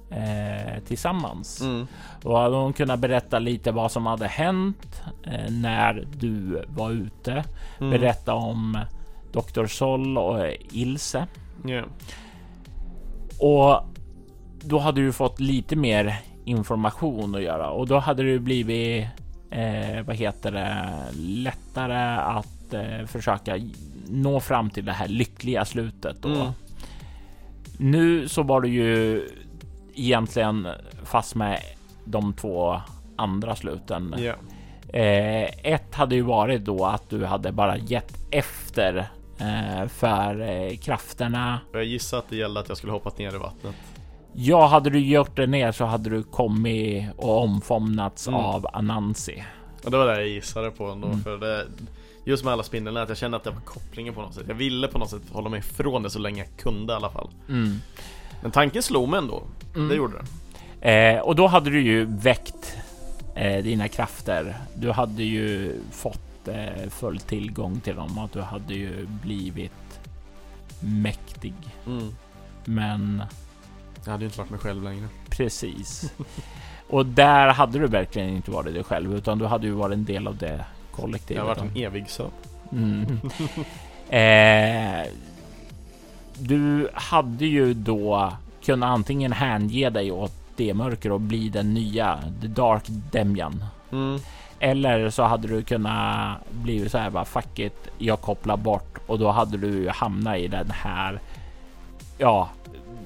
[0.10, 1.62] eh, tillsammans.
[1.62, 1.88] Mm.
[2.24, 7.44] Och hade hon kunnat berätta lite vad som hade hänt eh, när du var ute.
[7.80, 7.92] Mm.
[7.92, 8.78] Berätta om
[9.32, 9.66] Dr.
[9.66, 11.28] Sol och Ilse.
[11.68, 11.86] Yeah.
[13.40, 13.84] Och
[14.62, 19.06] då hade du fått lite mer information att göra och då hade det blivit
[19.52, 20.88] eh, vad heter det
[21.18, 23.60] lättare att eh, försöka
[24.08, 26.26] nå fram till det här lyckliga slutet.
[26.26, 26.52] Och mm.
[27.82, 29.24] Nu så var du ju
[29.96, 30.68] egentligen
[31.04, 31.60] fast med
[32.06, 32.82] de två
[33.16, 34.16] andra sluten.
[34.20, 34.38] Yeah.
[34.94, 40.78] Eh, ett hade ju varit då att du hade bara gett efter eh, för eh,
[40.78, 41.60] krafterna.
[41.74, 43.76] Jag gissar att det gällde att jag skulle hoppat ner i vattnet.
[44.34, 48.40] Ja, hade du gjort det ner så hade du kommit och omfamnats mm.
[48.40, 49.44] av Anansi.
[49.84, 51.22] Och det var det jag gissade på ändå, mm.
[51.22, 51.66] för det,
[52.30, 54.46] just med alla spindelnät, jag kände att det var kopplingen på något sätt.
[54.48, 57.10] Jag ville på något sätt hålla mig ifrån det så länge jag kunde i alla
[57.10, 57.30] fall.
[57.50, 57.82] Mm.
[58.42, 59.44] Men tanken slog mig ändå.
[59.76, 59.88] Mm.
[59.88, 60.26] Det gjorde det.
[60.92, 62.78] Eh, och då hade du ju väckt
[63.36, 64.58] eh, dina krafter.
[64.76, 70.00] Du hade ju fått eh, full tillgång till dem och du hade ju blivit
[70.80, 71.54] mäktig.
[71.88, 72.16] Mm.
[72.66, 73.24] Men...
[74.06, 75.08] Jag hade ju inte varit mig själv längre.
[75.30, 76.14] Precis.
[76.90, 80.06] och där hade du verkligen inte varit dig själv, utan du hade ju varit en
[80.06, 80.66] del av det
[81.02, 81.38] kollektivet.
[81.38, 82.32] Jag har varit en evig sömn.
[82.72, 83.20] Mm.
[84.10, 85.12] eh,
[86.40, 92.20] du hade ju då kunnat antingen hänge dig åt det mörker och bli den nya
[92.42, 93.66] The Dark Demian.
[93.92, 94.20] Mm.
[94.60, 99.20] Eller så hade du kunnat bli så här bara fuck it, jag kopplar bort och
[99.20, 101.20] då hade du hamnat i den här.
[102.18, 102.50] Ja,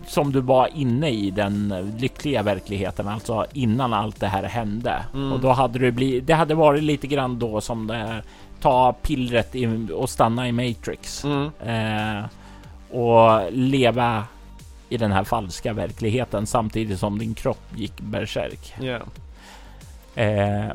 [0.08, 5.04] som du var inne i den lyckliga verkligheten, alltså innan allt det här hände.
[5.14, 5.34] Mm.
[5.34, 6.28] Och då hade du blivit.
[6.28, 8.24] Det hade varit lite grann då som det här
[8.62, 9.56] ta pillret
[9.94, 11.24] och stanna i Matrix.
[11.24, 11.52] Mm.
[11.66, 12.26] Eh,
[13.00, 14.24] och leva
[14.90, 18.74] i den här falska verkligheten samtidigt som din kropp gick berserk.
[18.82, 19.02] Yeah.
[20.16, 20.72] Eh,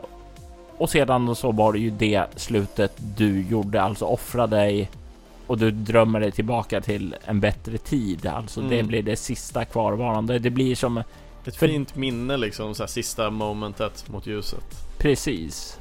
[0.79, 4.91] och sedan så var det ju det slutet du gjorde, alltså offra dig
[5.49, 8.27] och du drömmer dig tillbaka till en bättre tid.
[8.27, 8.71] Alltså mm.
[8.71, 10.39] det blir det sista kvarvarande.
[10.39, 11.03] Det blir som
[11.45, 11.69] ett för...
[11.69, 14.65] fint minne liksom, så här, sista momentet mot ljuset.
[14.99, 15.79] Precis.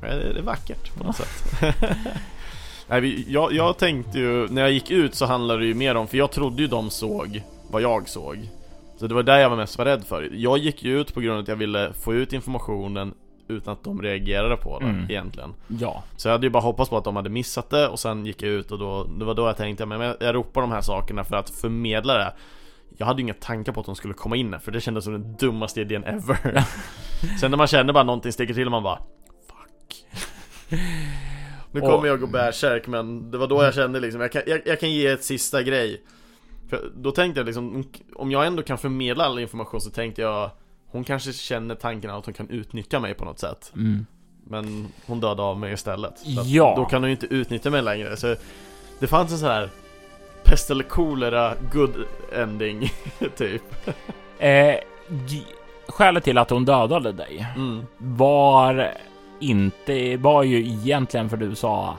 [0.00, 1.58] det är vackert på något sätt.
[2.88, 6.06] Nej, jag, jag tänkte ju, när jag gick ut så handlade det ju mer om,
[6.06, 8.48] för jag trodde ju de såg vad jag såg.
[8.96, 10.30] Så det var där jag var mest var rädd för.
[10.32, 13.14] Jag gick ju ut på grund av att jag ville få ut informationen
[13.48, 15.10] utan att de reagerade på det mm.
[15.10, 15.54] egentligen.
[15.66, 16.02] Ja.
[16.16, 18.42] Så jag hade ju bara hoppats på att de hade missat det och sen gick
[18.42, 21.24] jag ut och då, det var då jag tänkte, men jag, ropar de här sakerna
[21.24, 22.32] för att förmedla det.
[22.96, 25.12] Jag hade ju inga tankar på att de skulle komma in för det kändes som
[25.12, 26.64] den dummaste idén ever.
[27.40, 28.98] sen när man känner bara någonting sticker till och man bara
[29.46, 30.06] Fuck.
[31.72, 32.06] Nu kommer och...
[32.06, 34.90] jag gå bärsärk men det var då jag kände liksom, jag kan, jag, jag kan
[34.90, 36.02] ge ett sista grej.
[36.68, 40.50] För då tänkte jag liksom, om jag ändå kan förmedla all information så tänkte jag
[40.92, 43.72] Hon kanske känner tanken att hon kan utnyttja mig på något sätt.
[43.74, 44.06] Mm.
[44.44, 46.14] Men hon dödade av mig istället.
[46.24, 46.74] ja.
[46.76, 48.16] Då kan hon ju inte utnyttja mig längre.
[48.16, 48.36] Så
[48.98, 49.70] det fanns en sån här
[50.44, 52.90] pest eller kolera good ending,
[53.36, 53.62] typ.
[54.38, 54.74] Eh,
[55.88, 57.86] skälet till att hon dödade dig mm.
[57.98, 58.94] var
[59.40, 61.96] inte var ju egentligen för du sa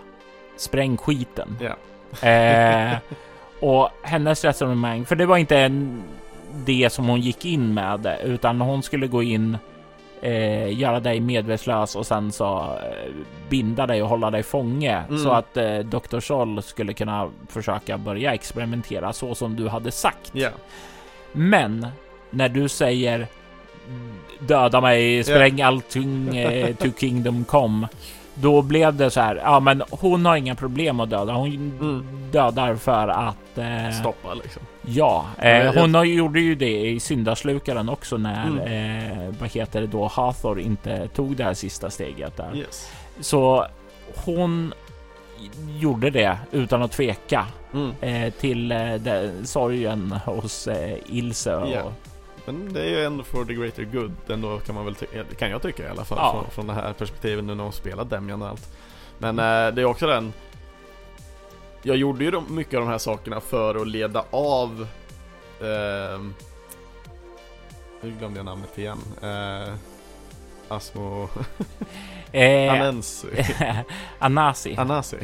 [0.57, 1.57] spräng skiten.
[2.21, 2.93] Yeah.
[2.93, 2.97] eh,
[3.59, 6.03] och hennes resonemang, för det var inte en,
[6.65, 9.57] det som hon gick in med, utan hon skulle gå in,
[10.21, 13.11] eh, göra dig medvetslös och sen så eh,
[13.49, 15.23] binda dig och hålla dig fånge mm.
[15.23, 16.19] så att eh, Dr.
[16.19, 20.35] Sol skulle kunna försöka börja experimentera så som du hade sagt.
[20.35, 20.53] Yeah.
[21.31, 21.88] Men
[22.30, 23.27] när du säger
[24.39, 25.67] döda mig, spräng yeah.
[25.67, 27.88] allting eh, to Kingdom Come.
[28.35, 29.35] Då blev det så här.
[29.35, 31.34] Ja, men hon har inga problem att döda.
[31.34, 32.05] Hon mm.
[32.31, 34.61] dödar för att eh, stoppa liksom.
[34.88, 39.18] Ja, eh, hon har, gjorde ju det i syndaslukaren också när mm.
[39.18, 40.07] eh, vad heter det då?
[40.07, 42.55] Hathor inte tog det här sista steget där.
[42.55, 42.91] Yes.
[43.19, 43.68] Så
[44.26, 44.73] hon
[45.80, 47.91] gjorde det utan att tveka mm.
[48.01, 51.55] eh, till eh, sorgen hos eh, Ilse.
[51.55, 51.88] Och, yeah.
[52.45, 54.95] Men det är ju ändå for the greater good ändå kan man väl
[55.38, 56.18] kan jag tycka i alla fall.
[56.22, 56.31] Ja.
[56.31, 58.73] Från, från det här perspektivet nu när hon spelar Demian och allt.
[59.18, 59.35] Men
[59.76, 60.34] det är också den
[61.85, 64.88] Jag gjorde ju de, mycket av de här sakerna för att leda av
[65.61, 66.22] äh,
[68.01, 69.73] Nu glömde jag namnet igen äh,
[70.68, 71.30] Asmo...
[72.35, 73.27] Eh, Anensi.
[74.19, 74.76] Anasi.
[74.76, 75.18] Anasi.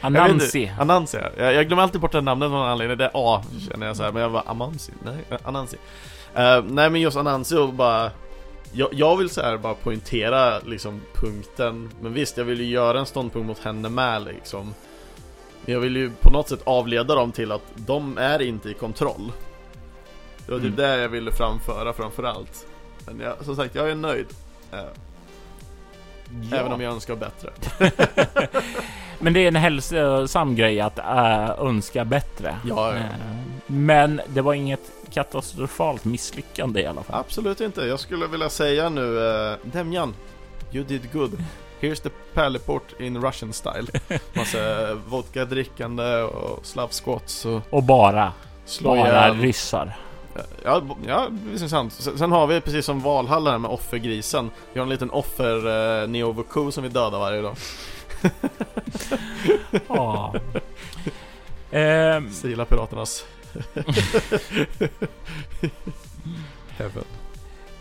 [0.00, 0.72] Anansi.
[0.78, 1.44] Anansi, ja.
[1.44, 2.98] jag, jag glömmer alltid bort det namnet av någon anledning.
[2.98, 4.92] Det är A känner jag så här, men jag var Amansi.
[5.04, 5.76] Nej, Anansi.
[5.76, 8.10] Uh, nej men just Anansi och bara
[8.72, 12.98] jag, jag vill så här bara poängtera liksom punkten Men visst, jag vill ju göra
[12.98, 14.74] en ståndpunkt mot henne med liksom
[15.64, 18.74] Men jag vill ju på något sätt avleda dem till att de är inte i
[18.74, 19.32] kontroll
[20.46, 20.76] Det var typ Mm.
[20.76, 22.66] det jag ville framföra framförallt
[23.06, 24.26] Men jag, som sagt, jag är nöjd
[24.72, 24.78] eh,
[26.50, 26.56] Ja.
[26.56, 27.50] Även om jag önskar bättre
[29.18, 32.56] Men det är en hälsosam grej att äh, önska bättre.
[32.64, 32.96] Ja, ja.
[32.96, 33.04] Eh,
[33.66, 34.80] Men det var inget
[35.10, 37.20] katastrofalt misslyckande i alla fall.
[37.20, 40.14] Absolut inte, jag skulle vilja säga nu uh, Demjan,
[40.72, 41.44] you did good
[41.82, 43.86] Here's the pärleport in Russian style
[44.32, 48.32] Massa vodka drickande och slav squats och Och bara,
[48.64, 49.96] slå bara ihjäl ryssar.
[50.64, 51.92] Ja, ja, visst är sant.
[51.92, 55.66] Sen har vi precis som Valhalla här med offergrisen Vi har en liten offer
[56.02, 57.56] uh, Neovoku som vi dödar varje dag
[59.88, 60.34] Ja.
[61.70, 63.24] Ehm, Sila piraternas
[66.78, 67.04] Heaven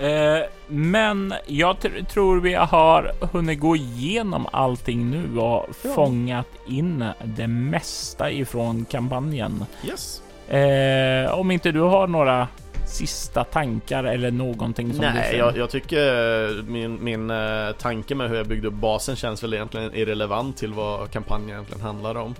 [0.02, 5.90] eh, men jag tr- tror vi har hunnit gå igenom allting nu och Ja.
[5.95, 9.65] fångat in det mesta ifrån kampanjen.
[9.88, 12.48] Yes Eh, om inte du har några
[12.88, 17.72] sista tankar eller någonting som du Nej, känner- jag, jag tycker eh, min, min eh,
[17.80, 21.82] tanke med hur jag byggde upp basen känns väl egentligen irrelevant till vad kampanjen egentligen
[21.82, 22.36] handlar om.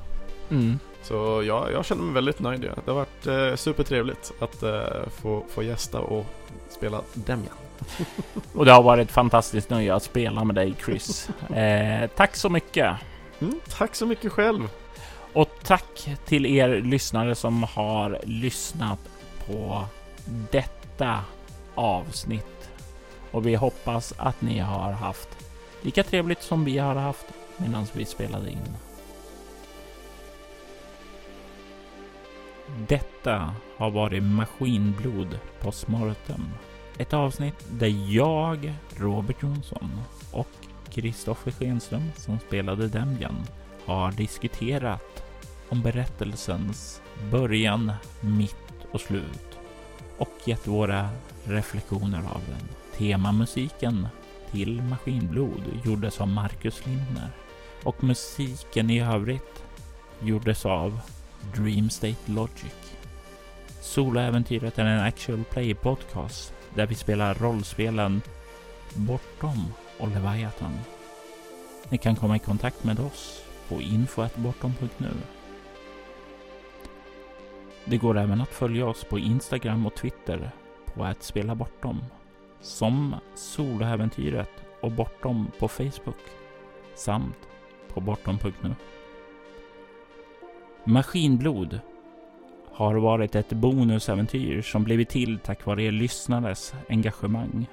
[0.50, 0.80] Mm.
[1.04, 2.62] Så ja, jag känner mig väldigt nöjd.
[2.86, 4.80] Det har varit eh, supertrevligt att eh,
[5.22, 6.26] få, få gästa och
[6.74, 7.56] spela Demjan.
[8.54, 11.30] Och det har varit ett fantastiskt nöje att spela med dig Chris.
[11.56, 12.96] Eh, tack så mycket!
[13.40, 14.70] Mm, tack så mycket själv!
[15.34, 19.00] Och tack till er lyssnare som har lyssnat
[19.48, 19.86] på
[20.52, 21.20] detta
[21.76, 22.70] avsnitt.
[23.32, 25.30] Och vi hoppas att ni har haft
[25.82, 27.26] lika trevligt som vi har haft
[27.58, 28.76] medan vi spelade in.
[32.88, 36.46] Detta har varit Maskinblod på Smortem.
[36.98, 39.92] Ett avsnitt där jag, Robert Jonsson
[40.32, 40.48] och
[40.90, 43.36] Kristoffer Schenström som spelade Demjan
[43.86, 45.24] har diskuterat
[45.70, 47.92] om berättelsens början,
[48.22, 49.58] mitt och slut
[50.18, 51.10] och gett våra
[51.44, 52.68] reflektioner av den.
[52.98, 54.08] Temamusiken
[54.52, 57.30] till Maskinblod gjordes av Marcus Lindner
[57.84, 59.64] och musiken i övrigt
[60.20, 61.00] gjordes av
[61.56, 62.96] Dream State Logic.
[63.82, 68.22] Soloäventyret är en actual play podcast där vi spelar rollspelen
[68.94, 70.80] Bortom och Leviathan.
[71.90, 75.12] Ni kan komma i kontakt med oss på info.bortom.nu.
[77.86, 80.52] Det går även att följa oss på Instagram och Twitter
[80.86, 82.04] på att spela bortom
[82.62, 84.52] som Soloäventyret
[84.82, 86.22] och Bortom på Facebook
[86.96, 87.38] samt
[87.94, 88.76] på bortom.nu.
[90.84, 91.80] Maskinblod
[92.72, 97.68] har varit ett bonusäventyr som blivit till tack vare er lyssnares engagemang.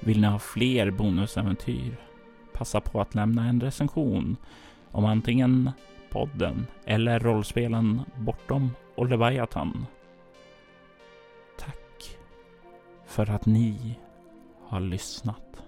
[0.00, 1.96] Vill ni ha fler bonusäventyr?
[2.52, 4.36] Passa på att lämna en recension
[4.90, 5.70] om antingen
[6.10, 9.86] podden eller rollspelen Bortom och Leviathan.
[11.58, 12.18] Tack
[13.06, 13.98] för att ni
[14.66, 15.63] har lyssnat.